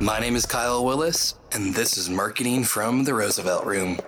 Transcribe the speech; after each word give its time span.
My 0.00 0.18
name 0.18 0.36
is 0.36 0.46
Kyle 0.46 0.84
Willis, 0.84 1.34
and 1.52 1.74
this 1.74 1.96
is 1.96 2.08
Marketing 2.08 2.64
from 2.64 3.04
the 3.04 3.14
Roosevelt 3.14 3.64
Room. 3.64 3.98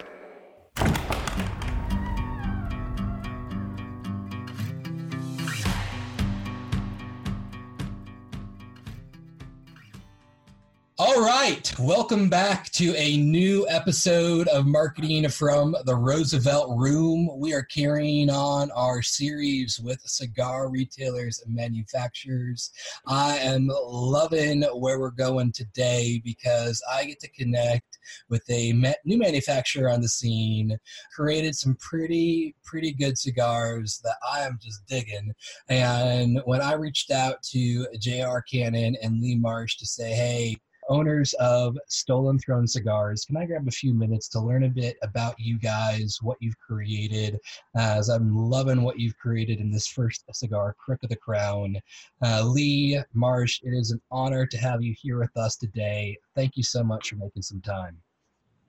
Right, 11.63 11.79
welcome 11.79 12.29
back 12.29 12.71
to 12.71 12.95
a 12.97 13.19
new 13.19 13.67
episode 13.69 14.49
of 14.49 14.67
Marketing 14.67 15.29
from 15.29 15.77
the 15.85 15.95
Roosevelt 15.95 16.77
Room. 16.77 17.29
We 17.37 17.53
are 17.55 17.63
carrying 17.63 18.31
on 18.31 18.71
our 18.73 19.01
series 19.03 19.79
with 19.79 20.01
cigar 20.01 20.69
retailers 20.71 21.41
and 21.45 21.55
manufacturers. 21.55 22.73
I 23.07 23.37
am 23.39 23.71
loving 23.71 24.63
where 24.75 24.99
we're 24.99 25.11
going 25.11 25.53
today 25.53 26.21
because 26.25 26.83
I 26.93 27.05
get 27.05 27.21
to 27.21 27.31
connect 27.31 27.99
with 28.29 28.43
a 28.51 28.73
new 29.05 29.19
manufacturer 29.19 29.89
on 29.89 30.01
the 30.01 30.09
scene, 30.09 30.77
created 31.15 31.55
some 31.55 31.77
pretty, 31.77 32.57
pretty 32.65 32.93
good 32.93 33.19
cigars 33.19 34.01
that 34.03 34.17
I 34.33 34.41
am 34.41 34.59
just 34.61 34.85
digging. 34.87 35.33
And 35.69 36.41
when 36.45 36.61
I 36.61 36.75
reached 36.75 37.13
out 37.13 37.43
to 37.53 37.87
JR 38.01 38.39
Cannon 38.51 38.97
and 39.01 39.21
Lee 39.21 39.37
Marsh 39.37 39.77
to 39.77 39.87
say, 39.87 40.11
hey, 40.11 40.57
owners 40.93 41.33
of 41.41 41.79
Stolen 41.89 42.39
Throne 42.39 42.67
Cigars. 42.67 43.25
Can 43.25 43.39
I 43.39 43.47
grab 43.47 43.67
a 43.67 43.71
few 43.71 43.95
minutes 43.95 44.29
to 44.29 44.41
learn 44.41 44.65
a 44.65 44.69
bit 44.69 44.97
about 45.03 45.35
you 45.39 45.59
guys, 45.59 46.19
what 46.21 46.37
you've 46.41 46.59
created, 46.59 47.39
as 47.75 48.11
I'm 48.11 48.37
loving 48.37 48.83
what 48.83 48.99
you've 48.99 49.17
created 49.17 49.59
in 49.59 49.71
this 49.71 49.87
first 49.87 50.25
cigar, 50.33 50.77
Crook 50.79 51.03
of 51.03 51.09
the 51.09 51.17
Crown. 51.17 51.77
Uh, 52.23 52.43
Lee, 52.45 53.01
Marsh, 53.15 53.61
it 53.63 53.71
is 53.71 53.91
an 53.91 54.03
honor 54.11 54.45
to 54.45 54.59
have 54.59 54.83
you 54.83 54.95
here 55.01 55.19
with 55.19 55.35
us 55.37 55.57
today. 55.57 56.19
Thank 56.37 56.57
you 56.57 56.63
so 56.63 56.85
much 56.85 57.09
for 57.09 57.17
making 57.17 57.43
some 57.43 57.63
time. 57.63 57.97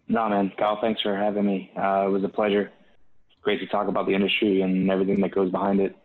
No, 0.07 0.29
man. 0.29 0.51
Kyle, 0.57 0.79
thanks 0.79 1.01
for 1.01 1.17
having 1.17 1.45
me. 1.45 1.71
Uh, 1.77 2.07
it 2.07 2.09
was 2.09 2.23
a 2.23 2.29
pleasure. 2.29 2.71
Great 3.41 3.59
to 3.59 3.67
talk 3.67 3.89
about 3.89 4.07
the 4.07 4.13
industry 4.13 4.61
and 4.61 4.89
everything 4.89 5.19
that 5.21 5.35
goes 5.35 5.51
behind 5.51 5.81
it. 5.81 5.95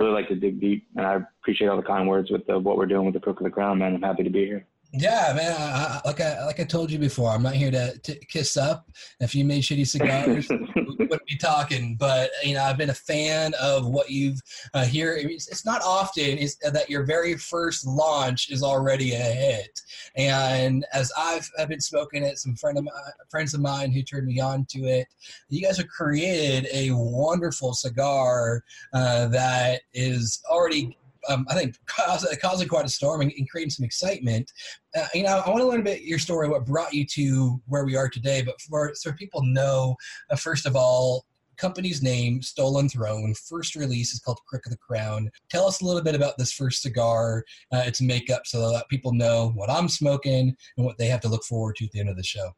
Really 0.00 0.12
like 0.12 0.28
to 0.28 0.34
dig 0.34 0.60
deep, 0.60 0.86
and 0.96 1.06
I 1.06 1.18
appreciate 1.40 1.68
all 1.68 1.76
the 1.76 1.82
kind 1.82 2.06
words 2.08 2.30
with 2.30 2.46
the, 2.46 2.58
what 2.58 2.76
we're 2.76 2.86
doing 2.86 3.04
with 3.04 3.14
the 3.14 3.20
Crook 3.20 3.40
of 3.40 3.44
the 3.44 3.50
Crown, 3.50 3.78
man. 3.78 3.94
I'm 3.94 4.02
happy 4.02 4.24
to 4.24 4.30
be 4.30 4.44
here. 4.44 4.66
Yeah, 4.92 5.32
man. 5.36 5.52
I, 5.52 6.00
I, 6.04 6.08
like 6.08 6.20
I 6.20 6.44
like 6.46 6.60
I 6.60 6.64
told 6.64 6.90
you 6.90 6.98
before, 6.98 7.30
I'm 7.30 7.42
not 7.42 7.54
here 7.54 7.70
to, 7.70 7.98
to 7.98 8.14
kiss 8.26 8.56
up. 8.56 8.88
If 9.20 9.34
you 9.34 9.44
made 9.44 9.62
shitty 9.62 9.86
cigars, 9.86 10.48
we 10.76 10.96
wouldn't 10.98 11.26
be 11.26 11.36
talking. 11.36 11.96
But 11.96 12.30
you 12.42 12.54
know, 12.54 12.62
I've 12.62 12.78
been 12.78 12.90
a 12.90 12.94
fan 12.94 13.52
of 13.60 13.86
what 13.86 14.10
you've 14.10 14.40
uh, 14.74 14.84
here. 14.84 15.14
It's, 15.14 15.48
it's 15.48 15.66
not 15.66 15.82
often 15.82 16.38
is 16.38 16.56
that 16.58 16.88
your 16.88 17.04
very 17.04 17.36
first 17.36 17.86
launch 17.86 18.50
is 18.50 18.62
already 18.62 19.12
a 19.12 19.18
hit. 19.18 19.80
And 20.16 20.86
as 20.92 21.12
I've 21.18 21.48
I've 21.58 21.68
been 21.68 21.80
smoking 21.80 22.22
it, 22.22 22.38
some 22.38 22.56
friend 22.56 22.78
of 22.78 22.84
my, 22.84 22.92
friends 23.28 23.54
of 23.54 23.60
mine 23.60 23.90
who 23.90 24.02
turned 24.02 24.26
me 24.26 24.40
on 24.40 24.64
to 24.70 24.84
it, 24.84 25.08
you 25.48 25.62
guys 25.62 25.78
have 25.78 25.88
created 25.88 26.68
a 26.72 26.90
wonderful 26.92 27.74
cigar 27.74 28.62
uh, 28.94 29.26
that 29.28 29.82
is 29.92 30.42
already 30.48 30.96
um, 31.28 31.46
I 31.48 31.54
think 31.54 31.76
causing, 31.86 32.36
causing 32.40 32.68
quite 32.68 32.84
a 32.84 32.88
storm 32.88 33.20
and, 33.20 33.32
and 33.36 33.48
creating 33.48 33.70
some 33.70 33.84
excitement. 33.84 34.52
Uh, 34.96 35.06
you 35.14 35.22
know, 35.22 35.42
I 35.44 35.48
want 35.48 35.60
to 35.60 35.66
learn 35.66 35.80
a 35.80 35.84
bit 35.84 36.02
your 36.02 36.18
story, 36.18 36.48
what 36.48 36.66
brought 36.66 36.94
you 36.94 37.04
to 37.06 37.60
where 37.66 37.84
we 37.84 37.96
are 37.96 38.08
today. 38.08 38.42
But 38.42 38.60
for 38.60 38.92
so 38.94 39.12
people 39.12 39.42
know, 39.42 39.96
uh, 40.30 40.36
first 40.36 40.66
of 40.66 40.76
all, 40.76 41.26
company's 41.56 42.02
name, 42.02 42.42
Stolen 42.42 42.88
Throne. 42.88 43.34
First 43.48 43.76
release 43.76 44.12
is 44.12 44.20
called 44.20 44.38
Crook 44.46 44.66
of 44.66 44.72
the 44.72 44.78
Crown. 44.78 45.30
Tell 45.50 45.66
us 45.66 45.80
a 45.80 45.84
little 45.84 46.02
bit 46.02 46.14
about 46.14 46.38
this 46.38 46.52
first 46.52 46.82
cigar, 46.82 47.44
uh, 47.72 47.82
its 47.86 48.00
makeup, 48.00 48.42
so 48.44 48.70
that 48.72 48.88
people 48.88 49.12
know 49.12 49.52
what 49.54 49.70
I'm 49.70 49.88
smoking 49.88 50.54
and 50.76 50.86
what 50.86 50.98
they 50.98 51.06
have 51.06 51.20
to 51.22 51.28
look 51.28 51.44
forward 51.44 51.76
to 51.76 51.86
at 51.86 51.92
the 51.92 52.00
end 52.00 52.08
of 52.08 52.16
the 52.16 52.22
show. 52.22 52.50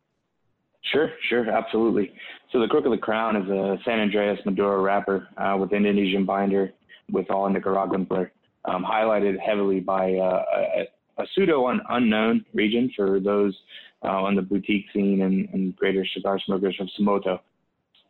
Sure, 0.92 1.11
sure, 1.28 1.50
absolutely. 1.50 2.12
So 2.50 2.61
the 2.61 2.66
Crook 2.66 2.86
of 2.86 2.92
the 2.92 2.98
Crown 2.98 3.36
is 3.36 3.48
a 3.48 3.78
San 3.84 3.98
Andrés 4.11 4.45
Maduro 4.46 4.80
wrapper 4.83 5.28
uh, 5.36 5.57
with 5.58 5.73
Indonesian 5.73 6.24
binder 6.24 6.73
with 7.11 7.30
all 7.30 7.48
Nicaraguan 7.48 8.07
flair 8.07 8.33
um, 8.68 8.84
highlighted 8.84 9.39
heavily 9.39 9.80
by 9.80 10.14
uh, 10.14 10.45
a, 10.55 11.23
a, 11.23 11.27
pseudo 11.34 11.67
un- 11.67 11.80
unknown 11.90 12.45
region 12.55 12.92
for 12.95 13.20
those 13.20 13.56
uh, 14.05 14.08
on 14.08 14.34
the 14.36 14.42
boutique 14.42 14.86
scene 14.92 15.23
and, 15.23 15.48
and 15.52 15.74
greater 15.77 16.06
cigar 16.14 16.39
smokers 16.45 16.77
from 16.77 16.89
Somoto. 16.98 17.40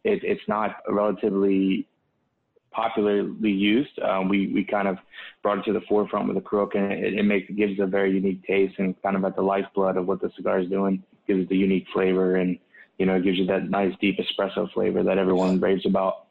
It, 0.04 0.22
it's 0.22 0.46
not 0.48 0.76
relatively 0.88 1.86
popularly 2.70 3.50
used. 3.50 3.98
Um, 4.00 4.28
we, 4.28 4.52
we 4.52 4.64
kind 4.64 4.88
of 4.88 4.98
brought 5.42 5.58
it 5.58 5.64
to 5.64 5.72
the 5.72 5.80
forefront 5.88 6.28
with 6.28 6.36
the 6.36 6.42
crook, 6.42 6.74
and 6.74 6.92
it, 6.92 7.14
it 7.14 7.24
makes 7.24 7.50
gives 7.52 7.80
a 7.80 7.86
very 7.86 8.12
unique 8.12 8.44
taste 8.46 8.74
and 8.78 9.00
kind 9.02 9.16
of 9.16 9.24
at 9.24 9.36
the 9.36 9.42
lifeblood 9.42 9.96
of 9.96 10.06
what 10.06 10.20
the 10.20 10.30
cigar 10.36 10.60
is 10.60 10.68
doing. 10.68 11.02
Gives 11.26 11.42
it 11.42 11.48
the 11.48 11.56
unique 11.56 11.86
flavor, 11.92 12.36
and 12.36 12.58
you 12.98 13.06
know, 13.06 13.16
it 13.16 13.24
gives 13.24 13.38
you 13.38 13.46
that 13.46 13.70
nice 13.70 13.94
deep 14.00 14.18
espresso 14.18 14.70
flavor 14.72 15.02
that 15.02 15.18
everyone 15.18 15.60
raves 15.60 15.86
about. 15.86 16.26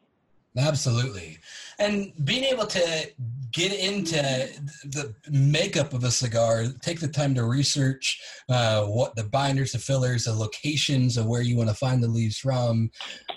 Absolutely. 0.57 1.37
And 1.77 2.11
being 2.23 2.43
able 2.45 2.65
to 2.65 3.09
get 3.51 3.73
into 3.73 4.15
the 4.15 5.13
makeup 5.29 5.93
of 5.93 6.03
a 6.03 6.11
cigar, 6.11 6.65
take 6.81 6.99
the 6.99 7.07
time 7.07 7.33
to 7.35 7.43
research 7.43 8.19
uh, 8.49 8.83
what 8.85 9.15
the 9.15 9.23
binders, 9.23 9.71
the 9.71 9.79
fillers, 9.79 10.25
the 10.25 10.33
locations 10.33 11.17
of 11.17 11.25
where 11.25 11.41
you 11.41 11.57
want 11.57 11.69
to 11.69 11.75
find 11.75 12.01
the 12.01 12.07
leaves 12.07 12.37
from. 12.37 12.89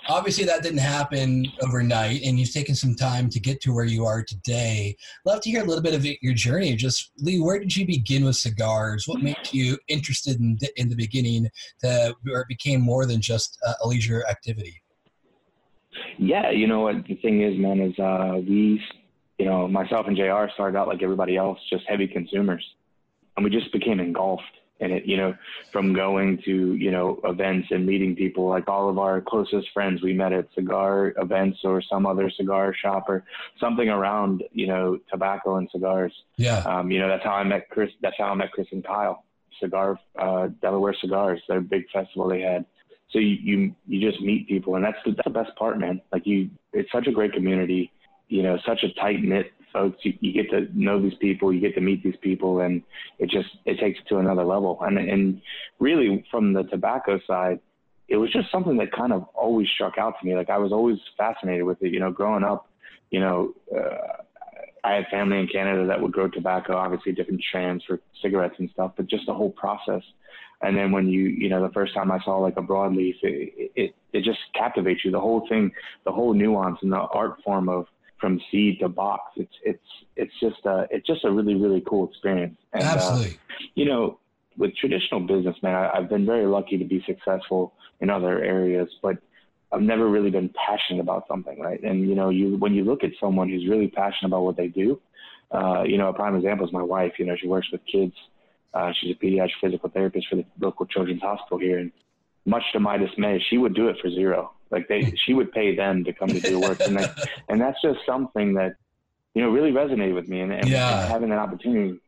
Obviously, 0.09 0.43
that 0.45 0.63
didn't 0.63 0.79
happen 0.79 1.45
overnight, 1.61 2.21
and 2.23 2.39
you've 2.39 2.53
taken 2.53 2.75
some 2.75 2.95
time 2.95 3.29
to 3.29 3.39
get 3.39 3.61
to 3.61 3.73
where 3.73 3.85
you 3.85 4.05
are 4.05 4.23
today. 4.23 4.95
Love 5.25 5.41
to 5.41 5.49
hear 5.49 5.63
a 5.63 5.65
little 5.65 5.83
bit 5.83 5.93
of 5.93 6.05
your 6.21 6.33
journey. 6.33 6.75
Just, 6.75 7.11
Lee, 7.17 7.39
where 7.39 7.59
did 7.59 7.75
you 7.75 7.85
begin 7.85 8.25
with 8.25 8.35
cigars? 8.35 9.07
What 9.07 9.21
made 9.21 9.37
you 9.51 9.77
interested 9.87 10.39
in, 10.39 10.57
in 10.77 10.89
the 10.89 10.95
beginning 10.95 11.49
to, 11.83 12.15
where 12.23 12.41
it 12.41 12.47
became 12.47 12.81
more 12.81 13.05
than 13.05 13.21
just 13.21 13.57
a 13.83 13.87
leisure 13.87 14.23
activity? 14.29 14.81
Yeah, 16.17 16.51
you 16.51 16.67
know 16.67 16.81
what 16.81 17.05
the 17.07 17.15
thing 17.15 17.41
is, 17.41 17.57
man, 17.57 17.79
is 17.79 17.97
uh, 17.99 18.37
we, 18.37 18.81
you 19.41 19.47
know, 19.47 19.67
myself 19.67 20.05
and 20.05 20.15
Jr. 20.15 20.53
started 20.53 20.77
out 20.77 20.87
like 20.87 21.01
everybody 21.01 21.35
else, 21.35 21.57
just 21.67 21.83
heavy 21.87 22.07
consumers, 22.07 22.63
and 23.35 23.43
we 23.43 23.49
just 23.49 23.73
became 23.73 23.99
engulfed 23.99 24.43
in 24.79 24.91
it. 24.91 25.05
You 25.05 25.17
know, 25.17 25.35
from 25.73 25.95
going 25.95 26.39
to 26.45 26.75
you 26.75 26.91
know 26.91 27.19
events 27.23 27.69
and 27.71 27.83
meeting 27.83 28.15
people, 28.15 28.47
like 28.47 28.67
all 28.67 28.87
of 28.87 28.99
our 28.99 29.19
closest 29.19 29.69
friends 29.73 30.03
we 30.03 30.13
met 30.13 30.31
at 30.31 30.47
cigar 30.53 31.13
events 31.17 31.57
or 31.63 31.81
some 31.81 32.05
other 32.05 32.29
cigar 32.29 32.75
shop 32.79 33.05
or 33.07 33.23
something 33.59 33.89
around 33.89 34.43
you 34.51 34.67
know 34.67 34.99
tobacco 35.09 35.55
and 35.55 35.67
cigars. 35.71 36.13
Yeah. 36.37 36.59
Um, 36.59 36.91
you 36.91 36.99
know, 36.99 37.07
that's 37.07 37.23
how 37.23 37.33
I 37.33 37.43
met 37.43 37.67
Chris. 37.71 37.89
That's 37.99 38.15
how 38.19 38.25
I 38.25 38.35
met 38.35 38.51
Chris 38.51 38.67
and 38.71 38.85
Kyle. 38.85 39.23
Cigar, 39.59 39.99
uh, 40.19 40.49
Delaware 40.61 40.95
Cigars, 41.01 41.41
their 41.47 41.61
big 41.61 41.89
festival 41.91 42.29
they 42.29 42.41
had 42.41 42.65
so 43.11 43.19
you, 43.19 43.37
you 43.43 43.75
you 43.87 44.09
just 44.09 44.21
meet 44.23 44.47
people 44.47 44.75
and 44.75 44.85
that's 44.85 44.97
the, 45.05 45.11
that's 45.11 45.25
the 45.25 45.29
best 45.29 45.53
part 45.57 45.77
man 45.77 46.01
like 46.13 46.25
you 46.25 46.49
it's 46.71 46.89
such 46.91 47.07
a 47.07 47.11
great 47.11 47.33
community 47.33 47.91
you 48.31 48.43
know 48.43 48.57
such 48.65 48.83
a 48.83 48.93
tight 48.93 49.21
knit 49.21 49.51
folks. 49.73 49.99
You, 50.03 50.13
you 50.19 50.33
get 50.33 50.49
to 50.51 50.67
know 50.73 51.01
these 51.01 51.17
people 51.19 51.53
you 51.53 51.59
get 51.59 51.75
to 51.75 51.81
meet 51.81 52.03
these 52.03 52.15
people 52.21 52.61
and 52.61 52.81
it 53.19 53.29
just 53.29 53.49
it 53.65 53.79
takes 53.79 53.99
it 53.99 54.07
to 54.09 54.17
another 54.17 54.43
level. 54.43 54.79
And 54.81 54.97
and 54.97 55.41
really 55.79 56.25
from 56.31 56.53
the 56.53 56.63
tobacco 56.63 57.19
side 57.27 57.59
it 58.07 58.17
was 58.17 58.31
just 58.33 58.51
something 58.51 58.75
that 58.77 58.91
kind 58.91 59.13
of 59.13 59.23
always 59.33 59.69
struck 59.69 59.97
out 59.97 60.15
to 60.19 60.25
me. 60.25 60.35
Like 60.35 60.49
i 60.49 60.57
was 60.57 60.71
always 60.71 60.97
fascinated 61.17 61.63
with 61.63 61.81
it 61.81 61.91
you 61.91 61.99
know 61.99 62.11
growing 62.11 62.43
up 62.43 62.69
you 63.09 63.19
know 63.19 63.53
uh, 63.75 64.23
I 64.83 64.93
had 64.93 65.05
family 65.11 65.37
in 65.39 65.47
Canada 65.47 65.85
that 65.85 66.01
would 66.01 66.11
grow 66.11 66.27
tobacco, 66.27 66.75
obviously 66.75 67.11
different 67.11 67.41
strands 67.47 67.83
for 67.85 67.99
cigarettes 68.21 68.55
and 68.57 68.69
stuff, 68.71 68.93
but 68.97 69.07
just 69.07 69.27
the 69.27 69.33
whole 69.33 69.51
process. 69.51 70.01
And 70.63 70.75
then 70.75 70.91
when 70.91 71.07
you, 71.07 71.23
you 71.23 71.49
know, 71.49 71.61
the 71.61 71.73
first 71.73 71.93
time 71.93 72.11
I 72.11 72.19
saw 72.23 72.37
like 72.37 72.57
a 72.57 72.61
broadleaf, 72.61 73.15
it, 73.21 73.71
it, 73.75 73.95
it 74.13 74.23
just 74.23 74.39
captivates 74.55 75.03
you. 75.03 75.11
The 75.11 75.19
whole 75.19 75.47
thing, 75.47 75.71
the 76.05 76.11
whole 76.11 76.33
nuance 76.33 76.79
and 76.81 76.91
the 76.91 76.97
art 76.97 77.37
form 77.43 77.69
of 77.69 77.85
from 78.21 78.39
seed 78.51 78.79
to 78.79 78.87
box. 78.87 79.23
It's, 79.35 79.53
it's, 79.63 79.83
it's 80.15 80.31
just 80.39 80.65
a, 80.65 80.87
it's 80.89 81.05
just 81.05 81.25
a 81.25 81.31
really, 81.31 81.55
really 81.55 81.83
cool 81.89 82.07
experience. 82.07 82.57
And, 82.71 82.83
uh, 82.83 82.87
Absolutely. 82.87 83.31
Uh, 83.31 83.65
you 83.75 83.85
know, 83.85 84.19
with 84.57 84.75
traditional 84.77 85.19
business, 85.21 85.55
man, 85.61 85.75
I, 85.75 85.97
I've 85.97 86.09
been 86.09 86.25
very 86.25 86.45
lucky 86.45 86.77
to 86.77 86.85
be 86.85 87.03
successful 87.05 87.73
in 87.99 88.09
other 88.09 88.43
areas, 88.43 88.89
but 89.01 89.17
I've 89.73 89.81
never 89.81 90.07
really 90.07 90.29
been 90.29 90.53
passionate 90.67 91.01
about 91.01 91.25
something, 91.27 91.59
right? 91.59 91.81
And 91.81 92.07
you 92.07 92.13
know, 92.13 92.29
you 92.29 92.57
when 92.57 92.73
you 92.73 92.83
look 92.83 93.03
at 93.05 93.11
someone 93.21 93.49
who's 93.49 93.67
really 93.69 93.87
passionate 93.87 94.27
about 94.27 94.43
what 94.43 94.57
they 94.57 94.67
do, 94.67 94.99
uh, 95.51 95.83
you 95.83 95.97
know, 95.97 96.09
a 96.09 96.13
prime 96.13 96.35
example 96.35 96.67
is 96.67 96.73
my 96.73 96.83
wife. 96.83 97.13
You 97.17 97.25
know, 97.25 97.35
she 97.39 97.47
works 97.47 97.67
with 97.71 97.81
kids 97.89 98.13
uh, 98.73 98.91
she's 98.99 99.15
a 99.15 99.25
pediatric 99.25 99.49
physical 99.59 99.89
therapist 99.89 100.27
for 100.29 100.37
the 100.37 100.45
local 100.59 100.85
children's 100.85 101.21
hospital 101.21 101.59
here, 101.59 101.79
and 101.79 101.91
much 102.45 102.63
to 102.73 102.79
my 102.79 102.97
dismay, 102.97 103.43
she 103.49 103.57
would 103.57 103.75
do 103.75 103.87
it 103.87 103.97
for 104.01 104.09
zero. 104.09 104.53
Like 104.71 104.87
they, 104.87 105.13
she 105.25 105.33
would 105.33 105.51
pay 105.51 105.75
them 105.75 106.03
to 106.03 106.13
come 106.13 106.29
to 106.29 106.39
do 106.39 106.59
work, 106.59 106.79
and 106.81 106.97
that, 106.97 107.29
and 107.49 107.59
that's 107.59 107.81
just 107.81 107.99
something 108.05 108.53
that 108.55 108.75
you 109.33 109.41
know 109.41 109.49
really 109.49 109.71
resonated 109.71 110.15
with 110.15 110.27
me, 110.27 110.41
and, 110.41 110.51
and, 110.51 110.67
yeah. 110.67 111.01
and 111.01 111.11
having 111.11 111.29
that 111.29 111.39
opportunity, 111.39 111.99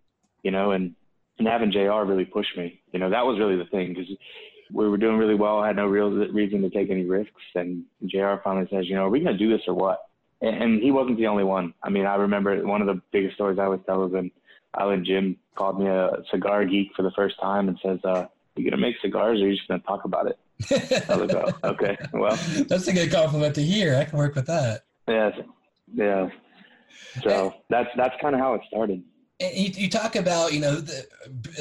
you 0.43 0.51
know, 0.51 0.71
and 0.71 0.95
and 1.39 1.47
having 1.47 1.71
Jr. 1.71 2.03
really 2.05 2.25
push 2.25 2.47
me. 2.57 2.79
You 2.91 2.99
know, 2.99 3.09
that 3.09 3.25
was 3.25 3.39
really 3.39 3.55
the 3.55 3.65
thing 3.65 3.93
because 3.93 4.09
we 4.71 4.87
were 4.87 4.97
doing 4.97 5.17
really 5.17 5.35
well. 5.35 5.59
I 5.59 5.67
had 5.67 5.75
no 5.75 5.87
real 5.87 6.11
reason 6.11 6.61
to 6.61 6.69
take 6.69 6.89
any 6.89 7.05
risks, 7.05 7.41
and 7.55 7.83
Jr. 8.05 8.35
finally 8.43 8.67
says, 8.71 8.87
you 8.87 8.95
know, 8.95 9.05
are 9.05 9.09
we 9.09 9.19
going 9.19 9.37
to 9.37 9.37
do 9.37 9.55
this 9.55 9.65
or 9.67 9.73
what? 9.73 10.09
And, 10.41 10.63
and 10.63 10.83
he 10.83 10.91
wasn't 10.91 11.17
the 11.17 11.27
only 11.27 11.43
one. 11.43 11.73
I 11.83 11.89
mean, 11.89 12.05
I 12.05 12.15
remember 12.15 12.65
one 12.65 12.81
of 12.81 12.87
the 12.87 13.01
biggest 13.11 13.35
stories 13.35 13.59
I 13.59 13.65
always 13.65 13.81
tell 13.85 14.05
is 14.05 14.11
when 14.11 14.31
Island 14.73 15.05
Jim 15.05 15.37
called 15.55 15.79
me 15.79 15.87
a 15.87 16.23
cigar 16.31 16.65
geek 16.65 16.91
for 16.95 17.03
the 17.03 17.11
first 17.11 17.39
time 17.39 17.67
and 17.67 17.79
says, 17.83 17.99
uh, 18.03 18.27
"You 18.55 18.69
gonna 18.69 18.81
make 18.81 18.95
cigars, 19.01 19.39
or 19.39 19.45
are 19.45 19.47
you 19.47 19.55
just 19.55 19.67
gonna 19.67 19.81
talk 19.81 20.05
about 20.05 20.27
it?" 20.27 20.37
Like, 20.71 21.33
oh, 21.33 21.51
"Okay, 21.63 21.97
well, 22.13 22.35
that's 22.67 22.87
a 22.87 22.93
good 22.93 23.11
compliment 23.11 23.55
to 23.55 23.63
hear. 23.63 23.95
I 23.95 24.05
can 24.05 24.17
work 24.17 24.35
with 24.35 24.47
that." 24.47 24.81
Yeah, 25.07 25.31
yeah. 25.93 26.29
So 27.23 27.53
that's 27.69 27.89
that's 27.95 28.15
kind 28.21 28.35
of 28.35 28.41
how 28.41 28.53
it 28.55 28.61
started. 28.67 29.03
You, 29.39 29.71
you, 29.75 29.89
talk 29.89 30.15
about 30.15 30.53
you 30.53 30.59
know 30.59 30.75
the, 30.75 31.05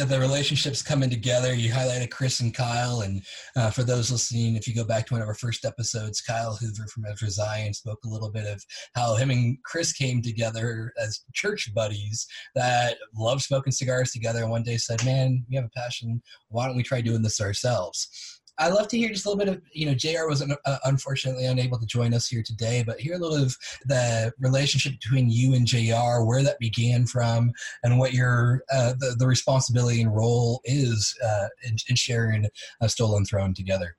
the 0.04 0.20
relationships 0.20 0.82
coming 0.82 1.10
together. 1.10 1.54
You 1.54 1.72
highlighted 1.72 2.10
Chris 2.10 2.40
and 2.40 2.54
Kyle, 2.54 3.00
and 3.00 3.22
uh, 3.56 3.70
for 3.70 3.82
those 3.82 4.10
listening, 4.12 4.56
if 4.56 4.68
you 4.68 4.74
go 4.74 4.84
back 4.84 5.06
to 5.06 5.14
one 5.14 5.22
of 5.22 5.28
our 5.28 5.34
first 5.34 5.64
episodes, 5.64 6.20
Kyle 6.20 6.54
Hoover 6.56 6.86
from 6.88 7.04
Ezra 7.10 7.30
Zion 7.30 7.72
spoke 7.72 7.98
a 8.04 8.08
little 8.08 8.30
bit 8.30 8.46
of 8.46 8.62
how 8.94 9.16
him 9.16 9.30
and 9.30 9.56
Chris 9.64 9.92
came 9.92 10.22
together 10.22 10.92
as 11.02 11.24
church 11.34 11.72
buddies 11.74 12.26
that 12.54 12.98
loved 13.16 13.42
smoking 13.42 13.72
cigars 13.72 14.12
together. 14.12 14.42
And 14.42 14.50
one 14.50 14.62
day 14.62 14.76
said, 14.76 15.04
"Man, 15.04 15.44
we 15.48 15.56
have 15.56 15.64
a 15.64 15.80
passion. 15.80 16.22
Why 16.48 16.66
don't 16.66 16.76
we 16.76 16.82
try 16.82 17.00
doing 17.00 17.22
this 17.22 17.40
ourselves?" 17.40 18.40
I 18.58 18.68
love 18.68 18.88
to 18.88 18.98
hear 18.98 19.08
just 19.08 19.24
a 19.24 19.28
little 19.30 19.44
bit 19.44 19.52
of, 19.52 19.62
you 19.72 19.86
know, 19.86 19.94
JR 19.94 20.28
was 20.28 20.42
uh, 20.42 20.78
unfortunately 20.84 21.46
unable 21.46 21.78
to 21.78 21.86
join 21.86 22.12
us 22.12 22.28
here 22.28 22.42
today, 22.42 22.84
but 22.86 23.00
hear 23.00 23.14
a 23.14 23.18
little 23.18 23.42
of 23.42 23.56
the 23.86 24.32
relationship 24.38 24.92
between 24.92 25.30
you 25.30 25.54
and 25.54 25.66
JR, 25.66 26.22
where 26.22 26.42
that 26.42 26.58
began 26.58 27.06
from, 27.06 27.52
and 27.82 27.98
what 27.98 28.12
your 28.12 28.62
uh, 28.72 28.92
the, 28.98 29.16
the 29.18 29.26
responsibility 29.26 30.02
and 30.02 30.14
role 30.14 30.60
is 30.64 31.16
uh, 31.24 31.48
in, 31.64 31.76
in, 31.88 31.96
sharing 31.96 32.46
a 32.80 32.88
stolen 32.88 33.24
throne 33.24 33.54
together. 33.54 33.96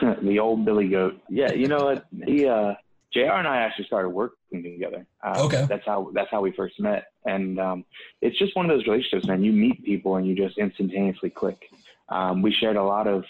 the 0.22 0.38
old 0.38 0.64
Billy 0.64 0.88
Goat. 0.88 1.20
Yeah, 1.28 1.52
you 1.52 1.68
know 1.68 1.84
what? 1.86 2.06
He, 2.26 2.46
uh, 2.46 2.74
JR 3.12 3.32
and 3.32 3.48
I 3.48 3.58
actually 3.58 3.86
started 3.86 4.10
working 4.10 4.62
together. 4.62 5.06
Um, 5.24 5.46
okay. 5.46 5.66
That's 5.68 5.86
how 5.86 6.10
that's 6.12 6.30
how 6.30 6.42
we 6.42 6.52
first 6.52 6.78
met, 6.78 7.06
and 7.24 7.58
um, 7.58 7.84
it's 8.20 8.38
just 8.38 8.54
one 8.54 8.68
of 8.68 8.76
those 8.76 8.86
relationships, 8.86 9.26
man. 9.26 9.42
You 9.42 9.52
meet 9.52 9.82
people 9.84 10.16
and 10.16 10.26
you 10.26 10.34
just 10.34 10.58
instantaneously 10.58 11.30
click. 11.30 11.70
Um, 12.08 12.42
we 12.42 12.52
shared 12.52 12.76
a 12.76 12.82
lot 12.82 13.06
of 13.06 13.24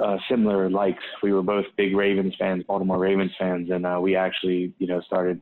uh, 0.00 0.18
similar 0.28 0.70
likes. 0.70 1.02
We 1.22 1.32
were 1.32 1.42
both 1.42 1.66
big 1.76 1.96
Ravens 1.96 2.34
fans, 2.38 2.64
Baltimore 2.64 2.98
Ravens 2.98 3.32
fans, 3.38 3.70
and 3.70 3.86
uh, 3.86 3.98
we 4.00 4.16
actually, 4.16 4.72
you 4.78 4.86
know, 4.86 5.00
started. 5.00 5.40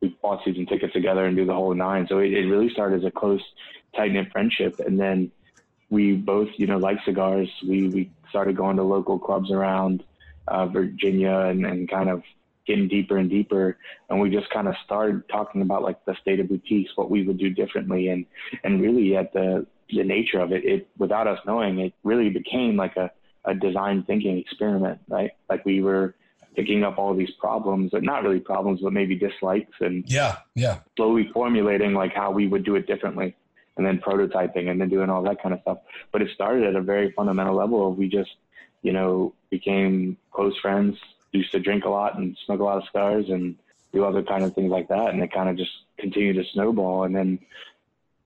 We 0.00 0.16
bought 0.22 0.42
season 0.44 0.64
tickets 0.64 0.94
together 0.94 1.26
and 1.26 1.36
do 1.36 1.44
the 1.44 1.52
whole 1.52 1.74
nine. 1.74 2.06
So 2.08 2.18
it, 2.18 2.32
it 2.32 2.46
really 2.48 2.70
started 2.70 3.00
as 3.00 3.04
a 3.04 3.10
close, 3.10 3.42
tight 3.94 4.12
knit 4.12 4.32
friendship, 4.32 4.80
and 4.80 4.98
then 4.98 5.30
we 5.90 6.14
both, 6.14 6.48
you 6.56 6.66
know, 6.66 6.78
like 6.78 6.98
cigars. 7.04 7.50
We 7.66 7.88
we 7.88 8.10
started 8.30 8.56
going 8.56 8.76
to 8.76 8.82
local 8.82 9.18
clubs 9.18 9.50
around 9.50 10.04
uh, 10.48 10.66
Virginia 10.66 11.36
and, 11.50 11.66
and 11.66 11.90
kind 11.90 12.08
of 12.08 12.22
getting 12.66 12.88
deeper 12.88 13.16
and 13.16 13.30
deeper 13.30 13.78
and 14.08 14.20
we 14.20 14.30
just 14.30 14.48
kind 14.50 14.68
of 14.68 14.74
started 14.84 15.28
talking 15.28 15.62
about 15.62 15.82
like 15.82 16.04
the 16.04 16.14
state 16.20 16.38
of 16.38 16.48
boutiques 16.48 16.92
what 16.94 17.10
we 17.10 17.26
would 17.26 17.38
do 17.38 17.50
differently 17.50 18.08
and 18.08 18.26
and 18.62 18.80
really 18.80 19.16
at 19.16 19.32
the 19.32 19.66
the 19.92 20.04
nature 20.04 20.40
of 20.40 20.52
it 20.52 20.64
it 20.64 20.88
without 20.98 21.26
us 21.26 21.38
knowing 21.46 21.78
it 21.80 21.92
really 22.04 22.30
became 22.30 22.76
like 22.76 22.96
a 22.96 23.10
a 23.44 23.54
design 23.54 24.02
thinking 24.02 24.38
experiment, 24.38 25.00
right? 25.08 25.30
Like 25.48 25.64
we 25.64 25.82
were 25.82 26.14
picking 26.54 26.84
up 26.84 26.98
all 26.98 27.14
these 27.14 27.30
problems, 27.38 27.90
but 27.92 28.02
not 28.02 28.22
really 28.22 28.40
problems, 28.40 28.80
but 28.82 28.92
maybe 28.92 29.14
dislikes 29.14 29.76
and 29.80 30.04
yeah, 30.06 30.38
yeah, 30.54 30.80
slowly 30.96 31.30
formulating 31.32 31.94
like 31.94 32.12
how 32.12 32.30
we 32.30 32.46
would 32.46 32.64
do 32.64 32.74
it 32.74 32.86
differently 32.86 33.34
and 33.76 33.86
then 33.86 33.98
prototyping 33.98 34.68
and 34.68 34.80
then 34.80 34.88
doing 34.88 35.08
all 35.08 35.22
that 35.22 35.42
kind 35.42 35.54
of 35.54 35.60
stuff. 35.62 35.78
But 36.12 36.22
it 36.22 36.30
started 36.34 36.64
at 36.64 36.76
a 36.76 36.82
very 36.82 37.12
fundamental 37.12 37.54
level 37.54 37.88
of 37.88 37.96
we 37.96 38.08
just, 38.08 38.32
you 38.82 38.92
know, 38.92 39.32
became 39.48 40.16
close 40.32 40.58
friends, 40.58 40.98
used 41.32 41.52
to 41.52 41.60
drink 41.60 41.84
a 41.84 41.88
lot 41.88 42.18
and 42.18 42.36
smoke 42.44 42.60
a 42.60 42.64
lot 42.64 42.78
of 42.78 42.84
cigars 42.86 43.30
and 43.30 43.56
do 43.92 44.04
other 44.04 44.22
kind 44.22 44.44
of 44.44 44.54
things 44.54 44.70
like 44.70 44.88
that. 44.88 45.10
And 45.14 45.22
it 45.22 45.32
kind 45.32 45.48
of 45.48 45.56
just 45.56 45.72
continued 45.98 46.36
to 46.36 46.44
snowball. 46.52 47.04
And 47.04 47.14
then 47.14 47.38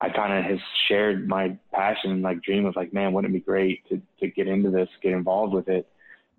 I 0.01 0.09
kind 0.09 0.33
of 0.33 0.43
has 0.43 0.59
shared 0.87 1.27
my 1.27 1.57
passion 1.73 2.11
and 2.11 2.21
like 2.21 2.41
dream 2.41 2.65
of 2.65 2.75
like, 2.75 2.93
man, 2.93 3.13
wouldn't 3.13 3.33
it 3.33 3.39
be 3.39 3.43
great 3.45 3.87
to, 3.89 4.01
to 4.19 4.27
get 4.27 4.47
into 4.47 4.69
this, 4.69 4.89
get 5.01 5.13
involved 5.13 5.53
with 5.53 5.69
it. 5.69 5.87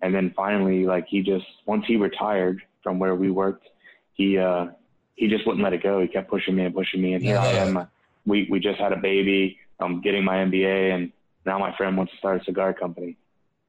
And 0.01 0.13
then 0.13 0.31
finally, 0.35 0.85
like 0.85 1.07
he 1.07 1.21
just, 1.21 1.45
once 1.65 1.83
he 1.87 1.95
retired 1.95 2.61
from 2.83 2.99
where 2.99 3.15
we 3.15 3.31
worked, 3.31 3.67
he, 4.13 4.37
uh, 4.37 4.67
he 5.15 5.27
just 5.27 5.47
wouldn't 5.47 5.63
let 5.63 5.73
it 5.73 5.81
go. 5.81 6.01
He 6.01 6.07
kept 6.07 6.29
pushing 6.29 6.55
me 6.55 6.65
and 6.65 6.75
pushing 6.75 7.01
me. 7.01 7.13
And 7.13 7.23
here 7.23 7.35
yeah. 7.35 7.43
I 7.43 7.47
am. 7.47 7.87
We, 8.27 8.47
we 8.51 8.59
just 8.59 8.79
had 8.79 8.93
a 8.93 8.97
baby. 8.97 9.57
I'm 9.79 10.01
getting 10.01 10.23
my 10.23 10.37
MBA 10.37 10.93
and 10.93 11.11
now 11.45 11.57
my 11.57 11.75
friend 11.75 11.97
wants 11.97 12.11
to 12.11 12.17
start 12.19 12.41
a 12.41 12.43
cigar 12.43 12.73
company, 12.73 13.17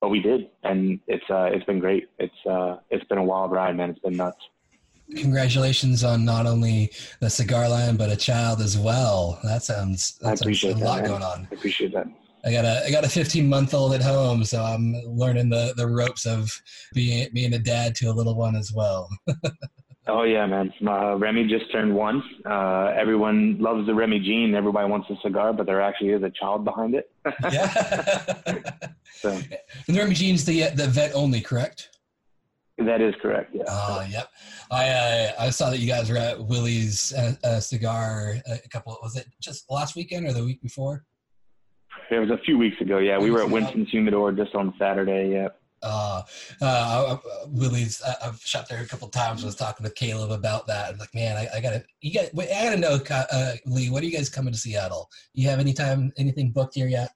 but 0.01 0.11
we 0.11 0.21
did. 0.21 0.51
And 0.65 1.01
it's, 1.07 1.25
uh, 1.31 1.49
it's 1.53 1.65
been 1.65 1.79
great. 1.79 2.09
It's, 2.19 2.47
uh, 2.47 2.77
it's 2.91 3.05
been 3.05 3.19
a 3.19 3.25
wild 3.25 3.53
ride, 3.53 3.77
man. 3.77 3.91
It's 3.91 4.01
been 4.01 4.17
nuts 4.17 4.43
congratulations 5.17 6.05
on 6.05 6.25
not 6.25 6.47
only 6.47 6.91
the 7.21 7.31
cigar 7.31 7.69
line 7.69 7.97
but 7.97 8.11
a 8.11 8.17
child 8.17 8.61
as 8.61 8.79
well. 8.79 9.39
That 9.45 9.63
sounds 9.63 10.19
that 10.19 10.29
I 10.29 10.33
appreciate 10.35 10.77
a 10.77 10.79
lot 10.79 11.05
going 11.05 11.23
on. 11.23 11.49
I 11.51 11.55
appreciate 11.55 11.93
that. 11.95 12.07
I 12.45 12.53
got 12.53 12.65
a 12.65 12.85
I 12.87 12.91
got 12.91 13.05
a 13.05 13.09
15 13.09 13.49
month 13.49 13.75
old 13.75 13.95
at 13.95 14.03
home, 14.03 14.45
so 14.45 14.63
I'm 14.63 14.93
learning 15.07 15.49
the 15.49 15.75
the 15.77 15.87
ropes 15.87 16.27
of 16.27 16.51
being 16.95 17.29
being 17.33 17.55
a 17.55 17.59
dad 17.59 17.95
to 17.97 18.07
a 18.07 18.13
little 18.13 18.35
one 18.35 18.57
as 18.57 18.73
well. 18.73 19.09
oh 20.07 20.23
yeah, 20.23 20.47
man. 20.47 20.73
Uh, 20.87 21.17
Remy 21.17 21.49
just 21.49 21.71
turned 21.73 21.95
one. 21.95 22.23
Uh, 22.47 22.93
everyone 22.97 23.59
loves 23.59 23.87
the 23.87 23.95
Remy 23.95 24.21
Jean. 24.21 24.55
Everybody 24.55 24.89
wants 24.89 25.11
a 25.11 25.17
cigar, 25.23 25.53
but 25.53 25.67
there 25.67 25.83
actually 25.83 26.11
is 26.11 26.23
a 26.23 26.31
child 26.31 26.65
behind 26.65 26.95
it. 26.95 27.11
yeah. 27.51 28.33
so. 29.13 29.31
And 29.31 29.59
the 29.89 29.99
Remy 29.99 30.15
Jean's 30.15 30.45
the 30.45 30.71
the 30.75 30.87
vet 30.87 31.13
only, 31.15 31.41
correct? 31.41 31.91
That 32.79 33.01
is 33.01 33.15
correct. 33.21 33.51
Yeah. 33.53 33.65
Oh, 33.67 34.07
yep. 34.09 34.29
I 34.71 34.89
uh, 34.89 35.33
I 35.41 35.51
saw 35.51 35.71
that 35.71 35.79
you 35.79 35.89
guys 35.89 36.11
were 36.11 36.17
at 36.17 36.39
Willie's 36.39 37.13
uh, 37.13 37.35
uh, 37.43 37.61
cigar 37.61 38.37
a 38.47 38.69
couple. 38.69 38.97
Was 39.03 39.17
it 39.17 39.27
just 39.41 39.69
last 39.71 39.97
weekend 39.97 40.27
or 40.27 40.33
the 40.33 40.45
week 40.45 40.63
before? 40.63 41.05
It 42.11 42.21
was 42.21 42.31
a 42.31 42.39
few 42.39 42.57
weeks 42.57 42.81
ago. 42.81 42.99
Yeah, 42.99 43.19
we 43.19 43.31
were 43.31 43.43
at 43.43 43.51
Winston's 43.51 43.91
Humidor 43.91 44.33
just 44.33 44.55
on 44.55 44.73
Saturday. 44.79 45.33
Yeah. 45.33 45.49
Uh, 45.83 46.23
uh, 46.61 47.17
Willie's. 47.49 48.01
I, 48.03 48.27
have 48.27 48.41
shot 48.41 48.69
there 48.69 48.83
a 48.83 48.87
couple 48.87 49.09
times. 49.09 49.43
I 49.43 49.47
was 49.47 49.57
talking 49.57 49.85
with 49.85 49.95
Caleb 49.95 50.31
about 50.31 50.67
that. 50.69 50.93
I'm 50.93 50.99
like, 50.99 51.15
man, 51.15 51.37
I, 51.37 51.49
I 51.57 51.61
gotta, 51.61 51.85
you 52.01 52.15
got, 52.15 52.27
I 52.39 52.65
gotta 52.65 52.77
know, 52.77 52.99
uh, 53.11 53.53
Lee. 53.67 53.91
What 53.91 54.03
are 54.03 54.07
you 54.07 54.13
guys 54.13 54.29
coming 54.29 54.53
to 54.53 54.59
Seattle? 54.59 55.09
You 55.35 55.49
have 55.49 55.59
any 55.59 55.73
time, 55.73 56.13
anything 56.17 56.51
booked 56.51 56.75
here 56.75 56.89
yet? 56.89 57.11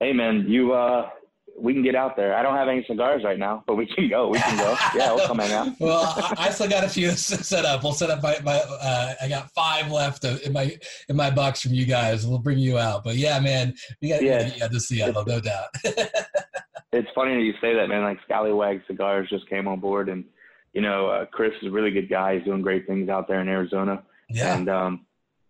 Hey, 0.00 0.12
man, 0.12 0.44
you 0.48 0.72
uh, 0.72 1.08
we 1.58 1.72
can 1.72 1.82
get 1.82 1.94
out 1.94 2.16
there. 2.16 2.34
I 2.34 2.42
don't 2.42 2.56
have 2.56 2.68
any 2.68 2.84
cigars 2.88 3.22
right 3.24 3.38
now, 3.38 3.62
but 3.66 3.76
we 3.76 3.86
can 3.86 4.08
go. 4.08 4.28
We 4.28 4.38
can 4.38 4.56
go. 4.56 4.76
Yeah, 4.94 5.14
we'll 5.14 5.26
come 5.26 5.38
hang 5.38 5.52
out. 5.52 5.68
well, 5.80 6.02
I, 6.16 6.46
I, 6.46 6.50
still 6.50 6.68
got 6.68 6.84
a 6.84 6.88
few 6.88 7.10
set 7.10 7.64
up. 7.64 7.82
We'll 7.82 7.92
set 7.92 8.10
up 8.10 8.22
my, 8.22 8.38
my 8.42 8.56
uh, 8.56 9.14
I 9.22 9.28
got 9.28 9.50
five 9.50 9.90
left 9.90 10.24
in 10.24 10.52
my 10.52 10.76
in 11.08 11.16
my 11.16 11.30
box 11.30 11.60
from 11.60 11.74
you 11.74 11.84
guys. 11.84 12.26
We'll 12.26 12.38
bring 12.38 12.58
you 12.58 12.78
out. 12.78 13.04
But 13.04 13.16
yeah, 13.16 13.38
man, 13.40 13.74
we 14.00 14.08
got 14.08 14.22
yeah. 14.22 14.48
to 14.48 14.58
get 14.58 14.72
to 14.72 14.80
Seattle, 14.80 15.24
no 15.24 15.40
doubt. 15.40 15.68
it's 15.84 17.08
funny 17.14 17.34
that 17.34 17.42
you 17.42 17.54
say 17.60 17.74
that, 17.74 17.88
man. 17.88 18.02
Like 18.02 18.18
Scallywag 18.24 18.82
Cigars 18.86 19.28
just 19.28 19.48
came 19.48 19.68
on 19.68 19.80
board, 19.80 20.08
and 20.08 20.24
you 20.72 20.80
know, 20.80 21.08
uh, 21.08 21.26
Chris 21.26 21.52
is 21.60 21.68
a 21.68 21.70
really 21.70 21.90
good 21.90 22.08
guy. 22.08 22.36
He's 22.36 22.44
doing 22.44 22.62
great 22.62 22.86
things 22.86 23.08
out 23.08 23.28
there 23.28 23.40
in 23.40 23.48
Arizona. 23.48 24.02
Yeah. 24.28 24.56
And 24.56 24.68
um, 24.68 25.06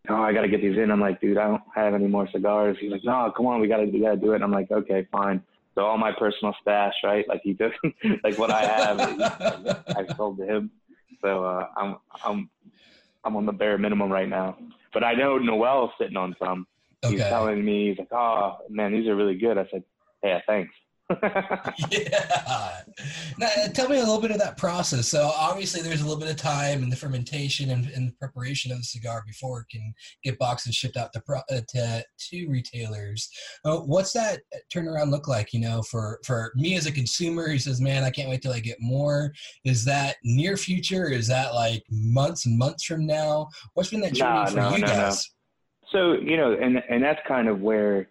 oh, 0.08 0.22
I 0.22 0.32
got 0.32 0.42
to 0.42 0.48
get 0.48 0.60
these 0.60 0.76
in. 0.76 0.90
I'm 0.90 1.00
like, 1.00 1.20
dude, 1.20 1.38
I 1.38 1.46
don't 1.46 1.62
have 1.74 1.94
any 1.94 2.08
more 2.08 2.28
cigars. 2.32 2.76
He's 2.80 2.90
like, 2.90 3.04
no, 3.04 3.32
come 3.36 3.46
on, 3.46 3.60
we 3.60 3.68
got 3.68 3.78
to, 3.78 3.84
we 3.84 4.00
got 4.00 4.12
to 4.12 4.16
do 4.16 4.32
it. 4.32 4.36
And 4.36 4.44
I'm 4.44 4.50
like, 4.50 4.70
okay, 4.70 5.06
fine. 5.12 5.42
So 5.74 5.82
all 5.82 5.98
my 5.98 6.12
personal 6.12 6.54
stash, 6.60 6.94
right? 7.02 7.26
Like 7.28 7.40
he 7.42 7.54
took, 7.54 7.72
like 8.24 8.38
what 8.38 8.50
I 8.50 8.62
have, 8.62 9.00
I 9.88 10.14
sold 10.16 10.38
to 10.38 10.44
him. 10.44 10.70
So 11.22 11.44
uh, 11.44 11.66
I'm 11.76 11.96
I'm 12.24 12.50
I'm 13.24 13.36
on 13.36 13.46
the 13.46 13.52
bare 13.52 13.78
minimum 13.78 14.10
right 14.10 14.28
now. 14.28 14.56
But 14.92 15.04
I 15.04 15.14
know 15.14 15.38
Noel's 15.38 15.90
sitting 15.98 16.16
on 16.16 16.36
some. 16.38 16.66
Okay. 17.04 17.16
He's 17.16 17.24
telling 17.24 17.64
me 17.64 17.88
he's 17.88 17.98
like, 17.98 18.12
"Oh 18.12 18.58
man, 18.68 18.92
these 18.92 19.08
are 19.08 19.16
really 19.16 19.36
good." 19.36 19.58
I 19.58 19.66
said, 19.70 19.82
"Yeah, 20.22 20.40
thanks." 20.46 20.72
yeah. 21.90 22.80
Now, 23.38 23.48
tell 23.74 23.88
me 23.88 23.96
a 23.96 24.00
little 24.00 24.20
bit 24.20 24.30
of 24.30 24.38
that 24.38 24.56
process. 24.56 25.08
So 25.08 25.32
obviously, 25.36 25.82
there's 25.82 26.00
a 26.00 26.04
little 26.04 26.20
bit 26.20 26.30
of 26.30 26.36
time 26.36 26.82
in 26.82 26.90
the 26.90 26.96
fermentation 26.96 27.70
and, 27.70 27.86
and 27.90 28.08
the 28.08 28.12
preparation 28.12 28.72
of 28.72 28.78
the 28.78 28.84
cigar 28.84 29.22
before 29.26 29.60
it 29.60 29.66
can 29.70 29.94
get 30.22 30.38
boxed 30.38 30.66
and 30.66 30.74
shipped 30.74 30.96
out 30.96 31.12
to 31.12 31.22
uh, 31.28 31.60
to, 31.68 32.04
to 32.18 32.46
retailers. 32.48 33.28
Uh, 33.64 33.78
what's 33.78 34.12
that 34.12 34.40
turnaround 34.74 35.10
look 35.10 35.28
like? 35.28 35.52
You 35.52 35.60
know, 35.60 35.82
for 35.82 36.18
for 36.24 36.52
me 36.54 36.76
as 36.76 36.86
a 36.86 36.92
consumer 36.92 37.48
who 37.48 37.58
says, 37.58 37.80
"Man, 37.80 38.04
I 38.04 38.10
can't 38.10 38.28
wait 38.28 38.42
till 38.42 38.52
I 38.52 38.60
get 38.60 38.78
more." 38.80 39.32
Is 39.64 39.84
that 39.84 40.16
near 40.24 40.56
future? 40.56 41.08
Is 41.08 41.26
that 41.28 41.54
like 41.54 41.82
months 41.90 42.46
and 42.46 42.58
months 42.58 42.84
from 42.84 43.06
now? 43.06 43.48
What's 43.74 43.90
been 43.90 44.00
that 44.02 44.14
journey 44.14 44.50
for 44.50 44.56
no, 44.56 44.76
you 44.76 44.82
no, 44.82 44.86
guys? 44.86 45.30
So 45.90 46.12
you 46.12 46.36
know, 46.36 46.54
and 46.54 46.82
and 46.88 47.02
that's 47.02 47.20
kind 47.28 47.48
of 47.48 47.60
where 47.60 48.08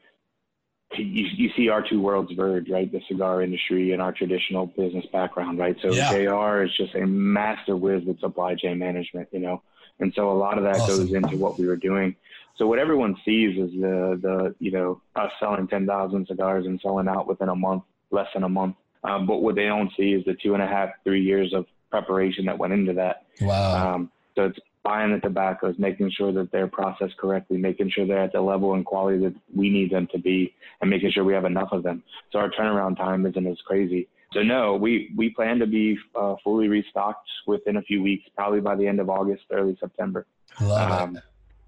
you, 0.97 1.27
you 1.35 1.49
see 1.55 1.69
our 1.69 1.81
two 1.87 2.01
worlds 2.01 2.31
verge, 2.33 2.69
right? 2.69 2.91
The 2.91 3.01
cigar 3.07 3.41
industry 3.41 3.93
and 3.93 4.01
our 4.01 4.11
traditional 4.11 4.67
business 4.67 5.05
background, 5.11 5.59
right? 5.59 5.75
So 5.81 5.91
yeah. 5.91 6.11
JR 6.11 6.63
is 6.63 6.75
just 6.75 6.95
a 6.95 7.05
master 7.05 7.75
whiz 7.75 8.03
with 8.05 8.19
supply 8.19 8.55
chain 8.55 8.79
management, 8.79 9.29
you 9.31 9.39
know, 9.39 9.61
and 9.99 10.11
so 10.15 10.31
a 10.31 10.33
lot 10.33 10.57
of 10.57 10.63
that 10.63 10.77
awesome. 10.77 11.05
goes 11.05 11.13
into 11.13 11.37
what 11.37 11.57
we 11.57 11.67
were 11.67 11.77
doing. 11.77 12.15
So 12.57 12.67
what 12.67 12.79
everyone 12.79 13.15
sees 13.25 13.57
is 13.57 13.71
the 13.79 14.19
the 14.21 14.55
you 14.59 14.71
know 14.71 15.01
us 15.15 15.31
selling 15.39 15.67
ten 15.67 15.87
thousand 15.87 16.27
cigars 16.27 16.65
and 16.65 16.79
selling 16.81 17.07
out 17.07 17.27
within 17.27 17.49
a 17.49 17.55
month, 17.55 17.83
less 18.11 18.27
than 18.33 18.43
a 18.43 18.49
month. 18.49 18.75
Um, 19.03 19.25
but 19.25 19.41
what 19.41 19.55
they 19.55 19.65
don't 19.65 19.91
see 19.97 20.13
is 20.13 20.23
the 20.25 20.35
two 20.35 20.53
and 20.53 20.61
a 20.61 20.67
half, 20.67 20.89
three 21.03 21.23
years 21.23 21.53
of 21.53 21.65
preparation 21.89 22.45
that 22.45 22.57
went 22.57 22.73
into 22.73 22.93
that. 22.93 23.25
Wow. 23.39 23.95
Um, 23.95 24.11
so 24.35 24.45
it's 24.45 24.59
buying 24.83 25.11
the 25.11 25.19
tobaccos, 25.19 25.75
making 25.77 26.11
sure 26.11 26.31
that 26.31 26.51
they're 26.51 26.67
processed 26.67 27.17
correctly, 27.17 27.57
making 27.57 27.91
sure 27.91 28.05
they're 28.05 28.23
at 28.23 28.33
the 28.33 28.41
level 28.41 28.73
and 28.73 28.85
quality 28.85 29.19
that 29.19 29.35
we 29.55 29.69
need 29.69 29.91
them 29.91 30.07
to 30.11 30.17
be, 30.17 30.53
and 30.81 30.89
making 30.89 31.11
sure 31.11 31.23
we 31.23 31.33
have 31.33 31.45
enough 31.45 31.69
of 31.71 31.83
them. 31.83 32.03
So 32.31 32.39
our 32.39 32.49
turnaround 32.49 32.97
time 32.97 33.25
isn't 33.25 33.47
as 33.47 33.57
crazy. 33.65 34.07
So 34.33 34.41
no, 34.41 34.75
we 34.75 35.11
we 35.15 35.29
plan 35.29 35.59
to 35.59 35.67
be 35.67 35.97
uh, 36.15 36.35
fully 36.43 36.67
restocked 36.69 37.27
within 37.47 37.77
a 37.77 37.81
few 37.81 38.01
weeks, 38.01 38.23
probably 38.35 38.61
by 38.61 38.75
the 38.75 38.87
end 38.87 38.99
of 38.99 39.09
August, 39.09 39.43
early 39.51 39.77
September. 39.79 40.25
Love 40.61 41.01
um, 41.01 41.17
it. 41.17 41.23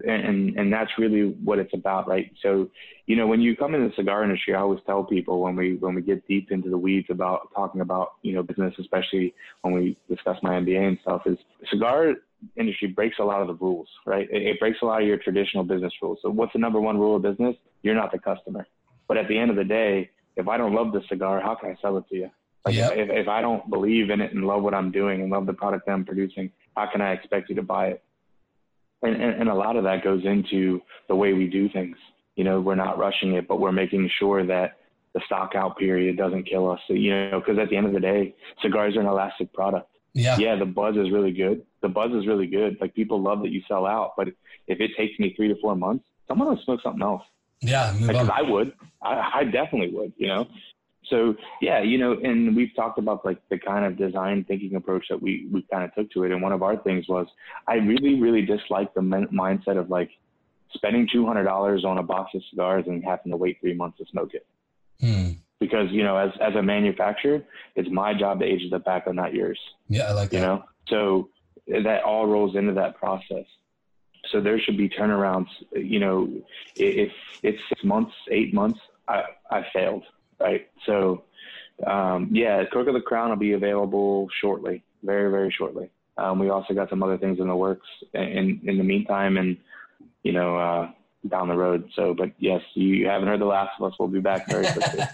And, 0.06 0.58
and 0.58 0.72
that's 0.72 0.90
really 0.98 1.28
what 1.44 1.58
it's 1.58 1.72
about, 1.72 2.08
right? 2.08 2.30
So, 2.42 2.68
you 3.06 3.16
know, 3.16 3.26
when 3.26 3.40
you 3.40 3.56
come 3.56 3.74
in 3.74 3.84
the 3.84 3.92
cigar 3.94 4.24
industry, 4.24 4.54
I 4.54 4.60
always 4.60 4.80
tell 4.84 5.04
people 5.04 5.40
when 5.40 5.56
we 5.56 5.76
when 5.76 5.94
we 5.94 6.02
get 6.02 6.26
deep 6.26 6.50
into 6.50 6.68
the 6.68 6.76
weeds 6.76 7.06
about 7.10 7.48
talking 7.54 7.80
about 7.80 8.14
you 8.22 8.34
know 8.34 8.42
business, 8.42 8.74
especially 8.78 9.34
when 9.62 9.72
we 9.72 9.96
discuss 10.08 10.36
my 10.42 10.54
MBA 10.54 10.88
and 10.88 10.98
stuff, 11.02 11.22
is 11.26 11.38
cigar 11.70 12.14
industry 12.56 12.88
breaks 12.88 13.16
a 13.18 13.24
lot 13.24 13.40
of 13.40 13.48
the 13.48 13.54
rules, 13.54 13.88
right? 14.06 14.28
It, 14.30 14.42
it 14.42 14.60
breaks 14.60 14.78
a 14.82 14.86
lot 14.86 15.02
of 15.02 15.08
your 15.08 15.18
traditional 15.18 15.64
business 15.64 15.92
rules. 16.02 16.18
So, 16.22 16.30
what's 16.30 16.52
the 16.52 16.58
number 16.58 16.80
one 16.80 16.98
rule 16.98 17.16
of 17.16 17.22
business? 17.22 17.56
You're 17.82 17.94
not 17.94 18.12
the 18.12 18.18
customer. 18.18 18.66
But 19.08 19.16
at 19.16 19.28
the 19.28 19.38
end 19.38 19.50
of 19.50 19.56
the 19.56 19.64
day, 19.64 20.10
if 20.36 20.48
I 20.48 20.56
don't 20.56 20.74
love 20.74 20.92
the 20.92 21.02
cigar, 21.08 21.40
how 21.40 21.54
can 21.54 21.70
I 21.70 21.76
sell 21.80 21.96
it 21.98 22.04
to 22.08 22.16
you? 22.16 22.30
Like 22.64 22.74
yep. 22.74 22.92
if, 22.96 23.10
if 23.10 23.28
I 23.28 23.40
don't 23.40 23.68
believe 23.68 24.10
in 24.10 24.20
it 24.20 24.32
and 24.32 24.46
love 24.46 24.62
what 24.62 24.74
I'm 24.74 24.90
doing 24.90 25.20
and 25.20 25.30
love 25.30 25.46
the 25.46 25.52
product 25.52 25.86
that 25.86 25.92
I'm 25.92 26.04
producing, 26.04 26.50
how 26.76 26.88
can 26.90 27.00
I 27.02 27.12
expect 27.12 27.50
you 27.50 27.54
to 27.56 27.62
buy 27.62 27.88
it? 27.88 28.02
And, 29.02 29.14
and, 29.14 29.42
and 29.42 29.48
a 29.50 29.54
lot 29.54 29.76
of 29.76 29.84
that 29.84 30.02
goes 30.02 30.24
into 30.24 30.80
the 31.08 31.14
way 31.14 31.34
we 31.34 31.46
do 31.46 31.68
things. 31.68 31.96
You 32.36 32.44
know, 32.44 32.60
we're 32.60 32.74
not 32.74 32.98
rushing 32.98 33.34
it, 33.34 33.46
but 33.46 33.60
we're 33.60 33.72
making 33.72 34.10
sure 34.18 34.46
that 34.46 34.78
the 35.12 35.20
stock 35.26 35.52
out 35.54 35.76
period 35.78 36.16
doesn't 36.16 36.44
kill 36.44 36.70
us. 36.70 36.80
So, 36.88 36.94
you 36.94 37.10
know, 37.10 37.40
because 37.40 37.58
at 37.58 37.68
the 37.68 37.76
end 37.76 37.86
of 37.86 37.92
the 37.92 38.00
day, 38.00 38.34
cigars 38.62 38.96
are 38.96 39.00
an 39.00 39.06
elastic 39.06 39.52
product. 39.52 39.88
Yeah. 40.14 40.36
Yeah, 40.38 40.56
the 40.56 40.64
buzz 40.64 40.96
is 40.96 41.10
really 41.10 41.32
good. 41.32 41.62
The 41.82 41.88
buzz 41.88 42.12
is 42.12 42.26
really 42.26 42.46
good. 42.46 42.78
Like 42.80 42.94
people 42.94 43.20
love 43.20 43.42
that 43.42 43.50
you 43.50 43.62
sell 43.68 43.84
out, 43.84 44.12
but 44.16 44.28
if 44.68 44.80
it 44.80 44.92
takes 44.96 45.18
me 45.18 45.34
three 45.36 45.48
to 45.48 45.56
four 45.60 45.74
months, 45.76 46.04
someone 46.28 46.48
will 46.48 46.62
smoke 46.64 46.80
something 46.82 47.02
else. 47.02 47.22
Yeah, 47.60 47.94
because 48.00 48.30
I 48.32 48.42
would. 48.42 48.72
I, 49.02 49.30
I 49.34 49.44
definitely 49.44 49.90
would. 49.92 50.12
You 50.16 50.28
know, 50.28 50.46
so 51.10 51.34
yeah, 51.60 51.82
you 51.82 51.98
know, 51.98 52.12
and 52.22 52.54
we've 52.56 52.74
talked 52.74 52.98
about 52.98 53.24
like 53.24 53.38
the 53.50 53.58
kind 53.58 53.84
of 53.84 53.96
design 53.98 54.44
thinking 54.46 54.76
approach 54.76 55.06
that 55.10 55.20
we 55.20 55.48
we 55.52 55.66
kind 55.70 55.84
of 55.84 55.94
took 55.94 56.10
to 56.12 56.24
it. 56.24 56.32
And 56.32 56.42
one 56.42 56.52
of 56.52 56.62
our 56.62 56.76
things 56.76 57.06
was 57.08 57.26
I 57.66 57.74
really 57.74 58.20
really 58.20 58.42
dislike 58.42 58.94
the 58.94 59.02
men- 59.02 59.28
mindset 59.28 59.78
of 59.78 59.90
like 59.90 60.10
spending 60.74 61.08
two 61.12 61.26
hundred 61.26 61.44
dollars 61.44 61.84
on 61.84 61.98
a 61.98 62.02
box 62.02 62.32
of 62.34 62.42
cigars 62.50 62.84
and 62.86 63.04
having 63.04 63.32
to 63.32 63.36
wait 63.36 63.58
three 63.60 63.74
months 63.74 63.98
to 63.98 64.04
smoke 64.10 64.34
it. 64.34 64.46
Hmm. 65.00 65.32
Because 65.64 65.90
you 65.90 66.02
know, 66.02 66.16
as 66.16 66.30
as 66.40 66.54
a 66.54 66.62
manufacturer, 66.62 67.42
it's 67.76 67.90
my 67.90 68.14
job 68.14 68.40
to 68.40 68.46
age 68.46 68.62
the 68.70 68.78
tobacco, 68.78 69.12
not 69.12 69.34
yours. 69.34 69.58
Yeah, 69.88 70.04
I 70.04 70.12
like 70.12 70.30
that. 70.30 70.36
You 70.36 70.42
know, 70.42 70.64
so 70.88 71.28
that 71.68 72.02
all 72.02 72.26
rolls 72.26 72.56
into 72.56 72.72
that 72.74 72.96
process. 72.96 73.46
So 74.30 74.40
there 74.40 74.58
should 74.58 74.76
be 74.76 74.88
turnarounds. 74.88 75.48
You 75.72 76.00
know, 76.00 76.28
if 76.76 77.12
it's 77.42 77.62
six 77.68 77.84
months, 77.84 78.12
eight 78.30 78.52
months, 78.54 78.80
I 79.08 79.24
I 79.50 79.66
failed 79.72 80.04
right? 80.40 80.68
So, 80.86 81.24
um, 81.86 82.28
yeah, 82.30 82.64
Crook 82.64 82.88
of 82.88 82.94
the 82.94 83.00
Crown 83.00 83.30
will 83.30 83.36
be 83.36 83.52
available 83.52 84.28
shortly, 84.40 84.84
very, 85.02 85.30
very 85.30 85.50
shortly. 85.56 85.90
Um, 86.16 86.38
we 86.38 86.48
also 86.48 86.74
got 86.74 86.90
some 86.90 87.02
other 87.02 87.18
things 87.18 87.40
in 87.40 87.48
the 87.48 87.56
works 87.56 87.86
in 88.12 88.60
in 88.64 88.78
the 88.78 88.84
meantime, 88.84 89.36
and 89.36 89.56
you 90.22 90.32
know, 90.32 90.56
uh, 90.56 90.90
down 91.28 91.48
the 91.48 91.56
road. 91.56 91.88
So, 91.94 92.14
but 92.14 92.30
yes, 92.38 92.60
you 92.74 93.06
haven't 93.06 93.28
heard 93.28 93.40
the 93.40 93.46
last 93.46 93.70
of 93.80 93.90
us. 93.90 93.98
We'll 93.98 94.08
be 94.08 94.20
back 94.20 94.48
very 94.48 94.66
quickly. 94.66 95.04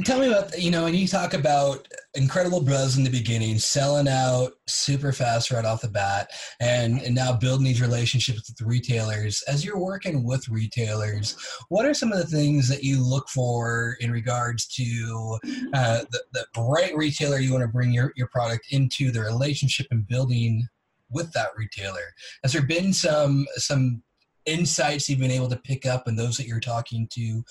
Tell 0.04 0.20
me 0.20 0.28
about 0.28 0.60
you 0.60 0.70
know 0.70 0.84
when 0.84 0.94
you 0.94 1.06
talk 1.06 1.34
about 1.34 1.88
incredible 2.14 2.60
buzz 2.60 2.96
in 2.96 3.04
the 3.04 3.10
beginning, 3.10 3.58
selling 3.58 4.08
out 4.08 4.52
super 4.66 5.12
fast 5.12 5.50
right 5.50 5.64
off 5.64 5.82
the 5.82 5.88
bat, 5.88 6.30
and 6.60 7.00
and 7.02 7.14
now 7.14 7.32
building 7.32 7.64
these 7.64 7.80
relationships 7.80 8.48
with 8.48 8.66
retailers. 8.66 9.42
As 9.48 9.64
you're 9.64 9.78
working 9.78 10.24
with 10.24 10.48
retailers, 10.48 11.36
what 11.68 11.86
are 11.86 11.94
some 11.94 12.12
of 12.12 12.18
the 12.18 12.26
things 12.26 12.68
that 12.68 12.84
you 12.84 13.02
look 13.02 13.28
for 13.28 13.96
in 14.00 14.10
regards 14.10 14.66
to 14.68 15.38
uh, 15.74 16.02
the, 16.10 16.46
the 16.54 16.62
right 16.62 16.96
retailer 16.96 17.38
you 17.38 17.52
want 17.52 17.62
to 17.62 17.68
bring 17.68 17.92
your, 17.92 18.12
your 18.16 18.28
product 18.28 18.66
into, 18.70 19.10
the 19.10 19.20
relationship 19.20 19.86
and 19.90 20.06
building 20.06 20.66
with 21.10 21.32
that 21.32 21.50
retailer? 21.56 22.14
Has 22.42 22.52
there 22.52 22.62
been 22.62 22.92
some 22.92 23.46
some 23.56 24.02
insights 24.46 25.08
you've 25.08 25.20
been 25.20 25.30
able 25.30 25.48
to 25.48 25.56
pick 25.56 25.86
up 25.86 26.06
and 26.06 26.18
those 26.18 26.36
that 26.36 26.46
you're 26.46 26.60
talking 26.60 27.08
to 27.12 27.42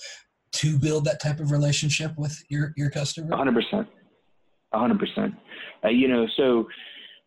to 0.52 0.78
build 0.78 1.04
that 1.04 1.20
type 1.20 1.38
of 1.38 1.50
relationship 1.50 2.12
with 2.16 2.42
your 2.48 2.72
your 2.76 2.90
customer? 2.90 3.28
100%. 3.36 3.86
100%. 4.74 5.36
Uh, 5.84 5.88
you 5.88 6.08
know, 6.08 6.26
so 6.36 6.66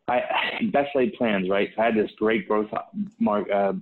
I 0.07 0.21
best 0.71 0.89
laid 0.95 1.13
plans, 1.13 1.49
right? 1.49 1.69
I 1.77 1.85
had 1.85 1.95
this 1.95 2.11
great 2.17 2.47
growth 2.47 2.69
mark, 3.19 3.47
uh, 3.53 3.73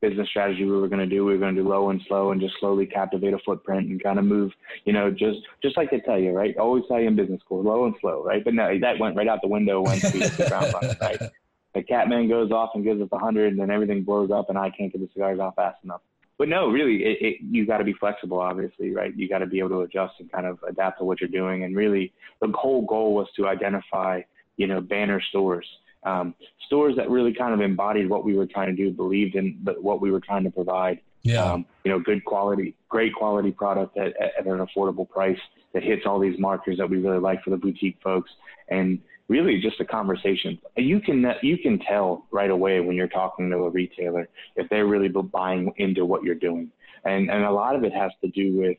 business 0.00 0.28
strategy 0.28 0.64
we 0.64 0.72
were 0.72 0.88
going 0.88 1.00
to 1.00 1.06
do. 1.06 1.24
We 1.24 1.32
were 1.32 1.38
going 1.38 1.54
to 1.54 1.62
do 1.62 1.68
low 1.68 1.90
and 1.90 2.00
slow 2.08 2.32
and 2.32 2.40
just 2.40 2.54
slowly 2.60 2.84
captivate 2.86 3.32
a 3.32 3.38
footprint 3.38 3.88
and 3.88 4.02
kind 4.02 4.18
of 4.18 4.24
move, 4.24 4.52
you 4.84 4.92
know, 4.92 5.10
just 5.10 5.38
just 5.62 5.76
like 5.76 5.90
they 5.90 6.00
tell 6.00 6.18
you, 6.18 6.32
right? 6.32 6.56
Always 6.58 6.84
tell 6.88 7.00
you 7.00 7.08
in 7.08 7.16
business 7.16 7.40
school, 7.40 7.62
low 7.62 7.86
and 7.86 7.94
slow, 8.00 8.22
right? 8.22 8.44
But 8.44 8.54
no, 8.54 8.78
that 8.80 8.98
went 8.98 9.16
right 9.16 9.28
out 9.28 9.40
the 9.42 9.48
window 9.48 9.80
once 9.80 10.02
we 10.12 10.20
hit 10.20 10.32
the 10.32 10.48
ground 10.48 10.74
running, 10.74 10.96
right? 11.00 11.20
the 11.74 11.82
Catman 11.82 12.28
goes 12.28 12.50
off 12.50 12.70
and 12.74 12.84
gives 12.84 13.00
us 13.00 13.08
a 13.12 13.18
hundred, 13.18 13.52
and 13.52 13.60
then 13.60 13.70
everything 13.70 14.02
blows 14.02 14.30
up, 14.30 14.48
and 14.48 14.58
I 14.58 14.70
can't 14.70 14.92
get 14.92 15.00
the 15.00 15.08
cigars 15.12 15.40
off 15.40 15.56
fast 15.56 15.78
enough. 15.84 16.00
But 16.36 16.48
no, 16.48 16.68
really, 16.68 17.04
it, 17.04 17.18
it, 17.20 17.36
you 17.48 17.64
got 17.66 17.78
to 17.78 17.84
be 17.84 17.92
flexible, 17.92 18.40
obviously, 18.40 18.92
right? 18.92 19.16
You 19.16 19.28
got 19.28 19.38
to 19.38 19.46
be 19.46 19.60
able 19.60 19.70
to 19.70 19.80
adjust 19.80 20.14
and 20.18 20.30
kind 20.32 20.46
of 20.46 20.58
adapt 20.68 20.98
to 20.98 21.04
what 21.04 21.20
you're 21.20 21.28
doing. 21.28 21.62
And 21.62 21.76
really, 21.76 22.12
the 22.40 22.48
whole 22.48 22.84
goal 22.84 23.14
was 23.14 23.28
to 23.36 23.46
identify, 23.46 24.22
you 24.56 24.66
know, 24.66 24.80
banner 24.80 25.20
stores, 25.20 25.66
um, 26.02 26.34
stores 26.66 26.96
that 26.96 27.08
really 27.08 27.32
kind 27.32 27.54
of 27.54 27.60
embodied 27.60 28.08
what 28.08 28.24
we 28.24 28.36
were 28.36 28.46
trying 28.46 28.74
to 28.74 28.76
do, 28.76 28.90
believed 28.90 29.36
in 29.36 29.60
the, 29.62 29.72
what 29.72 30.00
we 30.00 30.10
were 30.10 30.20
trying 30.20 30.44
to 30.44 30.50
provide. 30.50 31.00
Yeah. 31.22 31.42
Um, 31.42 31.66
you 31.84 31.90
know, 31.90 32.00
good 32.00 32.24
quality, 32.24 32.74
great 32.88 33.14
quality 33.14 33.50
product 33.50 33.96
at, 33.96 34.14
at 34.20 34.46
an 34.46 34.58
affordable 34.58 35.08
price 35.08 35.38
that 35.72 35.82
hits 35.82 36.02
all 36.04 36.18
these 36.18 36.38
markers 36.38 36.78
that 36.78 36.90
we 36.90 36.98
really 36.98 37.18
like 37.18 37.42
for 37.42 37.50
the 37.50 37.56
boutique 37.56 37.96
folks. 38.02 38.30
And 38.68 39.00
really 39.28 39.60
just 39.60 39.80
a 39.80 39.84
conversation. 39.84 40.58
You 40.76 41.00
can 41.00 41.34
you 41.42 41.58
can 41.58 41.78
tell 41.78 42.26
right 42.30 42.50
away 42.50 42.80
when 42.80 42.96
you're 42.96 43.08
talking 43.08 43.50
to 43.50 43.56
a 43.56 43.70
retailer 43.70 44.28
if 44.56 44.68
they're 44.68 44.86
really 44.86 45.08
buying 45.08 45.72
into 45.76 46.04
what 46.04 46.22
you're 46.22 46.34
doing, 46.34 46.70
and 47.04 47.30
and 47.30 47.44
a 47.44 47.50
lot 47.50 47.76
of 47.76 47.84
it 47.84 47.92
has 47.92 48.12
to 48.22 48.28
do 48.28 48.56
with 48.56 48.76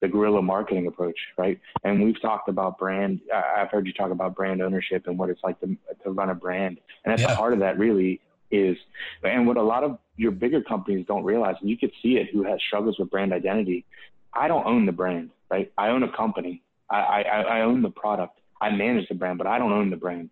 the 0.00 0.08
guerrilla 0.08 0.42
marketing 0.42 0.86
approach, 0.86 1.18
right? 1.38 1.58
And 1.84 2.02
we've 2.02 2.20
talked 2.20 2.48
about 2.48 2.78
brand. 2.78 3.20
I've 3.32 3.70
heard 3.70 3.86
you 3.86 3.92
talk 3.92 4.10
about 4.10 4.34
brand 4.34 4.60
ownership 4.60 5.06
and 5.06 5.18
what 5.18 5.30
it's 5.30 5.40
like 5.42 5.60
to 5.60 5.76
to 6.02 6.10
run 6.10 6.30
a 6.30 6.34
brand, 6.34 6.78
and 7.04 7.14
at 7.14 7.20
yeah. 7.20 7.28
the 7.28 7.36
heart 7.36 7.52
of 7.52 7.60
that 7.60 7.78
really 7.78 8.20
is, 8.50 8.76
and 9.22 9.46
what 9.46 9.56
a 9.56 9.62
lot 9.62 9.84
of 9.84 9.98
your 10.16 10.30
bigger 10.30 10.62
companies 10.62 11.06
don't 11.06 11.24
realize, 11.24 11.56
and 11.60 11.70
you 11.70 11.78
could 11.78 11.92
see 12.02 12.16
it, 12.16 12.28
who 12.32 12.44
has 12.44 12.58
struggles 12.66 12.98
with 12.98 13.10
brand 13.10 13.32
identity. 13.32 13.84
I 14.32 14.48
don't 14.48 14.66
own 14.66 14.84
the 14.84 14.92
brand, 14.92 15.30
right? 15.50 15.72
I 15.78 15.88
own 15.88 16.02
a 16.02 16.16
company. 16.16 16.62
I, 16.90 17.22
I, 17.22 17.40
I 17.42 17.60
own 17.62 17.82
the 17.82 17.90
product 17.90 18.40
I 18.64 18.70
manage 18.70 19.08
the 19.08 19.14
brand, 19.14 19.36
but 19.36 19.46
I 19.46 19.58
don't 19.58 19.72
own 19.72 19.90
the 19.90 19.96
brand. 19.96 20.30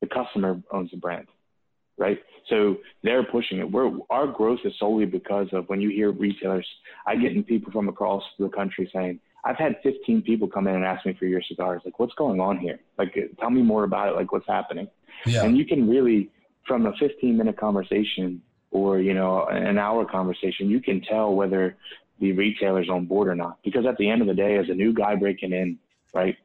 The 0.00 0.08
customer 0.08 0.60
owns 0.72 0.90
the 0.90 0.96
brand, 0.96 1.28
right? 1.96 2.18
So 2.48 2.78
they're 3.04 3.22
pushing 3.22 3.58
it. 3.58 3.70
We're, 3.70 3.92
our 4.10 4.26
growth 4.26 4.60
is 4.64 4.72
solely 4.80 5.06
because 5.06 5.46
of 5.52 5.68
when 5.68 5.80
you 5.80 5.90
hear 5.90 6.10
retailers, 6.10 6.66
I 7.06 7.14
get 7.14 7.46
people 7.46 7.70
from 7.70 7.88
across 7.88 8.24
the 8.38 8.48
country 8.48 8.90
saying, 8.92 9.20
I've 9.44 9.56
had 9.56 9.76
15 9.84 10.22
people 10.22 10.48
come 10.48 10.66
in 10.66 10.74
and 10.74 10.84
ask 10.84 11.06
me 11.06 11.14
for 11.16 11.26
your 11.26 11.40
cigars. 11.48 11.82
Like, 11.84 12.00
what's 12.00 12.14
going 12.14 12.40
on 12.40 12.58
here? 12.58 12.80
Like, 12.98 13.14
tell 13.38 13.50
me 13.50 13.62
more 13.62 13.84
about 13.84 14.08
it. 14.08 14.16
Like, 14.16 14.32
what's 14.32 14.48
happening? 14.48 14.88
Yeah. 15.24 15.44
And 15.44 15.56
you 15.56 15.64
can 15.64 15.88
really, 15.88 16.30
from 16.66 16.86
a 16.86 16.92
15 16.98 17.36
minute 17.36 17.56
conversation 17.56 18.42
or, 18.72 18.98
you 18.98 19.14
know, 19.14 19.44
an 19.46 19.78
hour 19.78 20.04
conversation, 20.04 20.68
you 20.68 20.80
can 20.80 21.00
tell 21.00 21.32
whether 21.32 21.76
the 22.18 22.32
retailer's 22.32 22.88
on 22.88 23.06
board 23.06 23.28
or 23.28 23.36
not. 23.36 23.58
Because 23.64 23.86
at 23.86 23.96
the 23.98 24.10
end 24.10 24.20
of 24.20 24.26
the 24.26 24.34
day, 24.34 24.58
as 24.58 24.68
a 24.68 24.74
new 24.74 24.92
guy 24.92 25.14
breaking 25.14 25.52
in, 25.52 25.78
right, 26.12 26.36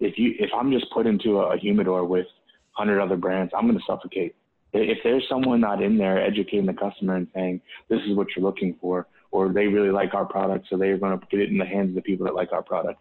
if 0.00 0.18
you 0.18 0.34
if 0.38 0.50
I'm 0.54 0.70
just 0.70 0.90
put 0.92 1.06
into 1.06 1.38
a, 1.38 1.58
humidor 1.58 2.04
with 2.04 2.26
hundred 2.72 3.00
other 3.00 3.16
brands, 3.16 3.52
I'm 3.56 3.66
going 3.66 3.78
to 3.78 3.84
suffocate. 3.86 4.36
If 4.72 4.98
there's 5.02 5.26
someone 5.28 5.60
not 5.60 5.82
in 5.82 5.96
there 5.96 6.22
educating 6.22 6.66
the 6.66 6.74
customer 6.74 7.16
and 7.16 7.26
saying 7.34 7.60
this 7.88 8.00
is 8.06 8.14
what 8.14 8.28
you're 8.36 8.44
looking 8.44 8.76
for, 8.80 9.06
or 9.30 9.48
they 9.48 9.66
really 9.66 9.90
like 9.90 10.14
our 10.14 10.26
product, 10.26 10.66
so 10.68 10.76
they're 10.76 10.98
going 10.98 11.18
to 11.18 11.26
get 11.30 11.40
it 11.40 11.50
in 11.50 11.58
the 11.58 11.64
hands 11.64 11.90
of 11.90 11.94
the 11.94 12.02
people 12.02 12.26
that 12.26 12.34
like 12.34 12.52
our 12.52 12.62
product. 12.62 13.00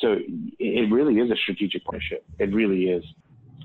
So 0.00 0.18
it 0.58 0.92
really 0.92 1.18
is 1.18 1.30
a 1.30 1.36
strategic 1.36 1.84
partnership. 1.84 2.24
It 2.38 2.54
really 2.54 2.84
is, 2.84 3.04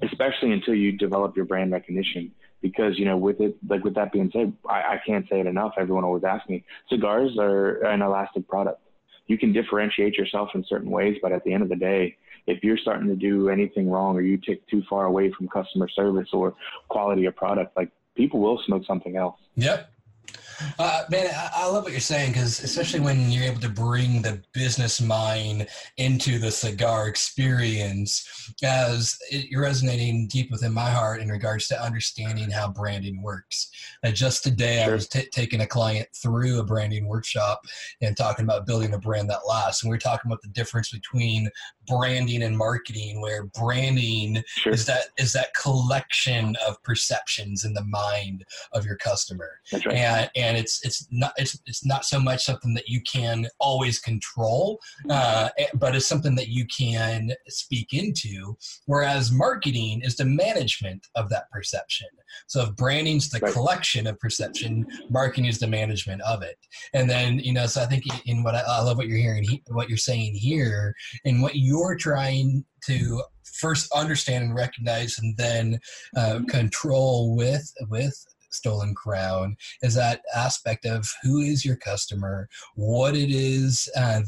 especially 0.02 0.52
until 0.52 0.76
you 0.76 0.98
develop 0.98 1.36
your 1.36 1.46
brand 1.46 1.72
recognition. 1.72 2.32
Because 2.62 2.98
you 2.98 3.06
know, 3.06 3.18
with 3.18 3.42
it, 3.42 3.58
like 3.68 3.84
with 3.84 3.96
that 3.96 4.12
being 4.12 4.30
said, 4.32 4.54
I, 4.70 4.82
I 4.82 5.02
can't 5.06 5.28
say 5.30 5.40
it 5.40 5.48
enough. 5.48 5.74
Everyone 5.78 6.04
always 6.04 6.24
asks 6.24 6.48
me, 6.48 6.64
cigars 6.90 7.38
are 7.40 7.84
an 7.86 8.02
elastic 8.02 8.48
product. 8.48 8.82
You 9.28 9.38
can 9.38 9.52
differentiate 9.52 10.16
yourself 10.16 10.50
in 10.54 10.64
certain 10.68 10.92
ways, 10.92 11.18
but 11.22 11.32
at 11.32 11.44
the 11.44 11.54
end 11.54 11.64
of 11.64 11.70
the 11.70 11.76
day, 11.76 12.18
if 12.48 12.64
you're 12.64 12.78
starting 12.78 13.08
to 13.08 13.16
do 13.16 13.50
anything 13.50 13.90
wrong 13.90 14.16
or 14.16 14.22
you 14.22 14.38
take 14.38 14.66
too 14.68 14.84
far 14.90 15.06
away 15.06 15.32
from 15.32 15.48
customer 15.48 15.88
service 15.90 16.30
or 16.34 16.54
quality 16.90 17.26
of 17.26 17.36
product, 17.36 17.76
like 17.78 17.90
people 18.16 18.40
will 18.40 18.62
smoke 18.66 18.84
something 18.86 19.16
else. 19.16 19.38
Yep. 19.56 19.92
Uh, 20.78 21.04
man, 21.10 21.28
I, 21.56 21.68
love 21.68 21.84
what 21.84 21.92
you're 21.92 22.02
saying 22.02 22.34
because 22.34 22.64
especially 22.64 23.00
when 23.00 23.32
you're 23.32 23.46
able 23.46 23.62
to 23.62 23.70
bring 23.70 24.22
the 24.22 24.42
business 24.54 25.02
mind 25.02 25.68
into 25.98 26.38
the 26.38 26.52
cigar 26.52 27.08
experience, 27.08 28.54
as 28.64 29.18
it, 29.32 29.50
you're 29.50 29.62
resonating 29.62 30.28
deep 30.28 30.52
within 30.52 30.74
my 30.74 30.90
heart 30.90 31.22
in 31.22 31.30
regards 31.30 31.68
to 31.70 31.82
understanding 31.82 32.50
how 32.50 32.70
branding 32.70 33.22
works. 33.22 33.72
And 34.04 34.16
just 34.16 34.44
today, 34.44 34.84
sure. 34.84 34.92
I 34.92 34.96
was 34.96 35.08
t- 35.08 35.28
taking 35.32 35.62
a 35.62 35.68
client 35.68 36.08
through 36.16 36.60
a 36.60 36.64
branding 36.64 37.08
workshop 37.08 37.66
and 38.02 38.16
talking 38.16 38.46
about 38.46 38.68
building 38.68 38.94
a 38.94 39.00
brand 39.00 39.30
that 39.30 39.48
lasts. 39.48 39.84
And 39.84 39.90
we 39.90 39.96
are 39.96 40.00
talking 40.00 40.30
about 40.30 40.42
the 40.42 40.50
difference 40.50 40.92
between 40.92 41.50
branding 41.92 42.44
and 42.44 42.58
marketing, 42.58 43.22
where 43.22 43.46
branding 43.46 44.44
sure. 44.48 44.74
is 44.74 44.86
that 44.86 45.06
is 45.18 45.34
that 45.34 45.54
collection 45.54 46.56
of 46.68 46.82
perceptions 46.84 47.66
in 47.66 47.74
the 47.74 47.84
mind 47.84 48.46
of 48.74 48.86
your 48.86 48.96
customer. 48.98 49.50
Right. 49.74 49.88
And, 49.88 50.30
and 50.36 50.58
it's 50.58 50.84
it's 50.86 51.08
not 51.12 51.34
it's 51.38 51.60
it's 51.66 51.86
not 51.86 52.06
so 52.06 52.20
much 52.20 52.44
something 52.46 52.74
that 52.76 52.88
you 52.88 53.02
can 53.02 53.48
always 53.60 54.00
control, 54.00 54.80
uh, 55.10 55.50
eh, 55.58 55.68
but 55.74 55.96
it's 55.96 56.08
something 56.08 56.36
that 56.36 56.48
you 56.48 56.66
can 56.66 57.34
speak 57.48 57.94
into. 57.94 58.58
Whereas 58.86 59.32
marketing 59.32 60.02
is 60.04 60.16
the 60.16 60.26
management 60.26 61.08
of 61.16 61.30
that 61.30 61.50
perception. 61.52 62.08
So 62.48 62.64
if 62.64 62.76
branding's 62.76 63.30
the 63.30 63.40
right. 63.40 63.54
collection 63.54 64.08
of 64.08 64.20
perception, 64.20 64.86
marketing 65.10 65.46
is 65.46 65.60
the 65.60 65.68
management 65.68 66.22
of 66.22 66.42
it. 66.42 66.58
And 66.94 67.10
then 67.10 67.40
you 67.40 67.54
know, 67.54 67.66
so 67.66 67.82
I 67.82 67.86
think 67.86 68.04
in 68.26 68.44
what 68.44 68.56
I, 68.56 68.62
I 68.68 68.82
love 68.82 68.98
what 68.98 69.08
you're 69.08 69.18
hearing, 69.18 69.46
what 69.68 69.90
you're 69.90 69.98
saying 69.98 70.36
here, 70.36 70.94
and 71.26 71.42
what 71.42 71.56
you're 71.56 71.96
trying 71.96 72.66
to 72.86 73.24
first 73.60 73.92
understand 73.94 74.44
and 74.44 74.56
recognize 74.56 75.20
and 75.20 75.36
then 75.38 75.80
uh, 76.16 76.40
control 76.50 77.36
with 77.36 77.72
with 77.90 78.16
stolen 78.52 78.94
crown 78.94 79.56
is 79.82 79.94
that 79.94 80.22
aspect 80.36 80.86
of 80.86 81.08
who 81.24 81.40
is 81.40 81.64
your 81.64 81.78
customer 81.78 82.50
what 82.76 83.16
it 83.16 83.32
is 83.32 83.88
uh, 83.96 84.22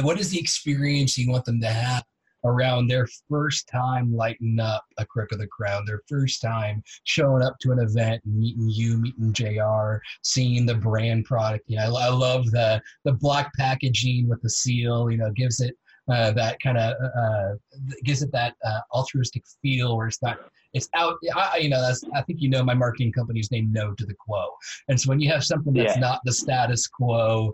what 0.00 0.18
is 0.18 0.30
the 0.30 0.38
experience 0.38 1.18
you 1.18 1.30
want 1.30 1.44
them 1.44 1.60
to 1.60 1.68
have 1.68 2.02
around 2.46 2.88
their 2.88 3.06
first 3.28 3.68
time 3.68 4.14
lighting 4.14 4.58
up 4.60 4.84
a 4.98 5.06
crook 5.06 5.32
of 5.32 5.38
the 5.38 5.46
crown, 5.46 5.84
their 5.86 6.02
first 6.08 6.40
time 6.40 6.82
showing 7.04 7.42
up 7.42 7.58
to 7.60 7.72
an 7.72 7.78
event, 7.78 8.22
meeting 8.24 8.68
you, 8.68 8.98
meeting 8.98 9.32
JR, 9.32 9.96
seeing 10.22 10.66
the 10.66 10.74
brand 10.74 11.24
product. 11.24 11.64
You 11.66 11.76
know, 11.76 11.94
I, 11.96 12.06
I 12.06 12.10
love 12.10 12.50
the 12.50 12.80
the 13.04 13.12
black 13.12 13.52
packaging 13.54 14.28
with 14.28 14.40
the 14.42 14.50
seal. 14.50 15.10
You 15.10 15.18
know, 15.18 15.30
gives 15.32 15.60
it 15.60 15.76
uh, 16.08 16.30
that 16.32 16.60
kind 16.60 16.78
of 16.78 16.94
uh, 17.18 17.54
gives 18.04 18.22
it 18.22 18.30
that 18.32 18.54
uh, 18.64 18.80
altruistic 18.92 19.42
feel 19.62 19.96
where 19.96 20.06
it's 20.06 20.22
not 20.22 20.38
it's 20.72 20.88
out 20.94 21.16
I, 21.34 21.58
you 21.58 21.68
know 21.68 21.80
that's 21.80 22.04
i 22.14 22.22
think 22.22 22.40
you 22.40 22.48
know 22.48 22.62
my 22.62 22.74
marketing 22.74 23.12
company's 23.12 23.50
name 23.50 23.72
no 23.72 23.94
to 23.94 24.06
the 24.06 24.14
quo 24.14 24.48
and 24.88 25.00
so 25.00 25.08
when 25.08 25.20
you 25.20 25.30
have 25.30 25.42
something 25.42 25.72
that's 25.72 25.94
yeah. 25.94 26.00
not 26.00 26.20
the 26.24 26.32
status 26.32 26.86
quo 26.86 27.52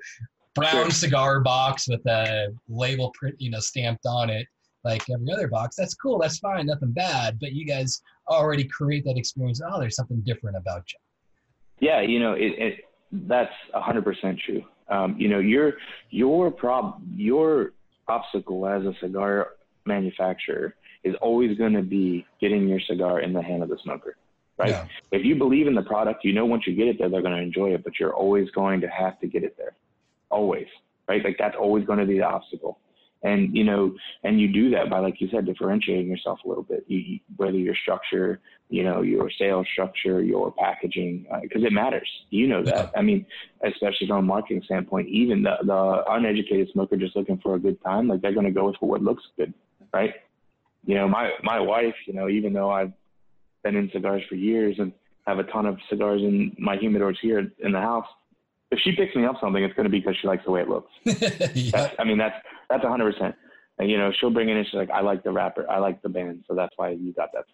brown 0.55 0.71
sure. 0.71 0.91
cigar 0.91 1.41
box 1.41 1.89
with 1.89 2.05
a 2.07 2.49
label 2.69 3.13
print 3.15 3.37
you 3.39 3.51
know 3.51 3.61
stamped 3.61 4.07
on 4.07 4.29
it 4.29 4.47
like 4.85 5.03
every 5.11 5.33
other 5.33 5.49
box 5.49 5.77
that's 5.77 5.95
cool 5.95 6.19
that's 6.19 6.39
fine 6.39 6.67
nothing 6.67 6.93
bad 6.93 7.39
but 7.41 7.53
you 7.53 7.65
guys 7.65 8.03
already 8.29 8.65
create 8.65 9.05
that 9.05 9.17
experience 9.17 9.61
oh 9.67 9.81
there's 9.81 9.97
something 9.97 10.21
different 10.21 10.57
about 10.57 10.85
you 10.93 11.89
yeah 11.89 12.01
you 12.01 12.19
know 12.19 12.33
it, 12.33 12.53
it 12.59 12.85
that's 13.29 13.53
100% 13.75 14.39
true 14.41 14.65
um, 14.89 15.15
you 15.19 15.29
know 15.29 15.39
your 15.39 15.75
your 16.11 16.51
prob 16.51 17.03
your 17.15 17.73
obstacle 18.09 18.67
as 18.67 18.85
a 18.85 18.95
cigar 19.01 19.51
manufacturer 19.87 20.75
is 21.05 21.15
always 21.21 21.57
going 21.59 21.73
to 21.73 21.83
be 21.83 22.27
getting 22.41 22.69
your 22.69 22.81
cigar 22.81 23.21
in 23.21 23.33
the 23.33 23.43
hand 23.43 23.62
of 23.62 23.69
the 23.69 23.79
smoker, 23.83 24.17
right? 24.59 24.71
Yeah. 24.71 24.87
If 25.11 25.25
you 25.25 25.35
believe 25.35 25.67
in 25.67 25.75
the 25.75 25.83
product, 25.83 26.25
you 26.25 26.33
know 26.33 26.47
once 26.47 26.67
you 26.67 26.75
get 26.75 26.89
it 26.89 26.99
there, 26.99 27.09
they're 27.09 27.23
going 27.23 27.37
to 27.37 27.43
enjoy 27.43 27.75
it, 27.75 27.83
but 27.85 27.99
you're 27.99 28.15
always 28.15 28.51
going 28.51 28.81
to 28.83 28.89
have 28.89 29.19
to 29.21 29.27
get 29.27 29.43
it 29.43 29.57
there, 29.57 29.75
always, 30.31 30.67
right? 31.09 31.25
Like 31.25 31.37
that's 31.39 31.57
always 31.57 31.85
going 31.85 31.99
to 31.99 32.07
be 32.07 32.19
the 32.19 32.25
obstacle. 32.25 32.79
And 33.25 33.57
you 33.57 33.62
know, 33.62 33.95
and 34.25 34.41
you 34.41 34.49
do 34.49 34.71
that 34.71 34.91
by, 34.91 34.99
like 34.99 35.21
you 35.21 35.29
said, 35.31 35.47
differentiating 35.47 36.09
yourself 36.09 36.41
a 36.45 36.49
little 36.49 36.64
bit. 36.64 36.85
You, 36.88 37.21
whether 37.37 37.57
your 37.57 37.76
structure, 37.76 38.41
you 38.69 38.83
know, 38.83 39.02
your 39.02 39.31
sales 39.38 39.67
structure, 39.73 40.23
your 40.23 40.52
packaging, 40.52 41.26
because 41.41 41.62
uh, 41.62 41.67
it 41.67 41.73
matters. 41.73 42.09
You 42.31 42.49
know 42.49 42.64
that. 42.64 42.91
I 42.97 43.02
mean, 43.02 43.25
especially 43.64 44.09
from 44.09 44.19
a 44.19 44.23
marketing 44.23 44.62
standpoint, 44.64 45.09
even 45.09 45.43
the 45.43 45.57
the 45.62 46.02
uneducated 46.09 46.71
smoker 46.73 46.97
just 46.97 47.14
looking 47.14 47.38
for 47.38 47.55
a 47.55 47.61
good 47.61 47.81
time, 47.85 48.09
like 48.09 48.23
they're 48.23 48.35
going 48.35 48.47
to 48.47 48.52
go 48.52 48.67
with 48.67 48.76
what 48.81 49.02
looks 49.02 49.23
good, 49.37 49.54
right? 49.93 50.15
You 50.85 50.97
know, 50.97 51.06
my 51.06 51.30
my 51.45 51.61
wife, 51.61 51.95
you 52.06 52.15
know, 52.15 52.28
even 52.28 52.52
though 52.52 52.71
I've 52.71 52.93
been 53.63 53.76
in 53.76 53.89
cigars 53.93 54.23
for 54.28 54.35
years 54.35 54.76
and 54.78 54.93
have 55.26 55.39
a 55.39 55.45
ton 55.45 55.67
of 55.67 55.78
cigars 55.89 56.21
in 56.23 56.56
my 56.58 56.76
humidors 56.76 57.15
here 57.23 57.52
in 57.61 57.73
the 57.73 57.80
house, 57.80 58.06
if 58.73 58.78
she 58.80 58.93
picks 58.93 59.15
me 59.15 59.25
up 59.26 59.37
something, 59.41 59.63
it's 59.63 59.75
going 59.75 59.85
to 59.85 59.91
be 59.91 60.00
because 60.00 60.17
she 60.21 60.26
likes 60.26 60.45
the 60.45 60.50
way 60.50 60.63
it 60.63 60.69
looks. 60.69 60.91
yeah. 61.54 61.91
I 61.99 62.04
mean, 62.04 62.19
that's 62.19 62.35
that's 62.69 62.82
100. 62.82 63.13
percent 63.13 63.35
And 63.78 63.91
you 63.91 63.99
know, 63.99 64.11
she'll 64.19 64.30
bring 64.30 64.49
it 64.49 64.56
in. 64.56 64.65
She's 64.65 64.75
like, 64.75 64.91
I 64.91 65.02
like 65.02 65.23
the 65.23 65.30
wrapper, 65.30 65.71
I 65.71 65.78
like 65.78 66.00
the 66.02 66.08
band, 66.08 66.45
so 66.49 66.54
that's 66.54 66.73
why 66.76 66.91
you 66.91 67.13
got 67.13 67.28
that. 67.35 67.45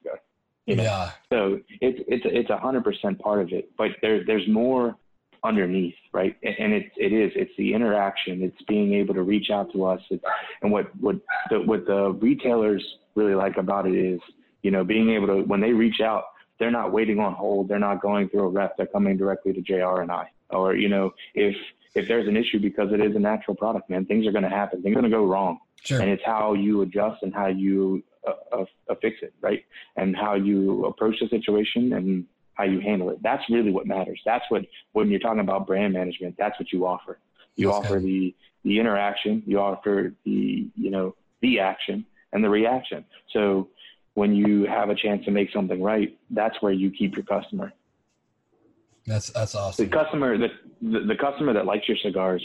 You 0.66 0.76
know? 0.76 0.82
Yeah. 0.84 1.10
So 1.30 1.60
it's 1.80 2.00
it's 2.06 2.24
it's 2.24 2.50
a 2.50 2.56
hundred 2.56 2.84
percent 2.84 3.18
part 3.18 3.42
of 3.42 3.52
it, 3.52 3.70
but 3.76 3.90
there's 4.00 4.26
there's 4.26 4.46
more 4.48 4.96
underneath, 5.44 5.94
right? 6.12 6.36
And 6.42 6.72
it's 6.72 6.90
it 6.96 7.12
is 7.12 7.32
it's 7.34 7.52
the 7.58 7.74
interaction. 7.74 8.42
It's 8.42 8.62
being 8.68 8.94
able 8.94 9.14
to 9.14 9.22
reach 9.22 9.50
out 9.50 9.72
to 9.72 9.84
us, 9.86 10.00
it's, 10.10 10.22
and 10.62 10.70
what 10.70 10.94
what 11.00 11.16
the, 11.50 11.60
what 11.60 11.84
the 11.84 12.12
retailers 12.20 12.84
really 13.16 13.34
like 13.34 13.56
about 13.56 13.86
it 13.86 13.96
is, 13.96 14.20
you 14.62 14.70
know, 14.70 14.84
being 14.84 15.10
able 15.10 15.26
to 15.26 15.42
when 15.42 15.60
they 15.60 15.72
reach 15.72 16.00
out, 16.00 16.24
they're 16.60 16.70
not 16.70 16.92
waiting 16.92 17.18
on 17.18 17.34
hold. 17.34 17.68
They're 17.68 17.80
not 17.80 18.00
going 18.00 18.28
through 18.28 18.42
a 18.42 18.48
rep. 18.48 18.76
They're 18.76 18.86
coming 18.86 19.16
directly 19.16 19.52
to 19.52 19.60
Jr. 19.60 20.02
and 20.02 20.12
I 20.12 20.30
or 20.50 20.74
you 20.74 20.88
know 20.88 21.12
if 21.34 21.56
if 21.94 22.06
there's 22.06 22.28
an 22.28 22.36
issue 22.36 22.60
because 22.60 22.92
it 22.92 23.00
is 23.00 23.16
a 23.16 23.18
natural 23.18 23.56
product, 23.56 23.90
man, 23.90 24.04
things 24.04 24.26
are 24.26 24.32
going 24.32 24.44
to 24.44 24.50
happen. 24.50 24.82
Things 24.82 24.92
are 24.96 25.00
going 25.00 25.10
to 25.10 25.16
go 25.16 25.24
wrong, 25.24 25.58
sure. 25.82 26.00
and 26.00 26.10
it's 26.10 26.22
how 26.24 26.54
you 26.54 26.82
adjust 26.82 27.22
and 27.22 27.34
how 27.34 27.46
you 27.46 28.02
uh, 28.26 28.32
uh, 28.52 28.64
uh, 28.88 28.94
fix 29.00 29.16
it, 29.22 29.34
right? 29.40 29.64
And 29.96 30.16
how 30.16 30.34
you 30.34 30.84
approach 30.86 31.16
the 31.20 31.28
situation 31.28 31.92
and 31.92 32.26
how 32.54 32.64
you 32.64 32.80
handle 32.80 33.10
it. 33.10 33.22
That's 33.22 33.42
really 33.48 33.70
what 33.70 33.86
matters. 33.86 34.20
That's 34.24 34.44
what 34.48 34.62
when 34.92 35.08
you're 35.10 35.20
talking 35.20 35.40
about 35.40 35.66
brand 35.66 35.94
management, 35.94 36.36
that's 36.38 36.58
what 36.58 36.72
you 36.72 36.86
offer. 36.86 37.18
You 37.56 37.72
offer 37.72 37.98
the 37.98 38.34
the 38.64 38.78
interaction, 38.78 39.42
you 39.46 39.60
offer 39.60 40.14
the 40.24 40.68
you 40.76 40.90
know 40.90 41.14
the 41.40 41.60
action 41.60 42.04
and 42.32 42.44
the 42.44 42.50
reaction. 42.50 43.04
So 43.32 43.68
when 44.14 44.34
you 44.34 44.64
have 44.64 44.90
a 44.90 44.94
chance 44.94 45.24
to 45.24 45.30
make 45.30 45.52
something 45.52 45.82
right, 45.82 46.18
that's 46.30 46.60
where 46.60 46.72
you 46.72 46.90
keep 46.90 47.16
your 47.16 47.24
customer. 47.24 47.72
That's 49.08 49.30
that's 49.30 49.54
awesome. 49.54 49.88
The 49.88 49.90
customer 49.90 50.36
that 50.38 50.50
the, 50.82 51.00
the 51.00 51.16
customer 51.16 51.54
that 51.54 51.64
likes 51.64 51.88
your 51.88 51.96
cigars 52.02 52.44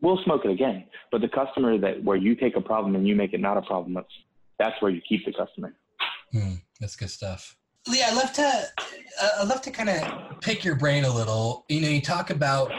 will 0.00 0.18
smoke 0.24 0.44
it 0.44 0.50
again. 0.50 0.84
But 1.12 1.20
the 1.20 1.28
customer 1.28 1.78
that 1.78 2.02
where 2.02 2.16
you 2.16 2.34
take 2.34 2.56
a 2.56 2.60
problem 2.60 2.94
and 2.96 3.06
you 3.06 3.14
make 3.14 3.34
it 3.34 3.40
not 3.40 3.56
a 3.58 3.62
problem, 3.62 3.94
that's 3.94 4.08
that's 4.58 4.80
where 4.80 4.90
you 4.90 5.00
keep 5.06 5.24
the 5.26 5.32
customer. 5.32 5.74
Hmm, 6.32 6.54
that's 6.80 6.96
good 6.96 7.10
stuff. 7.10 7.56
Lee, 7.86 8.02
I 8.02 8.14
love 8.14 8.32
to 8.32 8.42
uh, 8.42 9.28
I 9.40 9.44
love 9.44 9.60
to 9.62 9.70
kind 9.70 9.90
of 9.90 10.40
pick 10.40 10.64
your 10.64 10.74
brain 10.74 11.04
a 11.04 11.14
little. 11.14 11.66
You 11.68 11.82
know, 11.82 11.88
you 11.88 12.00
talk 12.00 12.30
about 12.30 12.70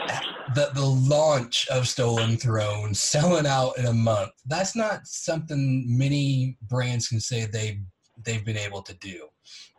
the 0.56 0.70
the 0.74 0.84
launch 0.84 1.68
of 1.68 1.86
Stolen 1.86 2.36
Throne 2.36 2.92
selling 2.92 3.46
out 3.46 3.78
in 3.78 3.86
a 3.86 3.92
month. 3.92 4.30
That's 4.46 4.74
not 4.74 5.06
something 5.06 5.84
many 5.86 6.58
brands 6.62 7.06
can 7.08 7.20
say 7.20 7.46
they 7.46 7.82
they've 8.24 8.44
been 8.44 8.56
able 8.56 8.82
to 8.82 8.94
do. 8.94 9.28